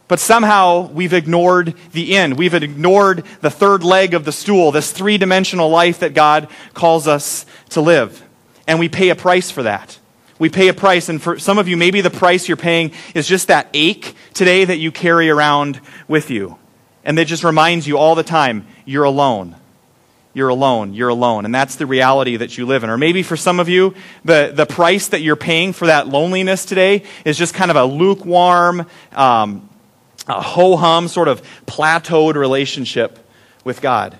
But 0.09 0.21
somehow 0.21 0.89
we've 0.93 1.13
ignored 1.13 1.75
the 1.93 2.17
end. 2.17 2.39
We've 2.39 2.55
ignored 2.55 3.25
the 3.41 3.51
third 3.51 3.83
leg 3.83 4.15
of 4.15 4.25
the 4.25 4.33
stool, 4.33 4.71
this 4.71 4.93
three 4.93 5.19
dimensional 5.19 5.69
life 5.69 5.99
that 6.01 6.15
God 6.15 6.49
calls 6.75 7.09
us 7.09 7.45
to 7.71 7.81
live. 7.81 8.23
And 8.69 8.79
we 8.79 8.89
pay 8.89 9.09
a 9.09 9.17
price 9.17 9.51
for 9.51 9.65
that. 9.65 9.99
We 10.39 10.49
pay 10.51 10.69
a 10.69 10.75
price, 10.75 11.09
and 11.09 11.21
for 11.21 11.39
some 11.39 11.59
of 11.59 11.67
you, 11.67 11.77
maybe 11.77 12.01
the 12.01 12.11
price 12.11 12.47
you're 12.47 12.57
paying 12.57 12.93
is 13.15 13.27
just 13.27 13.49
that 13.49 13.69
ache 13.73 14.15
today 14.35 14.65
that 14.65 14.77
you 14.77 14.93
carry 14.93 15.31
around 15.31 15.81
with 16.09 16.31
you. 16.31 16.59
And 17.05 17.17
that 17.17 17.27
just 17.27 17.45
reminds 17.45 17.87
you 17.87 17.99
all 17.99 18.15
the 18.15 18.23
time 18.23 18.67
you're 18.85 19.05
alone. 19.05 19.57
You're 20.35 20.49
alone. 20.49 20.93
You're 20.93 21.09
alone. 21.09 21.47
And 21.47 21.55
that's 21.55 21.77
the 21.77 21.87
reality 21.87 22.37
that 22.37 22.59
you 22.59 22.67
live 22.67 22.85
in. 22.85 22.91
Or 22.91 22.99
maybe 22.99 23.23
for 23.23 23.37
some 23.37 23.59
of 23.59 23.71
you, 23.71 23.95
the, 24.25 24.53
the 24.55 24.67
price 24.67 25.09
that 25.09 25.23
you're 25.23 25.37
paying 25.37 25.73
for 25.73 25.87
that 25.87 26.09
loneliness 26.09 26.67
today 26.67 27.05
is 27.25 27.39
just 27.39 27.55
kind 27.55 27.71
of 27.71 27.77
a 27.79 27.85
lukewarm, 27.85 28.87
um, 29.13 29.71
a 30.29 30.43
ho 30.43 30.77
hum, 30.77 31.09
sort 31.09 31.29
of 31.29 31.41
plateaued 31.65 32.35
relationship 32.35 33.19
with 33.65 33.81
God. 33.81 34.19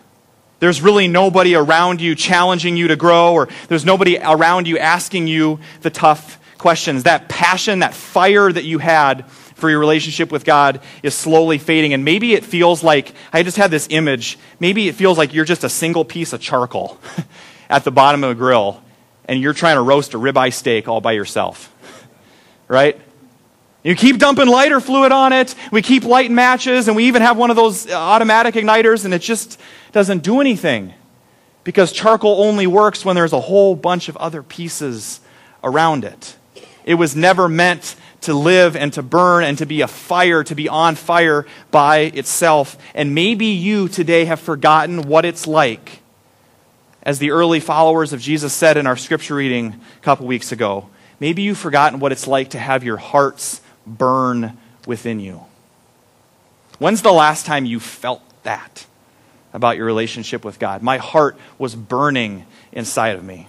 There's 0.59 0.81
really 0.81 1.07
nobody 1.07 1.55
around 1.55 2.01
you 2.01 2.15
challenging 2.15 2.77
you 2.77 2.89
to 2.89 2.97
grow, 2.97 3.35
or 3.35 3.49
there's 3.69 3.85
nobody 3.85 4.19
around 4.19 4.67
you 4.67 4.79
asking 4.79 5.27
you 5.27 5.61
the 5.83 5.91
tough 5.91 6.41
questions. 6.57 7.03
That 7.03 7.29
passion, 7.29 7.81
that 7.81 7.95
fire 7.95 8.51
that 8.51 8.65
you 8.65 8.79
had 8.79 9.29
for 9.57 9.71
your 9.71 9.79
relationship 9.79 10.33
with 10.33 10.45
God 10.45 10.81
is 11.03 11.15
slowly 11.15 11.59
fading. 11.59 11.93
And 11.93 12.05
maybe 12.05 12.35
it 12.35 12.45
feels 12.45 12.83
like, 12.83 13.13
I 13.33 13.43
just 13.43 13.57
had 13.57 13.71
this 13.71 13.87
image, 13.91 14.39
maybe 14.61 14.89
it 14.89 14.95
feels 14.95 15.19
like 15.19 15.35
you're 15.35 15.45
just 15.45 15.65
a 15.65 15.69
single 15.69 16.05
piece 16.05 16.33
of 16.33 16.41
charcoal 16.41 16.99
at 17.71 17.85
the 17.85 17.91
bottom 17.91 18.25
of 18.25 18.31
a 18.31 18.35
grill, 18.35 18.83
and 19.27 19.41
you're 19.41 19.55
trying 19.55 19.77
to 19.77 19.83
roast 19.83 20.15
a 20.15 20.19
ribeye 20.19 20.53
steak 20.53 20.89
all 20.89 21.01
by 21.01 21.13
yourself. 21.13 21.73
Right? 22.69 23.01
You 23.87 23.95
keep 23.95 24.19
dumping 24.19 24.49
lighter 24.49 24.81
fluid 24.81 25.13
on 25.13 25.33
it. 25.33 25.55
We 25.71 25.81
keep 25.81 26.03
lighting 26.03 26.35
matches, 26.35 26.89
and 26.89 26.97
we 26.97 27.05
even 27.05 27.23
have 27.23 27.37
one 27.37 27.51
of 27.51 27.57
those 27.57 27.87
uh, 27.87 27.93
automatic 27.97 28.57
igniters, 28.57 29.05
and 29.05 29.15
it 29.15 29.21
just 29.21 29.61
doesn't 29.93 30.25
do 30.25 30.41
anything. 30.41 30.93
Because 31.63 31.93
charcoal 31.93 32.43
only 32.43 32.67
works 32.67 33.05
when 33.05 33.15
there's 33.15 33.33
a 33.33 33.39
whole 33.39 33.77
bunch 33.77 34.09
of 34.09 34.17
other 34.17 34.43
pieces 34.43 35.21
around 35.63 36.05
it. 36.05 36.37
It 36.85 36.95
was 36.95 37.15
never 37.15 37.49
meant 37.49 37.95
to 38.23 38.35
live 38.35 38.75
and 38.75 38.93
to 38.95 39.05
burn 39.05 39.45
and 39.45 39.57
to 39.59 39.67
be 39.67 39.83
a 39.83 39.87
fire, 39.87 40.43
to 40.43 40.55
be 40.57 40.69
on 40.69 40.97
fire 40.97 41.47
by 41.71 41.99
itself. 41.99 42.77
And 42.93 43.15
maybe 43.15 43.47
you 43.47 43.87
today 43.87 44.25
have 44.25 44.41
forgotten 44.41 45.03
what 45.03 45.25
it's 45.25 45.47
like, 45.47 46.01
as 47.05 47.21
the 47.21 47.31
early 47.31 47.61
followers 47.61 48.13
of 48.13 48.21
Jesus 48.21 48.53
said 48.53 48.77
in 48.77 48.89
our 48.89 48.97
scripture 48.97 49.37
reading 49.37 49.81
a 49.97 50.01
couple 50.03 50.27
weeks 50.27 50.51
ago. 50.51 50.89
Maybe 51.21 51.43
you've 51.43 51.57
forgotten 51.57 52.01
what 52.01 52.11
it's 52.11 52.27
like 52.27 52.51
to 52.51 52.59
have 52.59 52.83
your 52.83 52.97
hearts 52.97 53.61
burn 53.87 54.57
within 54.87 55.21
you. 55.21 55.43
When's 56.79 57.03
the 57.03 57.13
last 57.13 57.47
time 57.47 57.65
you 57.65 57.81
felt 57.81 58.23
that 58.43 58.87
about 59.53 59.77
your 59.77 59.87
relationship 59.87 60.45
with 60.45 60.59
God? 60.59 60.83
My 60.83 60.99
heart 60.99 61.37
was 61.59 61.75
burning 61.75 62.45
inside 62.73 63.17
of 63.17 63.25
me. 63.25 63.49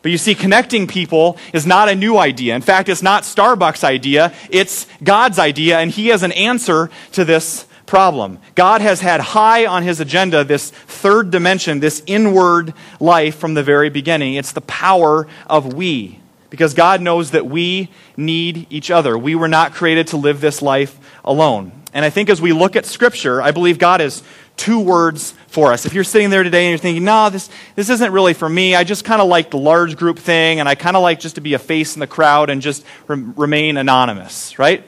But 0.00 0.12
you 0.12 0.18
see, 0.18 0.34
connecting 0.34 0.86
people 0.86 1.36
is 1.52 1.66
not 1.66 1.88
a 1.88 1.94
new 1.94 2.16
idea. 2.16 2.54
In 2.54 2.62
fact, 2.62 2.88
it's 2.88 3.02
not 3.02 3.24
Starbucks' 3.24 3.84
idea, 3.84 4.32
it's 4.48 4.86
God's 5.02 5.38
idea, 5.38 5.78
and 5.78 5.90
He 5.90 6.08
has 6.08 6.22
an 6.22 6.32
answer 6.32 6.88
to 7.12 7.24
this 7.24 7.66
problem. 7.84 8.38
God 8.54 8.80
has 8.80 9.00
had 9.00 9.20
high 9.20 9.66
on 9.66 9.82
His 9.82 9.98
agenda 9.98 10.44
this 10.44 10.70
third 10.70 11.30
dimension, 11.30 11.80
this 11.80 12.02
inward 12.06 12.74
life 13.00 13.36
from 13.36 13.54
the 13.54 13.62
very 13.62 13.90
beginning. 13.90 14.34
It's 14.34 14.52
the 14.52 14.60
power 14.62 15.26
of 15.48 15.74
we 15.74 16.17
because 16.50 16.74
God 16.74 17.00
knows 17.00 17.32
that 17.32 17.46
we 17.46 17.90
need 18.16 18.66
each 18.70 18.90
other. 18.90 19.16
We 19.16 19.34
were 19.34 19.48
not 19.48 19.72
created 19.72 20.08
to 20.08 20.16
live 20.16 20.40
this 20.40 20.62
life 20.62 20.98
alone. 21.24 21.72
And 21.92 22.04
I 22.04 22.10
think 22.10 22.28
as 22.30 22.40
we 22.40 22.52
look 22.52 22.76
at 22.76 22.86
Scripture, 22.86 23.40
I 23.40 23.50
believe 23.50 23.78
God 23.78 24.00
has 24.00 24.22
two 24.56 24.80
words 24.80 25.34
for 25.46 25.72
us. 25.72 25.86
If 25.86 25.94
you're 25.94 26.04
sitting 26.04 26.30
there 26.30 26.42
today 26.42 26.66
and 26.66 26.70
you're 26.70 26.78
thinking, 26.78 27.04
no, 27.04 27.30
this, 27.30 27.48
this 27.76 27.88
isn't 27.88 28.12
really 28.12 28.34
for 28.34 28.48
me, 28.48 28.74
I 28.74 28.84
just 28.84 29.04
kind 29.04 29.22
of 29.22 29.28
like 29.28 29.50
the 29.50 29.58
large 29.58 29.96
group 29.96 30.18
thing, 30.18 30.60
and 30.60 30.68
I 30.68 30.74
kind 30.74 30.96
of 30.96 31.02
like 31.02 31.20
just 31.20 31.36
to 31.36 31.40
be 31.40 31.54
a 31.54 31.58
face 31.58 31.96
in 31.96 32.00
the 32.00 32.06
crowd 32.06 32.50
and 32.50 32.60
just 32.60 32.84
re- 33.06 33.22
remain 33.36 33.76
anonymous, 33.76 34.58
right? 34.58 34.84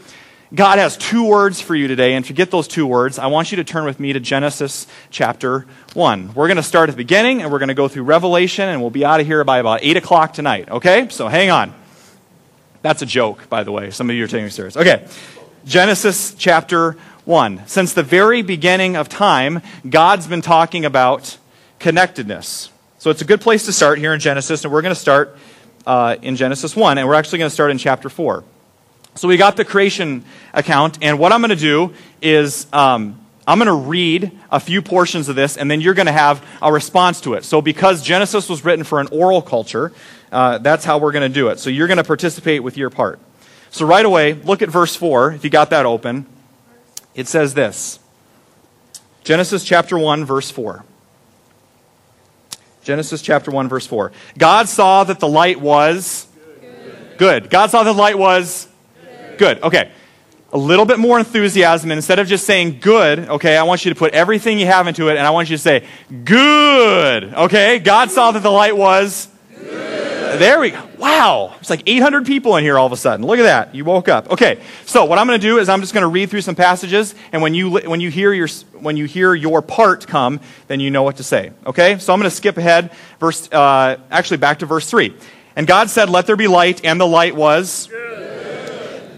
God 0.52 0.80
has 0.80 0.96
two 0.96 1.24
words 1.24 1.60
for 1.60 1.76
you 1.76 1.86
today, 1.86 2.14
and 2.14 2.24
to 2.24 2.32
get 2.32 2.50
those 2.50 2.66
two 2.66 2.84
words, 2.84 3.20
I 3.20 3.28
want 3.28 3.52
you 3.52 3.56
to 3.56 3.64
turn 3.64 3.84
with 3.84 4.00
me 4.00 4.12
to 4.12 4.18
Genesis 4.18 4.88
chapter 5.08 5.64
1. 5.94 6.34
We're 6.34 6.48
going 6.48 6.56
to 6.56 6.62
start 6.62 6.88
at 6.88 6.94
the 6.94 6.96
beginning, 6.96 7.40
and 7.40 7.52
we're 7.52 7.60
going 7.60 7.68
to 7.68 7.74
go 7.74 7.86
through 7.86 8.02
Revelation, 8.02 8.68
and 8.68 8.80
we'll 8.80 8.90
be 8.90 9.04
out 9.04 9.20
of 9.20 9.26
here 9.26 9.44
by 9.44 9.58
about 9.58 9.78
8 9.84 9.96
o'clock 9.96 10.32
tonight, 10.32 10.68
okay? 10.68 11.06
So 11.10 11.28
hang 11.28 11.50
on. 11.50 11.72
That's 12.82 13.00
a 13.00 13.06
joke, 13.06 13.48
by 13.48 13.62
the 13.62 13.70
way. 13.70 13.92
Some 13.92 14.10
of 14.10 14.16
you 14.16 14.24
are 14.24 14.26
taking 14.26 14.42
me 14.42 14.50
serious. 14.50 14.76
Okay. 14.76 15.06
Genesis 15.66 16.34
chapter 16.34 16.96
1. 17.26 17.68
Since 17.68 17.92
the 17.92 18.02
very 18.02 18.42
beginning 18.42 18.96
of 18.96 19.08
time, 19.08 19.62
God's 19.88 20.26
been 20.26 20.42
talking 20.42 20.84
about 20.84 21.38
connectedness. 21.78 22.70
So 22.98 23.10
it's 23.10 23.22
a 23.22 23.26
good 23.26 23.40
place 23.40 23.66
to 23.66 23.72
start 23.72 24.00
here 24.00 24.12
in 24.12 24.18
Genesis, 24.18 24.64
and 24.64 24.72
we're 24.72 24.82
going 24.82 24.94
to 24.94 25.00
start 25.00 25.38
uh, 25.86 26.16
in 26.22 26.34
Genesis 26.34 26.74
1, 26.74 26.98
and 26.98 27.06
we're 27.06 27.14
actually 27.14 27.38
going 27.38 27.50
to 27.50 27.54
start 27.54 27.70
in 27.70 27.78
chapter 27.78 28.08
4. 28.08 28.42
So 29.14 29.28
we 29.28 29.36
got 29.36 29.56
the 29.56 29.64
creation 29.64 30.24
account, 30.54 30.98
and 31.02 31.18
what 31.18 31.32
I'm 31.32 31.40
going 31.40 31.50
to 31.50 31.56
do 31.56 31.92
is 32.22 32.66
um, 32.72 33.20
I'm 33.46 33.58
going 33.58 33.66
to 33.66 33.88
read 33.88 34.30
a 34.50 34.60
few 34.60 34.80
portions 34.80 35.28
of 35.28 35.36
this, 35.36 35.56
and 35.56 35.70
then 35.70 35.80
you're 35.80 35.94
going 35.94 36.06
to 36.06 36.12
have 36.12 36.44
a 36.62 36.72
response 36.72 37.20
to 37.22 37.34
it. 37.34 37.44
So 37.44 37.60
because 37.60 38.02
Genesis 38.02 38.48
was 38.48 38.64
written 38.64 38.84
for 38.84 39.00
an 39.00 39.08
oral 39.10 39.42
culture, 39.42 39.92
uh, 40.30 40.58
that's 40.58 40.84
how 40.84 40.98
we're 40.98 41.12
going 41.12 41.28
to 41.28 41.34
do 41.34 41.48
it. 41.48 41.58
So 41.58 41.68
you're 41.70 41.88
going 41.88 41.96
to 41.96 42.04
participate 42.04 42.62
with 42.62 42.76
your 42.76 42.90
part. 42.90 43.18
So 43.70 43.84
right 43.86 44.04
away, 44.04 44.34
look 44.34 44.62
at 44.62 44.68
verse 44.68 44.94
4, 44.94 45.32
if 45.32 45.44
you 45.44 45.50
got 45.50 45.70
that 45.70 45.86
open. 45.86 46.26
It 47.14 47.26
says 47.26 47.54
this 47.54 47.98
Genesis 49.24 49.64
chapter 49.64 49.98
1, 49.98 50.24
verse 50.24 50.50
4. 50.50 50.84
Genesis 52.82 53.20
chapter 53.20 53.50
1, 53.50 53.68
verse 53.68 53.86
4. 53.86 54.12
God 54.38 54.68
saw 54.68 55.04
that 55.04 55.20
the 55.20 55.28
light 55.28 55.60
was 55.60 56.26
good. 56.60 57.18
good. 57.18 57.50
God 57.50 57.70
saw 57.70 57.82
that 57.82 57.92
the 57.92 57.98
light 57.98 58.18
was 58.18 58.68
good. 59.40 59.60
good. 59.60 59.66
Okay. 59.66 59.90
A 60.52 60.58
little 60.58 60.84
bit 60.84 60.98
more 60.98 61.18
enthusiasm. 61.18 61.90
Instead 61.90 62.18
of 62.18 62.26
just 62.26 62.44
saying 62.44 62.78
good, 62.80 63.20
okay, 63.20 63.56
I 63.56 63.62
want 63.62 63.84
you 63.84 63.92
to 63.92 63.98
put 63.98 64.12
everything 64.12 64.58
you 64.58 64.66
have 64.66 64.86
into 64.88 65.08
it 65.08 65.16
and 65.16 65.26
I 65.26 65.30
want 65.30 65.48
you 65.48 65.56
to 65.56 65.62
say 65.62 65.86
good. 66.24 67.24
Okay? 67.34 67.78
God 67.78 68.10
saw 68.10 68.32
that 68.32 68.42
the 68.42 68.50
light 68.50 68.76
was 68.76 69.28
there 70.38 70.60
we 70.60 70.70
go. 70.70 70.88
Wow. 70.98 71.54
It's 71.60 71.70
like 71.70 71.82
800 71.86 72.26
people 72.26 72.56
in 72.56 72.64
here 72.64 72.78
all 72.78 72.86
of 72.86 72.92
a 72.92 72.96
sudden. 72.96 73.26
Look 73.26 73.38
at 73.38 73.44
that. 73.44 73.74
You 73.74 73.84
woke 73.84 74.08
up. 74.08 74.30
Okay. 74.30 74.60
So 74.84 75.04
what 75.04 75.18
I'm 75.18 75.26
going 75.26 75.40
to 75.40 75.46
do 75.46 75.58
is 75.58 75.68
I'm 75.68 75.80
just 75.80 75.92
going 75.92 76.02
to 76.02 76.08
read 76.08 76.30
through 76.30 76.42
some 76.42 76.54
passages, 76.54 77.14
and 77.32 77.42
when 77.42 77.54
you, 77.54 77.70
when 77.70 78.00
you, 78.00 78.10
hear, 78.10 78.32
your, 78.32 78.48
when 78.78 78.96
you 78.96 79.06
hear 79.06 79.34
your 79.34 79.62
part 79.62 80.06
come, 80.06 80.40
then 80.68 80.80
you 80.80 80.90
know 80.90 81.02
what 81.02 81.16
to 81.16 81.24
say. 81.24 81.52
Okay? 81.66 81.98
So 81.98 82.12
I'm 82.12 82.20
going 82.20 82.30
to 82.30 82.36
skip 82.36 82.56
ahead, 82.56 82.92
verse, 83.18 83.50
uh, 83.52 83.96
actually 84.10 84.36
back 84.38 84.60
to 84.60 84.66
verse 84.66 84.88
3. 84.88 85.14
And 85.56 85.66
God 85.66 85.90
said, 85.90 86.08
Let 86.10 86.26
there 86.26 86.36
be 86.36 86.48
light, 86.48 86.84
and 86.84 87.00
the 87.00 87.06
light 87.06 87.34
was. 87.34 87.88
Good. 87.88 88.39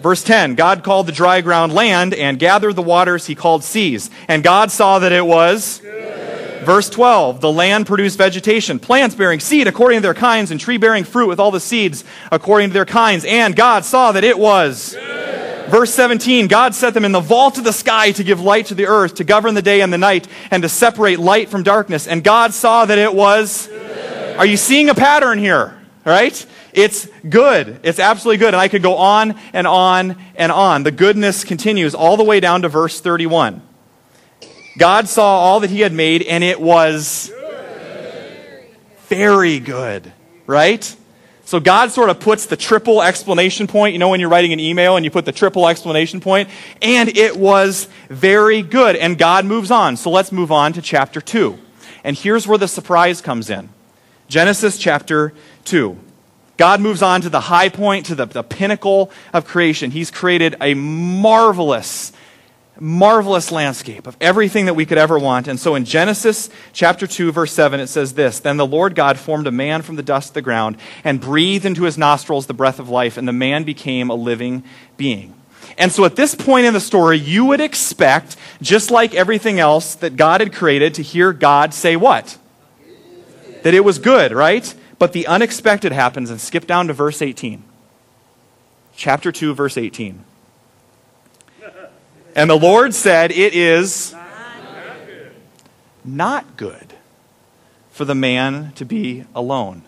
Verse 0.02 0.22
10 0.24 0.56
God 0.56 0.82
called 0.82 1.06
the 1.06 1.12
dry 1.12 1.40
ground 1.40 1.72
land, 1.72 2.14
and 2.14 2.38
gathered 2.38 2.74
the 2.74 2.82
waters 2.82 3.26
he 3.26 3.34
called 3.34 3.64
seas. 3.64 4.10
And 4.28 4.42
God 4.42 4.70
saw 4.70 4.98
that 4.98 5.12
it 5.12 5.24
was. 5.24 5.78
Good. 5.78 6.64
Verse 6.64 6.88
12 6.90 7.40
The 7.40 7.52
land 7.52 7.86
produced 7.86 8.18
vegetation, 8.18 8.78
plants 8.78 9.14
bearing 9.14 9.40
seed 9.40 9.66
according 9.66 9.98
to 9.98 10.02
their 10.02 10.14
kinds, 10.14 10.50
and 10.50 10.60
tree 10.60 10.76
bearing 10.76 11.04
fruit 11.04 11.28
with 11.28 11.40
all 11.40 11.50
the 11.50 11.60
seeds 11.60 12.04
according 12.30 12.70
to 12.70 12.74
their 12.74 12.84
kinds. 12.84 13.24
And 13.24 13.56
God 13.56 13.84
saw 13.84 14.12
that 14.12 14.24
it 14.24 14.38
was. 14.38 14.94
Good. 14.94 15.70
Verse 15.70 15.92
17 15.94 16.48
God 16.48 16.74
set 16.74 16.94
them 16.94 17.04
in 17.04 17.12
the 17.12 17.20
vault 17.20 17.58
of 17.58 17.64
the 17.64 17.72
sky 17.72 18.12
to 18.12 18.24
give 18.24 18.40
light 18.40 18.66
to 18.66 18.74
the 18.74 18.86
earth, 18.86 19.16
to 19.16 19.24
govern 19.24 19.54
the 19.54 19.62
day 19.62 19.80
and 19.80 19.92
the 19.92 19.98
night, 19.98 20.28
and 20.50 20.62
to 20.62 20.68
separate 20.68 21.18
light 21.18 21.48
from 21.48 21.62
darkness. 21.62 22.06
And 22.06 22.22
God 22.22 22.52
saw 22.54 22.84
that 22.84 22.98
it 22.98 23.14
was. 23.14 23.66
Good. 23.66 24.36
Are 24.36 24.46
you 24.46 24.56
seeing 24.56 24.88
a 24.88 24.94
pattern 24.94 25.38
here? 25.38 25.78
Right? 26.04 26.44
It's 26.72 27.06
good. 27.28 27.80
It's 27.82 27.98
absolutely 27.98 28.38
good. 28.38 28.54
And 28.54 28.56
I 28.56 28.68
could 28.68 28.82
go 28.82 28.96
on 28.96 29.38
and 29.52 29.66
on 29.66 30.16
and 30.34 30.50
on. 30.50 30.82
The 30.82 30.90
goodness 30.90 31.44
continues 31.44 31.94
all 31.94 32.16
the 32.16 32.24
way 32.24 32.40
down 32.40 32.62
to 32.62 32.68
verse 32.68 33.00
31. 33.00 33.62
God 34.78 35.08
saw 35.08 35.38
all 35.38 35.60
that 35.60 35.70
he 35.70 35.80
had 35.80 35.92
made, 35.92 36.22
and 36.22 36.42
it 36.42 36.60
was 36.60 37.30
very 39.08 39.58
good, 39.60 40.10
right? 40.46 40.96
So 41.44 41.60
God 41.60 41.90
sort 41.90 42.08
of 42.08 42.18
puts 42.18 42.46
the 42.46 42.56
triple 42.56 43.02
explanation 43.02 43.66
point, 43.66 43.92
you 43.92 43.98
know, 43.98 44.08
when 44.08 44.20
you're 44.20 44.30
writing 44.30 44.54
an 44.54 44.60
email 44.60 44.96
and 44.96 45.04
you 45.04 45.10
put 45.10 45.26
the 45.26 45.32
triple 45.32 45.68
explanation 45.68 46.20
point, 46.20 46.48
and 46.80 47.14
it 47.14 47.36
was 47.36 47.88
very 48.08 48.62
good. 48.62 48.96
And 48.96 49.18
God 49.18 49.44
moves 49.44 49.70
on. 49.70 49.98
So 49.98 50.08
let's 50.08 50.32
move 50.32 50.50
on 50.50 50.72
to 50.72 50.80
chapter 50.80 51.20
2. 51.20 51.58
And 52.04 52.16
here's 52.16 52.48
where 52.48 52.56
the 52.56 52.68
surprise 52.68 53.20
comes 53.20 53.50
in 53.50 53.68
Genesis 54.28 54.78
chapter 54.78 55.34
2. 55.66 55.98
God 56.62 56.80
moves 56.80 57.02
on 57.02 57.22
to 57.22 57.28
the 57.28 57.40
high 57.40 57.68
point, 57.68 58.06
to 58.06 58.14
the, 58.14 58.24
the 58.24 58.44
pinnacle 58.44 59.10
of 59.32 59.44
creation. 59.44 59.90
He's 59.90 60.12
created 60.12 60.54
a 60.60 60.74
marvelous 60.74 62.12
marvelous 62.78 63.50
landscape 63.50 64.06
of 64.06 64.16
everything 64.20 64.66
that 64.66 64.74
we 64.74 64.86
could 64.86 64.96
ever 64.96 65.18
want. 65.18 65.48
And 65.48 65.58
so 65.58 65.74
in 65.74 65.84
Genesis 65.84 66.50
chapter 66.72 67.08
2 67.08 67.32
verse 67.32 67.52
7 67.52 67.80
it 67.80 67.88
says 67.88 68.14
this, 68.14 68.38
then 68.38 68.58
the 68.58 68.66
Lord 68.66 68.94
God 68.94 69.18
formed 69.18 69.48
a 69.48 69.50
man 69.50 69.82
from 69.82 69.96
the 69.96 70.04
dust 70.04 70.30
of 70.30 70.34
the 70.34 70.42
ground 70.42 70.76
and 71.02 71.20
breathed 71.20 71.64
into 71.64 71.82
his 71.82 71.98
nostrils 71.98 72.46
the 72.46 72.54
breath 72.54 72.78
of 72.78 72.88
life 72.88 73.16
and 73.16 73.26
the 73.26 73.32
man 73.32 73.64
became 73.64 74.08
a 74.08 74.14
living 74.14 74.62
being. 74.96 75.34
And 75.76 75.90
so 75.90 76.04
at 76.04 76.14
this 76.14 76.36
point 76.36 76.66
in 76.66 76.74
the 76.74 76.80
story, 76.80 77.18
you 77.18 77.44
would 77.46 77.60
expect, 77.60 78.36
just 78.60 78.92
like 78.92 79.14
everything 79.14 79.58
else 79.58 79.96
that 79.96 80.14
God 80.14 80.40
had 80.40 80.54
created, 80.54 80.94
to 80.94 81.02
hear 81.02 81.32
God 81.32 81.74
say 81.74 81.96
what? 81.96 82.38
That 83.64 83.74
it 83.74 83.84
was 83.84 83.98
good, 83.98 84.30
right? 84.30 84.72
But 84.98 85.12
the 85.12 85.26
unexpected 85.26 85.92
happens 85.92 86.30
and 86.30 86.40
skip 86.40 86.66
down 86.66 86.86
to 86.88 86.92
verse 86.92 87.22
18. 87.22 87.62
Chapter 88.94 89.32
2, 89.32 89.54
verse 89.54 89.76
18. 89.76 90.24
And 92.34 92.48
the 92.48 92.58
Lord 92.58 92.94
said, 92.94 93.30
It 93.30 93.54
is 93.54 94.14
not 96.04 96.56
good 96.56 96.94
for 97.90 98.04
the 98.04 98.14
man 98.14 98.72
to 98.72 98.84
be 98.84 99.24
alone. 99.34 99.82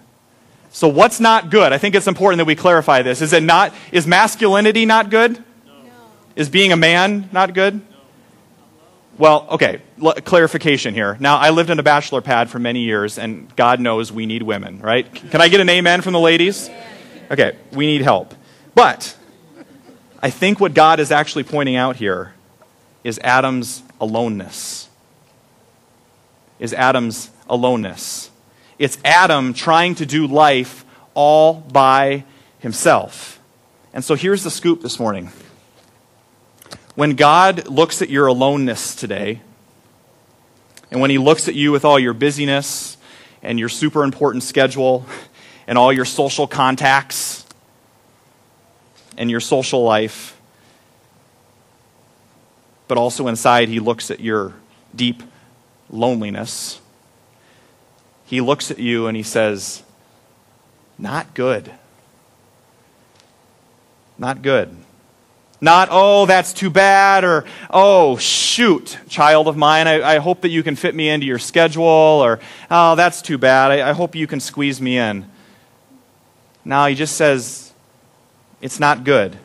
So 0.71 0.89
what's 0.89 1.21
not 1.21 1.51
good? 1.51 1.73
I 1.73 1.79
think 1.79 1.95
it's 1.95 2.07
important 2.07 2.39
that 2.39 2.47
we 2.47 2.57
clarify 2.57 3.03
this. 3.03 3.23
Is 3.23 3.33
it 3.33 3.43
not 3.43 3.73
is 3.93 4.07
masculinity 4.07 4.87
not 4.87 5.09
good? 5.09 5.43
No. 5.67 5.73
Is 6.37 6.49
being 6.49 6.73
a 6.73 6.77
man 6.77 7.29
not 7.33 7.55
good? 7.55 7.81
Well, 9.17 9.47
okay, 9.53 9.81
L- 10.03 10.15
clarification 10.15 10.93
here. 10.93 11.17
Now, 11.21 11.37
I 11.37 11.51
lived 11.51 11.71
in 11.71 11.79
a 11.79 11.83
bachelor 11.85 12.21
pad 12.21 12.51
for 12.51 12.59
many 12.59 12.81
years 12.81 13.17
and 13.17 13.55
God 13.55 13.79
knows 13.79 14.11
we 14.11 14.27
need 14.27 14.43
women, 14.43 14.81
right? 14.81 15.13
Can 15.13 15.41
I 15.41 15.49
get 15.49 15.61
an 15.61 15.69
amen 15.69 16.03
from 16.03 16.13
the 16.15 16.21
ladies? 16.21 16.69
Okay, 17.31 17.57
we 17.73 17.87
need 17.87 18.03
help. 18.03 18.35
But 18.75 19.17
I 20.21 20.31
think 20.31 20.59
what 20.59 20.75
God 20.75 20.99
is 20.99 21.13
actually 21.13 21.45
pointing 21.45 21.77
out 21.77 21.97
here 21.97 22.35
is 23.05 23.21
Adam's 23.23 23.83
aloneness. 24.01 24.89
Is 26.59 26.73
Adam's 26.73 27.31
aloneness. 27.49 28.31
It's 28.79 28.99
Adam 29.05 29.55
trying 29.55 29.95
to 29.97 30.07
do 30.07 30.27
life 30.27 30.85
all 31.15 31.55
by 31.55 32.25
himself. 32.59 33.39
And 33.93 34.05
so 34.05 34.17
here's 34.17 34.43
the 34.43 34.51
scoop 34.51 34.83
this 34.83 34.99
morning. 34.99 35.31
When 36.95 37.17
God 37.17 37.67
looks 37.67 38.03
at 38.03 38.09
your 38.09 38.29
aloneness 38.29 38.95
today, 38.95 39.41
and 40.93 41.01
when 41.01 41.11
he 41.11 41.19
looks 41.19 41.49
at 41.49 41.57
you 41.57 41.73
with 41.73 41.85
all 41.85 41.99
your 41.99 42.15
busyness 42.15 42.97
and 43.43 43.59
your 43.59 43.69
super 43.69 44.05
important 44.05 44.45
schedule 44.45 45.05
and 45.67 45.77
all 45.77 45.93
your 45.93 46.05
social 46.05 46.47
contacts 46.47 47.45
and 49.19 49.29
your 49.29 49.41
social 49.41 49.83
life, 49.83 50.41
but 52.87 52.97
also 52.97 53.27
inside, 53.27 53.69
he 53.69 53.81
looks 53.81 54.13
at 54.13 54.21
your 54.21 54.55
deep 54.95 55.23
loneliness. 55.91 56.81
He 58.27 58.41
looks 58.41 58.71
at 58.71 58.79
you 58.79 59.09
and 59.09 59.17
he 59.17 59.25
says, 59.25 59.83
Not 60.97 61.35
good. 61.35 61.73
Not 64.17 64.43
good. 64.43 64.84
Not, 65.65 65.89
oh, 65.91 66.27
that's 66.27 66.53
too 66.53 66.69
bad, 66.69 67.25
or, 67.25 67.47
oh, 67.71 68.19
shoot, 68.19 68.99
child 69.09 69.49
of 69.49 69.57
mine, 69.57 69.89
I, 69.89 70.17
I 70.17 70.19
hope 70.19 70.43
that 70.43 70.51
you 70.51 70.63
can 70.63 70.77
fit 70.77 70.95
me 70.95 71.09
into 71.09 71.25
your 71.25 71.39
schedule, 71.39 71.87
or, 71.87 72.39
oh, 72.71 72.97
that's 72.97 73.23
too 73.23 73.39
bad, 73.39 73.71
I, 73.71 73.89
I 73.89 73.93
hope 73.95 74.15
you 74.15 74.27
can 74.27 74.41
squeeze 74.41 74.79
me 74.79 74.99
in. 74.99 75.25
Now 76.67 76.87
he 76.87 76.95
just 76.95 77.17
says, 77.17 77.73
it's 78.61 78.79
not 78.79 79.05
good. 79.05 79.39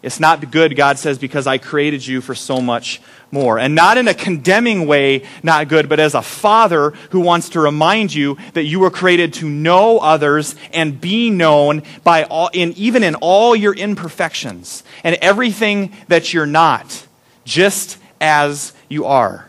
It's 0.00 0.20
not 0.20 0.52
good, 0.52 0.76
God 0.76 0.96
says, 0.98 1.18
because 1.18 1.48
I 1.48 1.58
created 1.58 2.06
you 2.06 2.20
for 2.20 2.34
so 2.34 2.60
much 2.60 3.00
more. 3.32 3.58
And 3.58 3.74
not 3.74 3.98
in 3.98 4.06
a 4.06 4.14
condemning 4.14 4.86
way, 4.86 5.24
not 5.42 5.66
good, 5.68 5.88
but 5.88 5.98
as 5.98 6.14
a 6.14 6.22
father 6.22 6.90
who 7.10 7.18
wants 7.20 7.48
to 7.50 7.60
remind 7.60 8.14
you 8.14 8.38
that 8.54 8.62
you 8.62 8.78
were 8.78 8.90
created 8.90 9.32
to 9.34 9.48
know 9.48 9.98
others 9.98 10.54
and 10.72 11.00
be 11.00 11.30
known 11.30 11.82
by 12.04 12.22
all, 12.24 12.48
in, 12.52 12.72
even 12.74 13.02
in 13.02 13.16
all 13.16 13.56
your 13.56 13.74
imperfections 13.74 14.84
and 15.02 15.16
everything 15.16 15.92
that 16.06 16.32
you're 16.32 16.46
not, 16.46 17.06
just 17.44 17.98
as 18.20 18.72
you 18.88 19.04
are. 19.04 19.48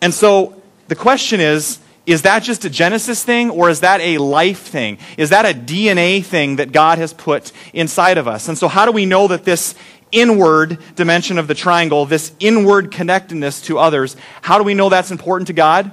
And 0.00 0.14
so 0.14 0.60
the 0.88 0.96
question 0.96 1.40
is, 1.40 1.80
is 2.08 2.22
that 2.22 2.42
just 2.42 2.64
a 2.64 2.70
Genesis 2.70 3.22
thing 3.22 3.50
or 3.50 3.68
is 3.68 3.80
that 3.80 4.00
a 4.00 4.16
life 4.16 4.62
thing? 4.62 4.96
Is 5.18 5.28
that 5.28 5.44
a 5.44 5.52
DNA 5.52 6.24
thing 6.24 6.56
that 6.56 6.72
God 6.72 6.96
has 6.96 7.12
put 7.12 7.52
inside 7.74 8.16
of 8.16 8.26
us? 8.26 8.48
And 8.48 8.56
so, 8.56 8.66
how 8.66 8.86
do 8.86 8.92
we 8.92 9.04
know 9.04 9.28
that 9.28 9.44
this 9.44 9.74
inward 10.10 10.78
dimension 10.96 11.36
of 11.36 11.48
the 11.48 11.54
triangle, 11.54 12.06
this 12.06 12.32
inward 12.40 12.90
connectedness 12.90 13.60
to 13.60 13.78
others, 13.78 14.16
how 14.40 14.56
do 14.56 14.64
we 14.64 14.72
know 14.72 14.88
that's 14.88 15.10
important 15.10 15.48
to 15.48 15.52
God? 15.52 15.90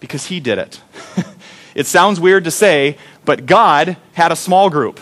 Because 0.00 0.26
He 0.26 0.38
did 0.38 0.58
it. 0.58 0.82
it 1.74 1.86
sounds 1.86 2.20
weird 2.20 2.44
to 2.44 2.50
say, 2.50 2.98
but 3.24 3.46
God 3.46 3.96
had 4.12 4.32
a 4.32 4.36
small 4.36 4.68
group. 4.68 5.00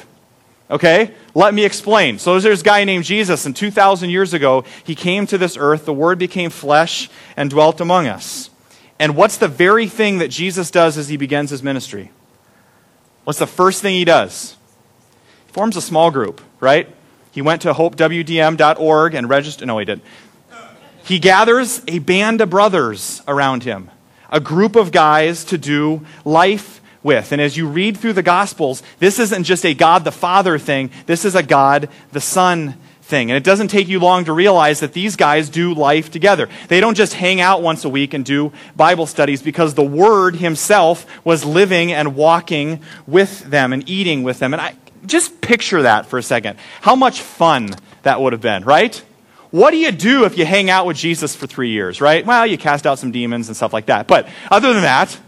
Okay? 0.70 1.12
Let 1.34 1.54
me 1.54 1.64
explain. 1.64 2.20
So 2.20 2.38
there's 2.38 2.61
a 2.61 2.64
guy 2.64 2.84
named 2.84 3.02
Jesus, 3.02 3.46
and 3.46 3.56
2,000 3.56 4.11
years 4.11 4.32
ago, 4.32 4.62
he 4.84 4.94
came 4.94 5.26
to 5.26 5.38
this 5.38 5.56
earth, 5.58 5.87
the 5.87 5.92
Word 5.92 6.20
became 6.20 6.50
flesh, 6.50 7.11
and 7.37 7.50
dwelt 7.50 7.80
among 7.80 8.06
us. 8.06 8.50
And 8.98 9.14
what's 9.16 9.37
the 9.37 9.48
very 9.48 9.87
thing 9.87 10.18
that 10.18 10.28
Jesus 10.28 10.70
does 10.70 10.98
as 10.98 11.08
he 11.08 11.16
begins 11.16 11.50
his 11.50 11.62
ministry? 11.62 12.11
What's 13.24 13.38
the 13.38 13.46
first 13.46 13.82
thing 13.82 13.94
he 13.94 14.04
does? 14.04 14.56
He 15.46 15.52
forms 15.52 15.76
a 15.76 15.82
small 15.82 16.11
group, 16.11 16.40
right? 16.61 16.88
He 17.30 17.42
went 17.42 17.62
to 17.62 17.74
hopewdm.org 17.74 19.14
and 19.14 19.28
registered. 19.28 19.68
No, 19.68 19.78
he 19.78 19.84
didn't. 19.84 20.04
He 21.04 21.18
gathers 21.18 21.82
a 21.87 22.00
band 22.00 22.40
of 22.40 22.50
brothers 22.50 23.22
around 23.28 23.64
him, 23.64 23.90
a 24.30 24.40
group 24.40 24.76
of 24.76 24.92
guys 24.92 25.44
to 25.44 25.58
do 25.58 26.04
life 26.24 26.80
with. 27.02 27.32
And 27.32 27.40
as 27.40 27.56
you 27.56 27.66
read 27.66 27.96
through 27.96 28.12
the 28.14 28.22
Gospels, 28.22 28.82
this 28.98 29.18
isn't 29.18 29.44
just 29.44 29.64
a 29.64 29.74
God 29.74 30.04
the 30.04 30.12
Father 30.12 30.58
thing, 30.58 30.90
this 31.06 31.24
is 31.24 31.34
a 31.34 31.42
God 31.42 31.88
the 32.12 32.20
Son 32.20 32.74
thing. 33.08 33.30
And 33.30 33.36
it 33.36 33.42
doesn't 33.42 33.68
take 33.68 33.88
you 33.88 33.98
long 33.98 34.26
to 34.26 34.32
realize 34.32 34.80
that 34.80 34.92
these 34.92 35.16
guys 35.16 35.48
do 35.48 35.74
life 35.74 36.10
together. 36.10 36.48
They 36.68 36.78
don't 36.78 36.96
just 36.96 37.14
hang 37.14 37.40
out 37.40 37.62
once 37.62 37.84
a 37.84 37.88
week 37.88 38.14
and 38.14 38.24
do 38.24 38.52
Bible 38.76 39.06
studies 39.06 39.42
because 39.42 39.74
the 39.74 39.82
Word 39.82 40.36
Himself 40.36 41.06
was 41.24 41.44
living 41.44 41.90
and 41.90 42.14
walking 42.14 42.80
with 43.06 43.44
them 43.44 43.72
and 43.72 43.88
eating 43.88 44.22
with 44.22 44.38
them. 44.38 44.52
And 44.52 44.60
I 44.60 44.76
just 45.06 45.40
picture 45.40 45.82
that 45.82 46.06
for 46.06 46.18
a 46.18 46.22
second. 46.22 46.58
How 46.82 46.94
much 46.94 47.20
fun 47.20 47.70
that 48.02 48.20
would 48.20 48.34
have 48.34 48.42
been, 48.42 48.64
right? 48.64 49.02
What 49.50 49.70
do 49.70 49.78
you 49.78 49.90
do 49.90 50.24
if 50.24 50.36
you 50.36 50.44
hang 50.44 50.68
out 50.68 50.86
with 50.86 50.98
Jesus 50.98 51.34
for 51.34 51.46
three 51.46 51.70
years, 51.70 52.02
right? 52.02 52.24
Well, 52.24 52.46
you 52.46 52.58
cast 52.58 52.86
out 52.86 52.98
some 52.98 53.10
demons 53.10 53.48
and 53.48 53.56
stuff 53.56 53.72
like 53.72 53.86
that. 53.86 54.06
But 54.06 54.28
other 54.50 54.74
than 54.74 54.82
that, 54.82 55.18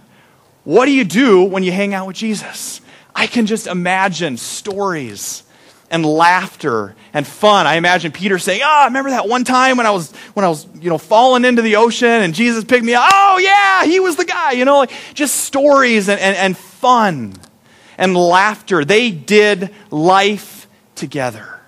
what 0.64 0.84
do 0.84 0.92
you 0.92 1.04
do 1.04 1.44
when 1.44 1.62
you 1.62 1.72
hang 1.72 1.94
out 1.94 2.06
with 2.06 2.16
Jesus? 2.16 2.82
I 3.14 3.26
can 3.26 3.46
just 3.46 3.66
imagine 3.66 4.36
stories 4.36 5.42
and 5.90 6.07
laughter 6.07 6.94
and 7.12 7.26
fun. 7.26 7.66
I 7.66 7.74
imagine 7.74 8.12
Peter 8.12 8.38
saying, 8.38 8.61
"Ah, 8.64 8.83
oh, 8.83 8.85
remember 8.87 9.11
that 9.11 9.29
one 9.29 9.44
time 9.44 9.76
when 9.76 9.87
I 9.87 9.90
was 9.90 10.12
when 10.35 10.44
I 10.44 10.48
was, 10.48 10.66
you 10.81 10.88
know, 10.88 10.98
falling 10.98 11.44
into 11.44 11.62
the 11.62 11.76
ocean 11.76 12.09
and 12.09 12.35
Jesus 12.35 12.64
picked 12.64 12.85
me 12.85 12.94
up? 12.94 13.09
Oh 13.12 13.38
yeah, 13.38 13.85
he 13.85 14.00
was 14.00 14.16
the 14.16 14.24
guy." 14.24 14.53
You 14.53 14.64
know, 14.64 14.79
like 14.79 14.92
just 15.14 15.37
stories 15.37 16.09
and, 16.09 16.20
and, 16.20 16.37
and 16.37 16.57
fun 16.57 17.35
and 17.98 18.16
laughter. 18.16 18.85
They 18.85 19.11
did 19.11 19.70
life 19.90 20.68
together. 20.94 21.61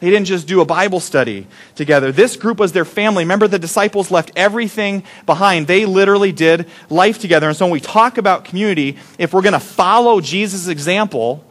They 0.00 0.10
didn't 0.10 0.26
just 0.26 0.48
do 0.48 0.60
a 0.60 0.64
Bible 0.64 0.98
study 0.98 1.46
together. 1.76 2.10
This 2.10 2.34
group 2.34 2.58
was 2.58 2.72
their 2.72 2.84
family. 2.84 3.22
Remember, 3.22 3.46
the 3.46 3.60
disciples 3.60 4.10
left 4.10 4.32
everything 4.34 5.04
behind. 5.26 5.68
They 5.68 5.86
literally 5.86 6.32
did 6.32 6.66
life 6.90 7.20
together. 7.20 7.46
And 7.46 7.56
so 7.56 7.66
when 7.66 7.72
we 7.72 7.78
talk 7.78 8.18
about 8.18 8.44
community, 8.44 8.98
if 9.16 9.32
we're 9.32 9.42
going 9.42 9.52
to 9.52 9.60
follow 9.60 10.20
Jesus' 10.20 10.66
example, 10.66 11.44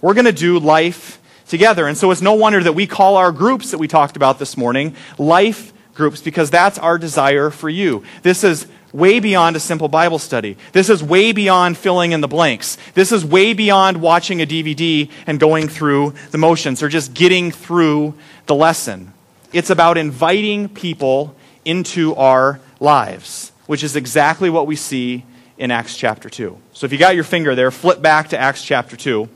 we're 0.00 0.14
going 0.14 0.24
to 0.24 0.32
do 0.32 0.58
life 0.58 1.20
together. 1.48 1.86
And 1.86 1.96
so 1.96 2.10
it's 2.10 2.22
no 2.22 2.34
wonder 2.34 2.62
that 2.62 2.72
we 2.72 2.86
call 2.86 3.16
our 3.16 3.32
groups 3.32 3.70
that 3.70 3.78
we 3.78 3.88
talked 3.88 4.16
about 4.16 4.38
this 4.38 4.56
morning 4.56 4.94
life 5.18 5.72
groups 5.94 6.20
because 6.20 6.50
that's 6.50 6.78
our 6.78 6.98
desire 6.98 7.50
for 7.50 7.68
you. 7.68 8.04
This 8.22 8.44
is 8.44 8.66
way 8.92 9.18
beyond 9.18 9.56
a 9.56 9.60
simple 9.60 9.88
Bible 9.88 10.18
study. 10.18 10.56
This 10.72 10.88
is 10.88 11.02
way 11.02 11.32
beyond 11.32 11.76
filling 11.76 12.12
in 12.12 12.20
the 12.20 12.28
blanks. 12.28 12.78
This 12.94 13.10
is 13.12 13.24
way 13.24 13.52
beyond 13.52 14.00
watching 14.00 14.40
a 14.40 14.46
DVD 14.46 15.10
and 15.26 15.40
going 15.40 15.68
through 15.68 16.14
the 16.30 16.38
motions 16.38 16.82
or 16.82 16.88
just 16.88 17.12
getting 17.12 17.50
through 17.50 18.14
the 18.46 18.54
lesson. 18.54 19.12
It's 19.52 19.70
about 19.70 19.98
inviting 19.98 20.68
people 20.68 21.34
into 21.64 22.14
our 22.14 22.60
lives, 22.80 23.52
which 23.66 23.82
is 23.82 23.96
exactly 23.96 24.50
what 24.50 24.66
we 24.66 24.76
see 24.76 25.24
in 25.58 25.70
Acts 25.70 25.96
chapter 25.96 26.28
2. 26.28 26.58
So 26.72 26.86
if 26.86 26.92
you 26.92 26.98
got 26.98 27.14
your 27.14 27.24
finger 27.24 27.54
there, 27.54 27.70
flip 27.70 28.02
back 28.02 28.28
to 28.28 28.38
Acts 28.38 28.64
chapter 28.64 28.96
2. 28.96 29.28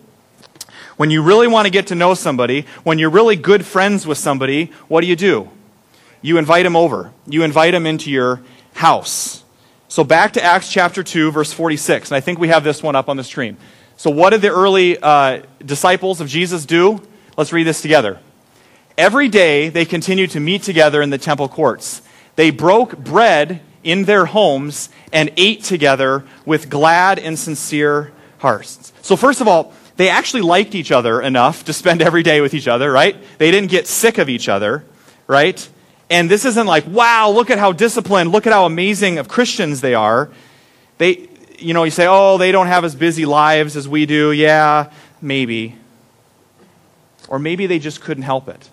When 0.98 1.12
you 1.12 1.22
really 1.22 1.46
want 1.46 1.66
to 1.66 1.70
get 1.70 1.86
to 1.86 1.94
know 1.94 2.14
somebody, 2.14 2.66
when 2.82 2.98
you're 2.98 3.08
really 3.08 3.36
good 3.36 3.64
friends 3.64 4.04
with 4.04 4.18
somebody, 4.18 4.72
what 4.88 5.00
do 5.00 5.06
you 5.06 5.14
do? 5.14 5.48
You 6.22 6.38
invite 6.38 6.64
them 6.64 6.74
over. 6.74 7.12
You 7.24 7.44
invite 7.44 7.70
them 7.70 7.86
into 7.86 8.10
your 8.10 8.42
house. 8.74 9.44
So 9.86 10.02
back 10.02 10.32
to 10.32 10.42
Acts 10.42 10.72
chapter 10.72 11.04
2, 11.04 11.30
verse 11.30 11.52
46. 11.52 12.10
And 12.10 12.16
I 12.16 12.20
think 12.20 12.40
we 12.40 12.48
have 12.48 12.64
this 12.64 12.82
one 12.82 12.96
up 12.96 13.08
on 13.08 13.16
the 13.16 13.22
screen. 13.22 13.56
So, 13.96 14.10
what 14.10 14.30
did 14.30 14.42
the 14.42 14.50
early 14.50 14.98
uh, 14.98 15.42
disciples 15.64 16.20
of 16.20 16.28
Jesus 16.28 16.66
do? 16.66 17.00
Let's 17.36 17.52
read 17.52 17.66
this 17.66 17.80
together. 17.80 18.18
Every 18.96 19.28
day 19.28 19.68
they 19.68 19.84
continued 19.84 20.30
to 20.32 20.40
meet 20.40 20.64
together 20.64 21.00
in 21.00 21.10
the 21.10 21.18
temple 21.18 21.48
courts. 21.48 22.02
They 22.34 22.50
broke 22.50 22.98
bread 22.98 23.60
in 23.84 24.04
their 24.04 24.26
homes 24.26 24.90
and 25.12 25.30
ate 25.36 25.62
together 25.62 26.24
with 26.44 26.68
glad 26.68 27.20
and 27.20 27.38
sincere 27.38 28.12
hearts. 28.38 28.92
So, 29.02 29.16
first 29.16 29.40
of 29.40 29.46
all, 29.46 29.72
they 29.98 30.08
actually 30.08 30.42
liked 30.42 30.76
each 30.76 30.92
other 30.92 31.20
enough 31.20 31.64
to 31.64 31.72
spend 31.72 32.02
every 32.02 32.22
day 32.22 32.40
with 32.40 32.54
each 32.54 32.68
other, 32.68 32.90
right? 32.90 33.16
They 33.38 33.50
didn't 33.50 33.68
get 33.68 33.88
sick 33.88 34.18
of 34.18 34.28
each 34.28 34.48
other, 34.48 34.84
right? 35.26 35.68
And 36.08 36.30
this 36.30 36.44
isn't 36.44 36.66
like, 36.68 36.86
wow, 36.86 37.30
look 37.30 37.50
at 37.50 37.58
how 37.58 37.72
disciplined, 37.72 38.30
look 38.30 38.46
at 38.46 38.52
how 38.52 38.64
amazing 38.64 39.18
of 39.18 39.28
Christians 39.28 39.80
they 39.80 39.94
are. 39.94 40.30
They, 40.98 41.28
you 41.58 41.74
know, 41.74 41.82
you 41.82 41.90
say, 41.90 42.06
oh, 42.08 42.38
they 42.38 42.52
don't 42.52 42.68
have 42.68 42.84
as 42.84 42.94
busy 42.94 43.26
lives 43.26 43.76
as 43.76 43.88
we 43.88 44.06
do. 44.06 44.30
Yeah, 44.30 44.92
maybe. 45.20 45.74
Or 47.28 47.40
maybe 47.40 47.66
they 47.66 47.80
just 47.80 48.00
couldn't 48.00 48.22
help 48.22 48.48
it. 48.48 48.70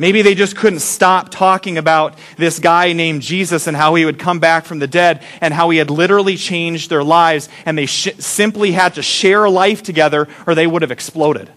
Maybe 0.00 0.22
they 0.22 0.34
just 0.34 0.56
couldn't 0.56 0.80
stop 0.80 1.28
talking 1.28 1.76
about 1.76 2.16
this 2.38 2.58
guy 2.58 2.94
named 2.94 3.20
Jesus 3.20 3.66
and 3.66 3.76
how 3.76 3.94
he 3.96 4.06
would 4.06 4.18
come 4.18 4.40
back 4.40 4.64
from 4.64 4.78
the 4.78 4.86
dead 4.86 5.22
and 5.42 5.52
how 5.52 5.68
he 5.68 5.76
had 5.76 5.90
literally 5.90 6.38
changed 6.38 6.88
their 6.88 7.04
lives, 7.04 7.50
and 7.66 7.76
they 7.76 7.84
sh- 7.84 8.14
simply 8.18 8.72
had 8.72 8.94
to 8.94 9.02
share 9.02 9.46
life 9.50 9.82
together 9.82 10.26
or 10.46 10.54
they 10.54 10.66
would 10.66 10.80
have 10.80 10.90
exploded. 10.90 11.50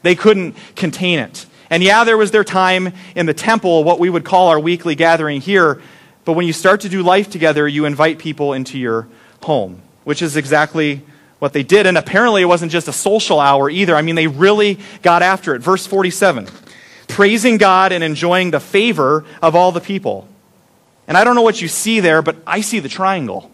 They 0.00 0.14
couldn't 0.14 0.56
contain 0.76 1.18
it. 1.18 1.44
And 1.68 1.82
yeah, 1.82 2.04
there 2.04 2.16
was 2.16 2.30
their 2.30 2.42
time 2.42 2.94
in 3.14 3.26
the 3.26 3.34
temple, 3.34 3.84
what 3.84 4.00
we 4.00 4.08
would 4.08 4.24
call 4.24 4.48
our 4.48 4.58
weekly 4.58 4.94
gathering 4.94 5.42
here, 5.42 5.82
but 6.24 6.32
when 6.32 6.46
you 6.46 6.54
start 6.54 6.80
to 6.80 6.88
do 6.88 7.02
life 7.02 7.28
together, 7.28 7.68
you 7.68 7.84
invite 7.84 8.18
people 8.18 8.54
into 8.54 8.78
your 8.78 9.08
home, 9.42 9.82
which 10.04 10.22
is 10.22 10.38
exactly 10.38 11.02
what 11.38 11.52
they 11.52 11.62
did. 11.62 11.86
And 11.86 11.98
apparently, 11.98 12.40
it 12.40 12.46
wasn't 12.46 12.72
just 12.72 12.88
a 12.88 12.94
social 12.94 13.40
hour 13.40 13.68
either. 13.68 13.94
I 13.94 14.00
mean, 14.00 14.14
they 14.14 14.26
really 14.26 14.78
got 15.02 15.20
after 15.20 15.54
it. 15.54 15.58
Verse 15.58 15.86
47 15.86 16.48
praising 17.12 17.58
God 17.58 17.92
and 17.92 18.02
enjoying 18.02 18.50
the 18.50 18.60
favor 18.60 19.24
of 19.40 19.54
all 19.54 19.70
the 19.70 19.80
people. 19.80 20.26
And 21.06 21.16
I 21.16 21.24
don't 21.24 21.34
know 21.34 21.42
what 21.42 21.60
you 21.60 21.68
see 21.68 22.00
there, 22.00 22.22
but 22.22 22.36
I 22.46 22.62
see 22.62 22.80
the 22.80 22.88
triangle. 22.88 23.50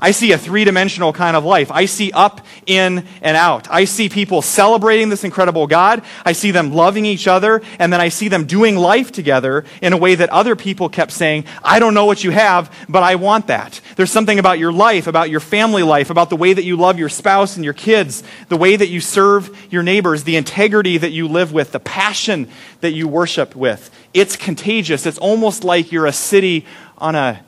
I 0.00 0.12
see 0.12 0.32
a 0.32 0.38
three 0.38 0.64
dimensional 0.64 1.12
kind 1.12 1.36
of 1.36 1.44
life. 1.44 1.70
I 1.70 1.84
see 1.84 2.10
up, 2.10 2.40
in, 2.66 3.06
and 3.20 3.36
out. 3.36 3.70
I 3.70 3.84
see 3.84 4.08
people 4.08 4.40
celebrating 4.40 5.10
this 5.10 5.24
incredible 5.24 5.66
God. 5.66 6.02
I 6.24 6.32
see 6.32 6.50
them 6.50 6.72
loving 6.72 7.04
each 7.04 7.28
other. 7.28 7.60
And 7.78 7.92
then 7.92 8.00
I 8.00 8.08
see 8.08 8.28
them 8.28 8.46
doing 8.46 8.76
life 8.76 9.12
together 9.12 9.66
in 9.82 9.92
a 9.92 9.98
way 9.98 10.14
that 10.14 10.30
other 10.30 10.56
people 10.56 10.88
kept 10.88 11.12
saying, 11.12 11.44
I 11.62 11.78
don't 11.78 11.92
know 11.92 12.06
what 12.06 12.24
you 12.24 12.30
have, 12.30 12.74
but 12.88 13.02
I 13.02 13.16
want 13.16 13.48
that. 13.48 13.78
There's 13.96 14.10
something 14.10 14.38
about 14.38 14.58
your 14.58 14.72
life, 14.72 15.06
about 15.06 15.28
your 15.28 15.40
family 15.40 15.82
life, 15.82 16.08
about 16.08 16.30
the 16.30 16.36
way 16.36 16.54
that 16.54 16.64
you 16.64 16.76
love 16.76 16.98
your 16.98 17.10
spouse 17.10 17.56
and 17.56 17.64
your 17.64 17.74
kids, 17.74 18.22
the 18.48 18.56
way 18.56 18.76
that 18.76 18.88
you 18.88 19.02
serve 19.02 19.54
your 19.70 19.82
neighbors, 19.82 20.24
the 20.24 20.36
integrity 20.36 20.96
that 20.96 21.10
you 21.10 21.28
live 21.28 21.52
with, 21.52 21.72
the 21.72 21.80
passion 21.80 22.48
that 22.80 22.92
you 22.92 23.06
worship 23.06 23.54
with. 23.54 23.90
It's 24.14 24.34
contagious. 24.34 25.04
It's 25.04 25.18
almost 25.18 25.62
like 25.62 25.92
you're 25.92 26.06
a 26.06 26.12
city 26.12 26.64
on 26.96 27.14
a 27.14 27.44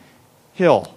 hill 0.52 0.94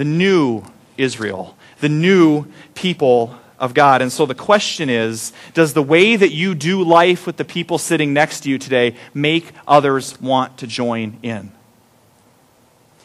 the 0.00 0.04
new 0.06 0.62
Israel, 0.96 1.58
the 1.80 1.88
new 1.90 2.46
people 2.74 3.34
of 3.58 3.74
God. 3.74 4.00
And 4.00 4.10
so 4.10 4.24
the 4.24 4.34
question 4.34 4.88
is 4.88 5.34
Does 5.52 5.74
the 5.74 5.82
way 5.82 6.16
that 6.16 6.32
you 6.32 6.54
do 6.54 6.82
life 6.82 7.26
with 7.26 7.36
the 7.36 7.44
people 7.44 7.76
sitting 7.76 8.14
next 8.14 8.40
to 8.40 8.48
you 8.48 8.56
today 8.56 8.96
make 9.12 9.52
others 9.68 10.18
want 10.18 10.56
to 10.56 10.66
join 10.66 11.18
in? 11.22 11.52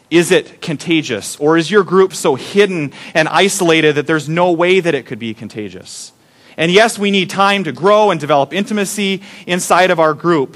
Is 0.10 0.31
it 0.31 0.62
contagious? 0.62 1.36
Or 1.36 1.58
is 1.58 1.69
your 1.69 1.84
group 1.84 2.13
so 2.13 2.36
hidden 2.36 2.93
and 3.13 3.27
isolated 3.27 3.95
that 3.95 4.08
there's 4.08 4.29
no 4.29 4.53
way 4.53 4.79
that 4.79 4.95
it 4.95 5.05
could 5.05 5.19
be 5.19 5.34
contagious? 5.34 6.13
And 6.55 6.71
yes, 6.71 6.97
we 6.97 7.12
need 7.12 7.29
time 7.29 7.65
to 7.65 7.73
grow 7.73 8.10
and 8.10 8.21
develop 8.21 8.53
intimacy 8.53 9.21
inside 9.45 9.91
of 9.91 9.99
our 9.99 10.13
group. 10.13 10.55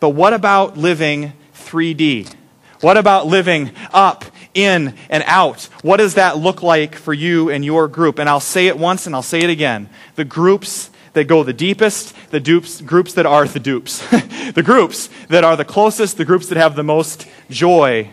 But 0.00 0.10
what 0.10 0.32
about 0.32 0.78
living 0.78 1.34
3D? 1.52 2.34
What 2.80 2.96
about 2.96 3.26
living 3.26 3.70
up 3.92 4.24
in 4.54 4.94
and 5.10 5.22
out. 5.26 5.64
What 5.82 5.98
does 5.98 6.14
that 6.14 6.38
look 6.38 6.62
like 6.62 6.94
for 6.94 7.12
you 7.12 7.50
and 7.50 7.64
your 7.64 7.88
group? 7.88 8.18
And 8.18 8.28
I'll 8.28 8.40
say 8.40 8.68
it 8.68 8.78
once 8.78 9.06
and 9.06 9.14
I'll 9.14 9.22
say 9.22 9.40
it 9.40 9.50
again. 9.50 9.88
The 10.14 10.24
groups 10.24 10.90
that 11.12 11.24
go 11.24 11.42
the 11.42 11.52
deepest, 11.52 12.14
the 12.30 12.40
dupes, 12.40 12.80
groups 12.80 13.14
that 13.14 13.26
are 13.26 13.46
the 13.46 13.60
dupes, 13.60 13.98
the 14.54 14.62
groups 14.64 15.08
that 15.28 15.44
are 15.44 15.56
the 15.56 15.64
closest, 15.64 16.16
the 16.16 16.24
groups 16.24 16.48
that 16.48 16.58
have 16.58 16.76
the 16.76 16.82
most 16.82 17.26
joy 17.50 18.10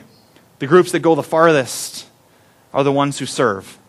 The 0.61 0.67
groups 0.67 0.91
that 0.91 0.99
go 0.99 1.15
the 1.15 1.23
farthest 1.23 2.05
are 2.71 2.83
the 2.83 2.91
ones 2.91 3.17
who 3.17 3.25
serve, 3.25 3.79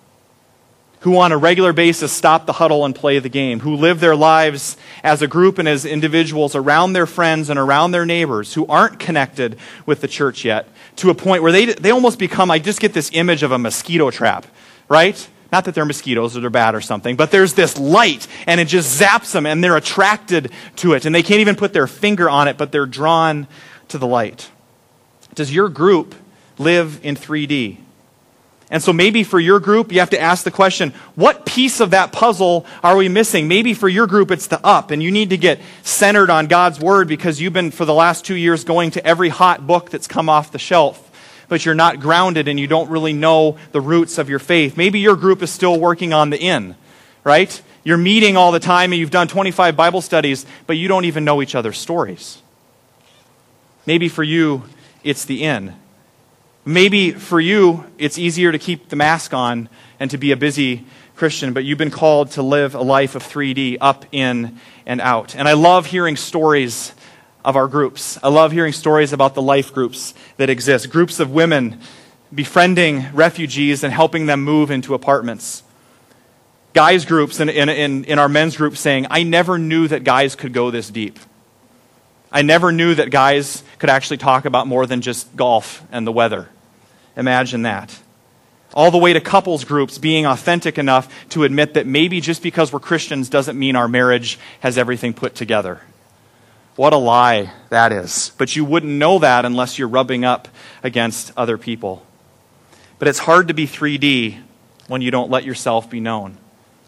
who 1.03 1.19
on 1.19 1.33
a 1.33 1.37
regular 1.37 1.73
basis 1.73 2.13
stop 2.13 2.47
the 2.47 2.53
huddle 2.55 2.85
and 2.85 2.95
play 2.95 3.19
the 3.19 3.29
game, 3.29 3.61
who 3.61 3.75
live 3.75 4.01
their 4.01 4.17
lives 4.17 4.77
as 5.03 5.21
a 5.21 5.27
group 5.27 5.59
and 5.59 5.69
as 5.69 5.85
individuals 5.85 6.55
around 6.55 6.93
their 6.93 7.07
friends 7.07 7.51
and 7.51 7.59
around 7.59 7.91
their 7.91 8.07
neighbors 8.07 8.55
who 8.55 8.67
aren't 8.67 8.99
connected 8.99 9.59
with 9.85 10.01
the 10.01 10.09
church 10.09 10.45
yet 10.45 10.69
to 10.97 11.11
a 11.11 11.15
point 11.15 11.43
where 11.43 11.53
they, 11.53 11.67
they 11.67 11.91
almost 11.91 12.19
become, 12.19 12.51
I 12.51 12.59
just 12.59 12.81
get 12.81 12.93
this 12.93 13.11
image 13.15 13.43
of 13.43 13.51
a 13.51 13.59
mosquito 13.59 14.11
trap, 14.11 14.47
right? 14.89 15.29
Not 15.51 15.65
that 15.65 15.75
they're 15.75 15.85
mosquitoes 15.85 16.37
or 16.37 16.41
they're 16.41 16.51
bad 16.51 16.75
or 16.75 16.81
something, 16.81 17.17
but 17.17 17.31
there's 17.33 17.55
this 17.55 17.77
light 17.77 18.27
and 18.47 18.61
it 18.61 18.69
just 18.69 19.01
zaps 19.01 19.33
them 19.33 19.45
and 19.45 19.63
they're 19.63 19.77
attracted 19.77 20.53
to 20.77 20.95
it. 20.95 21.05
And 21.05 21.15
they 21.15 21.23
can't 21.23 21.41
even 21.41 21.57
put 21.57 21.73
their 21.73 21.89
finger 21.89 22.31
on 22.31 22.47
it, 22.47 22.57
but 22.57 22.71
they're 22.71 22.87
drawn 22.87 23.49
to 23.89 23.99
the 23.99 24.07
light. 24.07 24.51
Does 25.35 25.53
your 25.53 25.69
group 25.69 26.15
live 26.59 27.05
in 27.05 27.17
3D? 27.17 27.82
And 28.73 28.83
so 28.83 28.93
maybe 28.93 29.23
for 29.23 29.39
your 29.39 29.61
group, 29.61 29.93
you 29.93 30.01
have 30.01 30.11
to 30.11 30.21
ask 30.21 30.45
the 30.45 30.51
question 30.51 30.95
what 31.15 31.45
piece 31.45 31.79
of 31.79 31.91
that 31.91 32.11
puzzle 32.11 32.65
are 32.83 32.97
we 32.97 33.09
missing? 33.09 33.47
Maybe 33.47 33.75
for 33.75 33.89
your 33.89 34.07
group, 34.07 34.31
it's 34.31 34.47
the 34.47 34.65
up, 34.67 34.91
and 34.91 35.03
you 35.03 35.11
need 35.11 35.31
to 35.31 35.37
get 35.37 35.61
centered 35.83 36.31
on 36.31 36.47
God's 36.47 36.81
Word 36.81 37.07
because 37.07 37.39
you've 37.39 37.53
been, 37.53 37.71
for 37.71 37.85
the 37.85 37.93
last 37.93 38.25
two 38.25 38.35
years, 38.35 38.65
going 38.65 38.91
to 38.93 39.07
every 39.07 39.29
hot 39.29 39.67
book 39.67 39.91
that's 39.91 40.09
come 40.09 40.29
off 40.29 40.51
the 40.51 40.59
shelf 40.59 41.11
but 41.49 41.67
you're 41.67 41.75
not 41.75 42.01
grounded 42.01 42.49
and 42.49 42.59
you 42.59 42.67
don't 42.67 42.89
really 42.89 43.13
know 43.13 43.59
the 43.73 43.81
roots 43.81 44.17
of 44.17 44.31
your 44.31 44.39
faith. 44.39 44.75
Maybe 44.75 45.01
your 45.01 45.17
group 45.17 45.43
is 45.43 45.51
still 45.51 45.79
working 45.79 46.15
on 46.15 46.31
the 46.31 46.39
in, 46.41 46.75
right? 47.25 47.61
You're 47.85 47.99
meeting 47.99 48.39
all 48.39 48.53
the 48.53 48.61
time 48.61 48.91
and 48.93 48.99
you've 48.99 49.11
done 49.11 49.29
25 49.29 49.77
Bible 49.77 50.01
studies, 50.01 50.47
but 50.67 50.79
you 50.79 50.89
don't 50.89 51.05
even 51.05 51.27
know 51.27 51.43
each 51.43 51.55
other's 51.55 51.77
stories. 51.77 52.41
Maybe 53.85 54.09
for 54.09 54.23
you, 54.23 54.63
it's 55.05 55.27
the 55.27 55.45
in. 55.45 55.75
Maybe 56.65 57.11
for 57.11 57.41
you, 57.41 57.85
it's 57.99 58.19
easier 58.19 58.53
to 58.53 58.59
keep 58.59 58.89
the 58.89 58.97
mask 58.97 59.35
on 59.35 59.69
and 59.99 60.11
to 60.13 60.19
be 60.19 60.31
a 60.31 60.37
busy 60.37 60.87
Christian, 61.17 61.53
but 61.53 61.65
you've 61.65 61.79
been 61.79 61.91
called 61.91 62.31
to 62.33 62.43
live 62.43 62.75
a 62.75 62.83
life 62.83 63.15
of 63.15 63.23
3D, 63.23 63.79
up, 63.81 64.07
in, 64.13 64.59
and 64.87 65.01
out. 65.01 65.35
And 65.35 65.49
I 65.49 65.55
love 65.55 65.87
hearing 65.87 66.17
stories 66.17 66.93
of 67.45 67.57
our 67.57 67.67
groups. 67.67 68.19
I 68.23 68.29
love 68.29 68.53
hearing 68.53 68.73
stories 68.73 69.13
about 69.13 69.35
the 69.35 69.43
life 69.43 69.73
groups 69.73 70.15
that 70.37 70.51
exist 70.51 70.91
groups 70.91 71.19
of 71.19 71.33
women 71.33 71.81
befriending 72.33 73.13
refugees 73.13 73.83
and 73.83 73.93
helping 73.93 74.27
them 74.27 74.43
move 74.43 74.71
into 74.71 74.95
apartments. 74.95 75.65
Guys' 76.75 77.05
groups 77.05 77.41
in, 77.41 77.49
in, 77.49 77.69
in, 77.69 78.05
in 78.05 78.19
our 78.19 78.29
men's 78.29 78.57
group 78.57 78.77
saying, 78.77 79.07
I 79.11 79.25
never 79.25 79.59
knew 79.59 79.89
that 79.89 80.05
guys 80.05 80.35
could 80.37 80.53
go 80.53 80.71
this 80.71 80.89
deep. 80.91 81.19
I 82.33 82.43
never 82.43 82.73
knew 82.73 82.95
that 82.95 83.11
guys 83.11 83.63
could 83.79 83.91
actually 83.91 84.17
talk 84.17 84.47
about 84.47 84.67
more 84.67 84.87
than 84.87 85.03
just 85.03 85.37
golf 85.37 85.85
and 85.93 86.07
the 86.07 86.13
weather. 86.13 86.49
Imagine 87.15 87.63
that. 87.63 87.99
All 88.73 88.91
the 88.91 88.99
way 88.99 89.13
to 89.13 89.21
couples 89.21 89.65
groups 89.65 89.99
being 89.99 90.25
authentic 90.25 90.79
enough 90.79 91.29
to 91.31 91.45
admit 91.45 91.75
that 91.75 91.87
maybe 91.87 92.23
just 92.23 92.43
because 92.43 92.73
we're 92.73 92.81
Christians 92.81 93.29
doesn't 93.29 93.59
mean 93.59 93.77
our 93.77 93.87
marriage 93.87 94.39
has 94.61 94.79
everything 94.79 95.13
put 95.13 95.35
together. 95.35 95.83
What 96.77 96.95
a 96.95 96.97
lie 96.97 97.53
that 97.69 97.93
is. 97.93 98.33
But 98.39 98.57
you 98.57 98.65
wouldn't 98.65 98.93
know 98.93 99.19
that 99.19 99.45
unless 99.45 99.79
you're 99.79 99.89
rubbing 99.89 100.25
up 100.25 100.49
against 100.83 101.33
other 101.37 101.59
people. 101.59 102.07
But 102.99 103.09
it's 103.09 103.19
hard 103.19 103.49
to 103.49 103.55
be 103.55 103.67
3D 103.67 104.41
when 104.89 105.03
you 105.03 105.11
don't 105.11 105.31
let 105.31 105.45
yourself 105.45 105.91
be 105.91 106.01
known, 106.01 106.39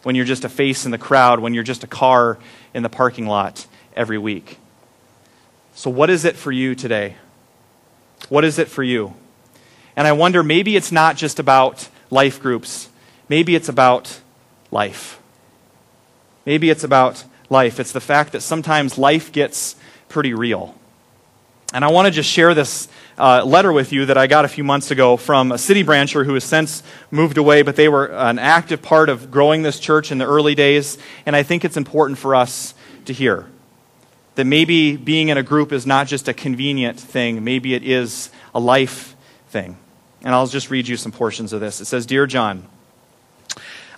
when 0.05 0.15
you're 0.15 0.25
just 0.25 0.45
a 0.45 0.49
face 0.49 0.87
in 0.87 0.91
the 0.91 0.97
crowd, 0.97 1.41
when 1.41 1.53
you're 1.53 1.63
just 1.63 1.85
a 1.85 1.87
car 1.87 2.39
in 2.73 2.83
the 2.83 2.89
parking 2.89 3.27
lot 3.27 3.67
every 3.95 4.17
week. 4.17 4.59
So, 5.77 5.91
what 5.91 6.09
is 6.09 6.25
it 6.25 6.37
for 6.37 6.53
you 6.53 6.77
today? 6.77 7.17
What 8.29 8.45
is 8.45 8.61
it 8.61 8.69
for 8.69 8.85
you? 8.85 9.15
And 9.97 10.07
I 10.07 10.13
wonder 10.13 10.43
maybe 10.45 10.77
it's 10.77 10.93
not 10.93 11.17
just 11.17 11.41
about 11.41 11.89
life 12.11 12.41
groups, 12.41 12.89
maybe 13.29 13.57
it's 13.57 13.69
about 13.69 14.21
life. 14.71 15.21
Maybe 16.47 16.71
it's 16.71 16.85
about 16.85 17.25
life. 17.49 17.81
It's 17.81 17.93
the 17.93 18.01
fact 18.01 18.33
that 18.33 18.43
sometimes 18.43 18.99
life 18.99 19.33
gets 19.33 19.77
pretty 20.09 20.35
real. 20.35 20.75
And 21.73 21.85
I 21.85 21.91
want 21.91 22.07
to 22.07 22.13
just 22.13 22.31
share 22.31 22.55
this 22.55 22.87
uh, 23.19 23.45
letter 23.45 23.73
with 23.73 23.93
you 23.93 24.07
that 24.07 24.19
I 24.19 24.27
got 24.27 24.45
a 24.45 24.49
few 24.49 24.63
months 24.63 24.91
ago 24.91 25.17
from 25.17 25.51
a 25.51 25.59
city 25.59 25.83
brancher 25.83 26.25
who 26.25 26.35
has 26.35 26.45
since 26.45 26.83
moved 27.11 27.39
away, 27.39 27.63
but 27.63 27.77
they 27.77 27.89
were 27.89 28.07
an 28.07 28.39
active 28.39 28.83
part 28.83 29.09
of 29.09 29.31
growing 29.31 29.63
this 29.63 29.81
church 29.81 30.13
in 30.13 30.19
the 30.19 30.27
early 30.27 30.55
days. 30.55 30.99
And 31.25 31.35
I 31.35 31.43
think 31.43 31.65
it's 31.65 31.79
important 31.79 32.19
for 32.19 32.35
us 32.35 32.75
to 33.07 33.13
hear 33.13 33.47
that 34.35 34.45
maybe 34.45 34.97
being 34.97 35.29
in 35.29 35.39
a 35.39 35.43
group 35.43 35.73
is 35.73 35.87
not 35.87 36.07
just 36.07 36.29
a 36.29 36.35
convenient 36.35 36.99
thing, 36.99 37.45
maybe 37.45 37.75
it 37.75 37.85
is 37.85 38.31
a 38.55 38.61
life 38.61 39.15
thing. 39.49 39.77
And 40.23 40.35
I'll 40.35 40.47
just 40.47 40.71
read 40.71 40.89
you 40.89 40.97
some 40.97 41.13
portions 41.13 41.53
of 41.53 41.61
this. 41.61 41.81
It 41.81 41.85
says 41.85 42.07
Dear 42.07 42.27
John, 42.27 42.67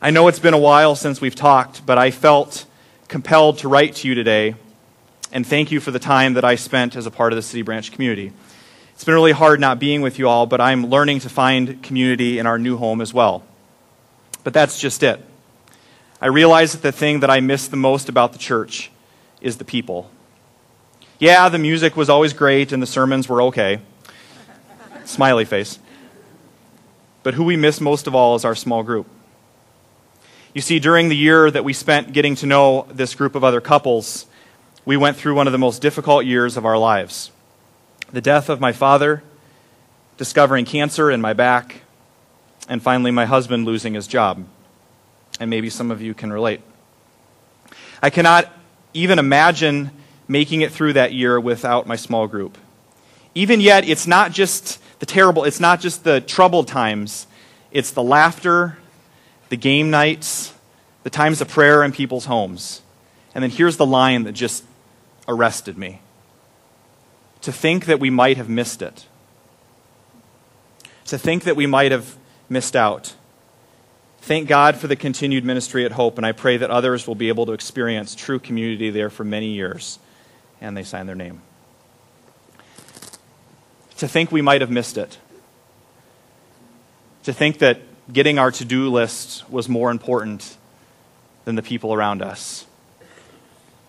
I 0.02 0.10
know 0.10 0.28
it's 0.28 0.38
been 0.38 0.54
a 0.54 0.58
while 0.58 0.94
since 0.94 1.20
we've 1.20 1.34
talked, 1.34 1.86
but 1.86 1.98
I 1.98 2.10
felt 2.10 2.66
compelled 3.08 3.58
to 3.58 3.68
write 3.68 3.96
to 3.96 4.08
you 4.08 4.14
today 4.14 4.56
and 5.32 5.46
thank 5.46 5.70
you 5.70 5.80
for 5.80 5.90
the 5.90 5.98
time 5.98 6.34
that 6.34 6.44
I 6.44 6.54
spent 6.54 6.96
as 6.96 7.06
a 7.06 7.10
part 7.10 7.32
of 7.32 7.36
the 7.36 7.42
City 7.42 7.62
Branch 7.62 7.90
community. 7.92 8.32
It's 8.94 9.04
been 9.04 9.14
really 9.14 9.32
hard 9.32 9.60
not 9.60 9.78
being 9.78 10.00
with 10.00 10.18
you 10.18 10.28
all, 10.28 10.46
but 10.46 10.60
I'm 10.60 10.86
learning 10.86 11.20
to 11.20 11.28
find 11.28 11.82
community 11.82 12.38
in 12.38 12.46
our 12.46 12.58
new 12.58 12.76
home 12.76 13.00
as 13.00 13.12
well. 13.12 13.44
But 14.44 14.54
that's 14.54 14.80
just 14.80 15.02
it. 15.02 15.22
I 16.20 16.28
realize 16.28 16.72
that 16.72 16.82
the 16.82 16.92
thing 16.92 17.20
that 17.20 17.30
I 17.30 17.40
miss 17.40 17.68
the 17.68 17.76
most 17.76 18.08
about 18.08 18.32
the 18.32 18.38
church 18.38 18.90
is 19.40 19.58
the 19.58 19.64
people. 19.64 20.10
Yeah, 21.18 21.48
the 21.48 21.58
music 21.58 21.96
was 21.96 22.10
always 22.10 22.34
great 22.34 22.72
and 22.72 22.82
the 22.82 22.86
sermons 22.86 23.26
were 23.26 23.40
okay. 23.42 23.80
Smiley 25.04 25.46
face. 25.46 25.78
But 27.22 27.34
who 27.34 27.44
we 27.44 27.56
miss 27.56 27.80
most 27.80 28.06
of 28.06 28.14
all 28.14 28.34
is 28.36 28.44
our 28.44 28.54
small 28.54 28.82
group. 28.82 29.06
You 30.52 30.60
see, 30.60 30.78
during 30.78 31.08
the 31.08 31.16
year 31.16 31.50
that 31.50 31.64
we 31.64 31.72
spent 31.72 32.12
getting 32.12 32.34
to 32.36 32.46
know 32.46 32.86
this 32.90 33.14
group 33.14 33.34
of 33.34 33.44
other 33.44 33.62
couples, 33.62 34.26
we 34.84 34.96
went 34.96 35.16
through 35.16 35.34
one 35.34 35.46
of 35.46 35.52
the 35.52 35.58
most 35.58 35.80
difficult 35.80 36.26
years 36.26 36.56
of 36.56 36.64
our 36.66 36.78
lives 36.78 37.30
the 38.12 38.20
death 38.20 38.48
of 38.48 38.60
my 38.60 38.72
father, 38.72 39.22
discovering 40.16 40.64
cancer 40.64 41.10
in 41.10 41.20
my 41.20 41.32
back, 41.32 41.82
and 42.68 42.82
finally 42.82 43.10
my 43.10 43.24
husband 43.24 43.64
losing 43.64 43.94
his 43.94 44.06
job. 44.06 44.44
And 45.40 45.50
maybe 45.50 45.70
some 45.70 45.90
of 45.90 46.00
you 46.00 46.14
can 46.14 46.32
relate. 46.32 46.60
I 48.02 48.10
cannot 48.10 48.50
even 48.94 49.18
imagine 49.18 49.90
making 50.28 50.62
it 50.62 50.72
through 50.72 50.94
that 50.94 51.12
year 51.12 51.38
without 51.38 51.86
my 51.86 51.96
small 51.96 52.26
group. 52.26 52.58
Even 53.34 53.60
yet, 53.60 53.88
it's 53.88 54.06
not 54.06 54.32
just 54.32 54.80
the 54.98 55.06
terrible, 55.06 55.44
it's 55.44 55.60
not 55.60 55.80
just 55.80 56.04
the 56.04 56.20
troubled 56.20 56.68
times, 56.68 57.26
it's 57.70 57.90
the 57.90 58.02
laughter, 58.02 58.78
the 59.48 59.56
game 59.56 59.90
nights, 59.90 60.54
the 61.02 61.10
times 61.10 61.40
of 61.40 61.48
prayer 61.48 61.84
in 61.84 61.92
people's 61.92 62.24
homes. 62.24 62.82
And 63.34 63.42
then 63.42 63.50
here's 63.50 63.76
the 63.76 63.86
line 63.86 64.24
that 64.24 64.32
just 64.32 64.64
arrested 65.28 65.76
me 65.76 66.00
to 67.42 67.52
think 67.52 67.84
that 67.84 68.00
we 68.00 68.10
might 68.10 68.36
have 68.36 68.48
missed 68.48 68.82
it, 68.82 69.06
to 71.04 71.18
think 71.18 71.44
that 71.44 71.54
we 71.54 71.66
might 71.66 71.92
have 71.92 72.16
missed 72.48 72.74
out. 72.74 73.14
Thank 74.20 74.48
God 74.48 74.76
for 74.76 74.88
the 74.88 74.96
continued 74.96 75.44
ministry 75.44 75.84
at 75.84 75.92
Hope, 75.92 76.16
and 76.16 76.26
I 76.26 76.32
pray 76.32 76.56
that 76.56 76.70
others 76.70 77.06
will 77.06 77.14
be 77.14 77.28
able 77.28 77.46
to 77.46 77.52
experience 77.52 78.16
true 78.16 78.40
community 78.40 78.90
there 78.90 79.10
for 79.10 79.22
many 79.22 79.48
years. 79.48 80.00
And 80.60 80.76
they 80.76 80.82
sign 80.82 81.06
their 81.06 81.14
name. 81.14 81.42
To 83.98 84.08
think 84.08 84.30
we 84.30 84.42
might 84.42 84.60
have 84.60 84.70
missed 84.70 84.98
it. 84.98 85.18
To 87.24 87.32
think 87.32 87.58
that 87.58 87.80
getting 88.12 88.38
our 88.38 88.50
to 88.52 88.64
do 88.64 88.90
list 88.90 89.48
was 89.50 89.68
more 89.68 89.90
important 89.90 90.56
than 91.44 91.54
the 91.54 91.62
people 91.62 91.94
around 91.94 92.22
us. 92.22 92.66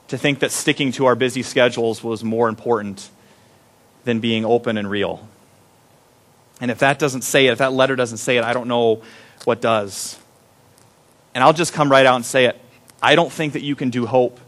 To 0.07 0.17
think 0.17 0.39
that 0.39 0.51
sticking 0.51 0.91
to 0.93 1.05
our 1.05 1.15
busy 1.15 1.43
schedules 1.43 2.03
was 2.03 2.23
more 2.23 2.47
important 2.47 3.09
than 4.05 4.19
being 4.19 4.45
open 4.45 4.77
and 4.77 4.89
real. 4.89 5.27
And 6.61 6.71
if 6.71 6.79
that 6.79 6.97
doesn't 6.97 7.21
say 7.21 7.47
it, 7.47 7.51
if 7.51 7.57
that 7.59 7.73
letter 7.73 7.95
doesn't 7.95 8.17
say 8.17 8.37
it, 8.37 8.43
I 8.43 8.53
don't 8.53 8.67
know 8.67 9.01
what 9.43 9.61
does. 9.61 10.17
And 11.35 11.43
I'll 11.43 11.53
just 11.53 11.73
come 11.73 11.91
right 11.91 12.05
out 12.05 12.15
and 12.15 12.25
say 12.25 12.45
it. 12.45 12.59
I 13.01 13.15
don't 13.15 13.31
think 13.31 13.53
that 13.53 13.61
you 13.61 13.75
can 13.75 13.89
do 13.89 14.05
hope 14.05 14.39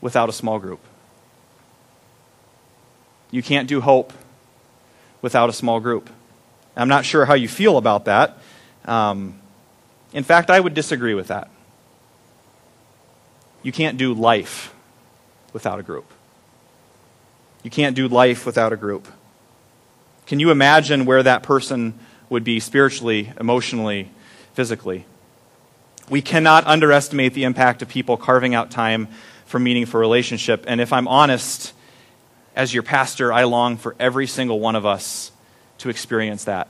without 0.00 0.28
a 0.28 0.32
small 0.32 0.58
group. 0.58 0.80
You 3.36 3.42
can't 3.42 3.68
do 3.68 3.82
hope 3.82 4.14
without 5.20 5.50
a 5.50 5.52
small 5.52 5.78
group. 5.78 6.08
I'm 6.74 6.88
not 6.88 7.04
sure 7.04 7.26
how 7.26 7.34
you 7.34 7.48
feel 7.48 7.76
about 7.76 8.06
that. 8.06 8.38
Um, 8.86 9.38
in 10.14 10.24
fact, 10.24 10.48
I 10.48 10.58
would 10.58 10.72
disagree 10.72 11.12
with 11.12 11.28
that. 11.28 11.50
You 13.62 13.72
can't 13.72 13.98
do 13.98 14.14
life 14.14 14.72
without 15.52 15.78
a 15.78 15.82
group. 15.82 16.10
You 17.62 17.68
can't 17.68 17.94
do 17.94 18.08
life 18.08 18.46
without 18.46 18.72
a 18.72 18.76
group. 18.76 19.06
Can 20.24 20.40
you 20.40 20.50
imagine 20.50 21.04
where 21.04 21.22
that 21.22 21.42
person 21.42 21.92
would 22.30 22.42
be 22.42 22.58
spiritually, 22.58 23.34
emotionally, 23.38 24.08
physically? 24.54 25.04
We 26.08 26.22
cannot 26.22 26.66
underestimate 26.66 27.34
the 27.34 27.44
impact 27.44 27.82
of 27.82 27.88
people 27.90 28.16
carving 28.16 28.54
out 28.54 28.70
time 28.70 29.08
for 29.44 29.58
meaningful 29.58 30.00
relationship. 30.00 30.64
And 30.66 30.80
if 30.80 30.90
I'm 30.90 31.06
honest, 31.06 31.74
as 32.56 32.72
your 32.72 32.82
pastor, 32.82 33.32
I 33.32 33.44
long 33.44 33.76
for 33.76 33.94
every 34.00 34.26
single 34.26 34.58
one 34.58 34.74
of 34.74 34.86
us 34.86 35.30
to 35.78 35.90
experience 35.90 36.44
that. 36.44 36.68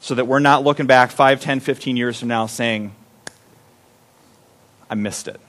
So 0.00 0.16
that 0.16 0.26
we're 0.26 0.40
not 0.40 0.64
looking 0.64 0.86
back 0.86 1.12
5, 1.12 1.40
10, 1.40 1.60
15 1.60 1.96
years 1.96 2.18
from 2.18 2.28
now 2.28 2.46
saying, 2.46 2.92
I 4.90 4.96
missed 4.96 5.28
it. 5.28 5.40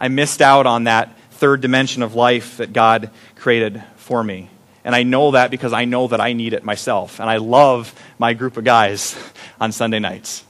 I 0.00 0.08
missed 0.08 0.42
out 0.42 0.66
on 0.66 0.84
that 0.84 1.16
third 1.32 1.60
dimension 1.60 2.02
of 2.02 2.16
life 2.16 2.56
that 2.56 2.72
God 2.72 3.10
created 3.36 3.82
for 3.96 4.22
me. 4.22 4.50
And 4.82 4.94
I 4.94 5.04
know 5.04 5.30
that 5.30 5.50
because 5.50 5.72
I 5.72 5.84
know 5.84 6.08
that 6.08 6.20
I 6.20 6.32
need 6.32 6.52
it 6.52 6.64
myself. 6.64 7.20
And 7.20 7.30
I 7.30 7.36
love 7.36 7.94
my 8.18 8.34
group 8.34 8.56
of 8.56 8.64
guys 8.64 9.16
on 9.60 9.70
Sunday 9.70 10.00
nights. 10.00 10.44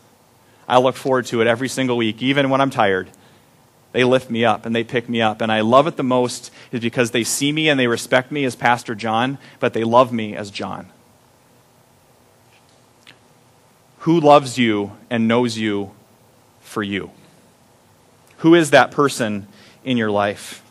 I 0.67 0.79
look 0.79 0.97
forward 0.97 1.27
to 1.27 1.43
it 1.43 1.47
every 1.47 1.69
single 1.69 1.97
week, 1.97 2.23
even 2.23 2.49
when 2.49 2.61
I'm 2.61 2.71
tired. 2.71 3.11
They 3.93 4.05
lift 4.05 4.31
me 4.31 4.45
up 4.45 4.67
and 4.67 4.75
they 4.75 4.85
pick 4.85 5.09
me 5.09 5.21
up. 5.21 5.41
And 5.41 5.51
I 5.51 5.61
love 5.61 5.87
it 5.87 5.97
the 5.97 6.03
most 6.03 6.51
is 6.71 6.81
because 6.81 7.11
they 7.11 7.25
see 7.25 7.51
me 7.51 7.69
and 7.69 7.79
they 7.79 7.87
respect 7.87 8.31
me 8.31 8.45
as 8.45 8.55
Pastor 8.55 8.95
John, 8.95 9.39
but 9.59 9.73
they 9.73 9.85
love 9.85 10.13
me 10.13 10.37
as 10.37 10.51
John. 10.51 10.89
Who 14.01 14.21
loves 14.21 14.57
you 14.57 14.93
and 15.11 15.29
knows 15.29 15.59
you 15.59 15.93
for 16.61 16.83
you? 16.83 17.11
Who 18.39 18.55
is 18.55 18.71
that 18.71 18.93
person 18.93 19.47
in 19.85 19.97
your 19.97 20.11
life? 20.11 20.63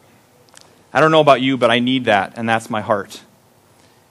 I 0.92 1.00
don't 1.00 1.12
know 1.12 1.20
about 1.20 1.42
you, 1.42 1.56
but 1.56 1.70
I 1.70 1.80
need 1.80 2.06
that, 2.06 2.34
and 2.36 2.50
that's 2.50 2.70
my 2.70 2.82
heart. 2.82 3.22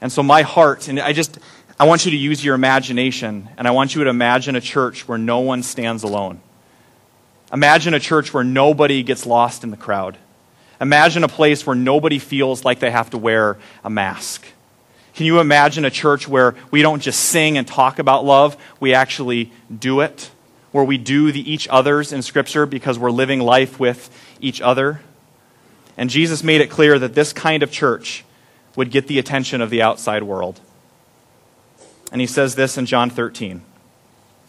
And 0.01 0.13
so, 0.13 0.23
my 0.23 0.43
heart, 0.43 0.87
and 0.87 1.01
I 1.01 1.13
just, 1.13 1.39
I 1.81 1.85
want 1.85 2.05
you 2.05 2.13
to 2.13 2.17
use 2.17 2.45
your 2.45 2.55
imagination, 2.55 3.49
and 3.59 3.67
I 3.67 3.73
want 3.73 3.97
you 3.97 4.05
to 4.05 4.11
imagine 4.11 4.55
a 4.55 4.61
church 4.61 5.09
where 5.09 5.19
no 5.19 5.41
one 5.41 5.65
stands 5.65 6.05
alone. 6.05 6.41
Imagine 7.53 7.95
a 7.95 8.01
church 8.01 8.35
where 8.35 8.45
nobody 8.45 9.03
gets 9.03 9.25
lost 9.25 9.65
in 9.65 9.71
the 9.71 9.77
crowd. 9.77 10.19
Imagine 10.81 11.25
a 11.25 11.29
place 11.29 11.67
where 11.67 11.77
nobody 11.77 12.19
feels 12.19 12.65
like 12.65 12.79
they 12.79 12.91
have 12.91 13.11
to 13.11 13.19
wear 13.19 13.59
a 13.83 13.91
mask. 13.91 14.45
Can 15.15 15.27
you 15.27 15.41
imagine 15.41 15.85
a 15.85 15.91
church 15.91 16.29
where 16.29 16.55
we 16.71 16.83
don't 16.83 17.01
just 17.01 17.21
sing 17.21 17.59
and 17.59 17.67
talk 17.67 17.99
about 17.99 18.25
love, 18.25 18.57
we 18.79 18.95
actually 18.95 19.51
do 19.77 20.01
it? 20.01 20.31
Where 20.71 20.85
we 20.85 20.99
do 20.99 21.33
the 21.33 21.51
each 21.51 21.67
others 21.69 22.13
in 22.13 22.23
Scripture 22.23 22.67
because 22.67 22.99
we're 22.99 23.11
living 23.11 23.41
life 23.41 23.81
with 23.81 24.11
each 24.41 24.61
other? 24.61 25.01
And 25.97 26.11
Jesus 26.11 26.45
made 26.45 26.61
it 26.61 26.71
clear 26.71 26.99
that 26.99 27.15
this 27.15 27.33
kind 27.33 27.65
of 27.65 27.73
church 27.73 28.25
would 28.77 28.93
get 28.93 29.09
the 29.09 29.19
attention 29.19 29.61
of 29.61 29.71
the 29.71 29.83
outside 29.83 30.23
world. 30.23 30.61
And 32.13 32.21
he 32.21 32.27
says 32.27 32.55
this 32.55 32.79
in 32.79 32.87
John 32.87 33.11
13 33.11 33.63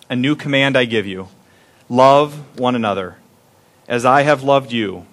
A 0.09 0.15
new 0.15 0.35
command 0.35 0.77
I 0.77 0.85
give 0.85 1.07
you 1.07 1.29
love 1.89 2.59
one 2.59 2.75
another. 2.75 3.17
As 3.87 4.05
I 4.05 4.21
have 4.21 4.43
loved 4.43 4.71
you, 4.71 5.05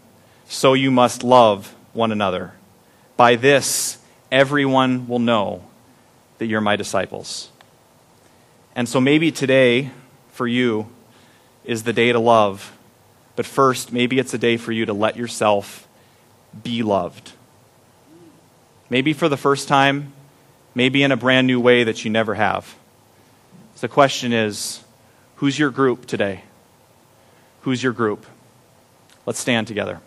so 0.49 0.75
you 0.75 0.91
must 0.91 1.25
love 1.25 1.75
one 1.93 2.13
another. 2.13 2.53
By 3.17 3.37
this, 3.37 3.99
everyone 4.31 5.09
will 5.09 5.19
know 5.19 5.65
that 6.39 6.47
you're 6.47 6.61
my 6.61 6.77
disciples. 6.77 7.51
And 8.75 8.89
so 8.89 9.01
maybe 9.01 9.33
today, 9.33 9.91
for 10.33 10.47
you, 10.47 10.89
is 11.65 11.83
the 11.83 11.95
day 11.95 12.13
to 12.13 12.19
love. 12.19 12.77
But 13.35 13.47
first, 13.47 13.93
maybe 13.93 14.19
it's 14.19 14.35
a 14.35 14.39
day 14.39 14.59
for 14.59 14.73
you 14.73 14.85
to 14.87 14.93
let 14.93 15.17
yourself 15.17 15.89
be 16.63 16.83
loved. 16.83 17.33
Maybe 18.91 19.15
for 19.15 19.29
the 19.29 19.37
first 19.37 19.67
time, 19.67 20.13
maybe 20.75 21.03
in 21.03 21.11
a 21.11 21.17
brand 21.17 21.47
new 21.47 21.59
way 21.59 21.85
that 21.85 22.05
you 22.05 22.11
never 22.11 22.35
have. 22.35 22.77
So 23.75 23.87
the 23.87 23.93
question 23.93 24.33
is 24.33 24.83
who's 25.37 25.59
your 25.59 25.71
group 25.71 26.07
today? 26.07 26.43
Who's 27.67 27.83
your 27.83 27.93
group? 27.93 28.25
Let's 29.27 29.41
stand 29.41 29.67
together. 29.67 30.01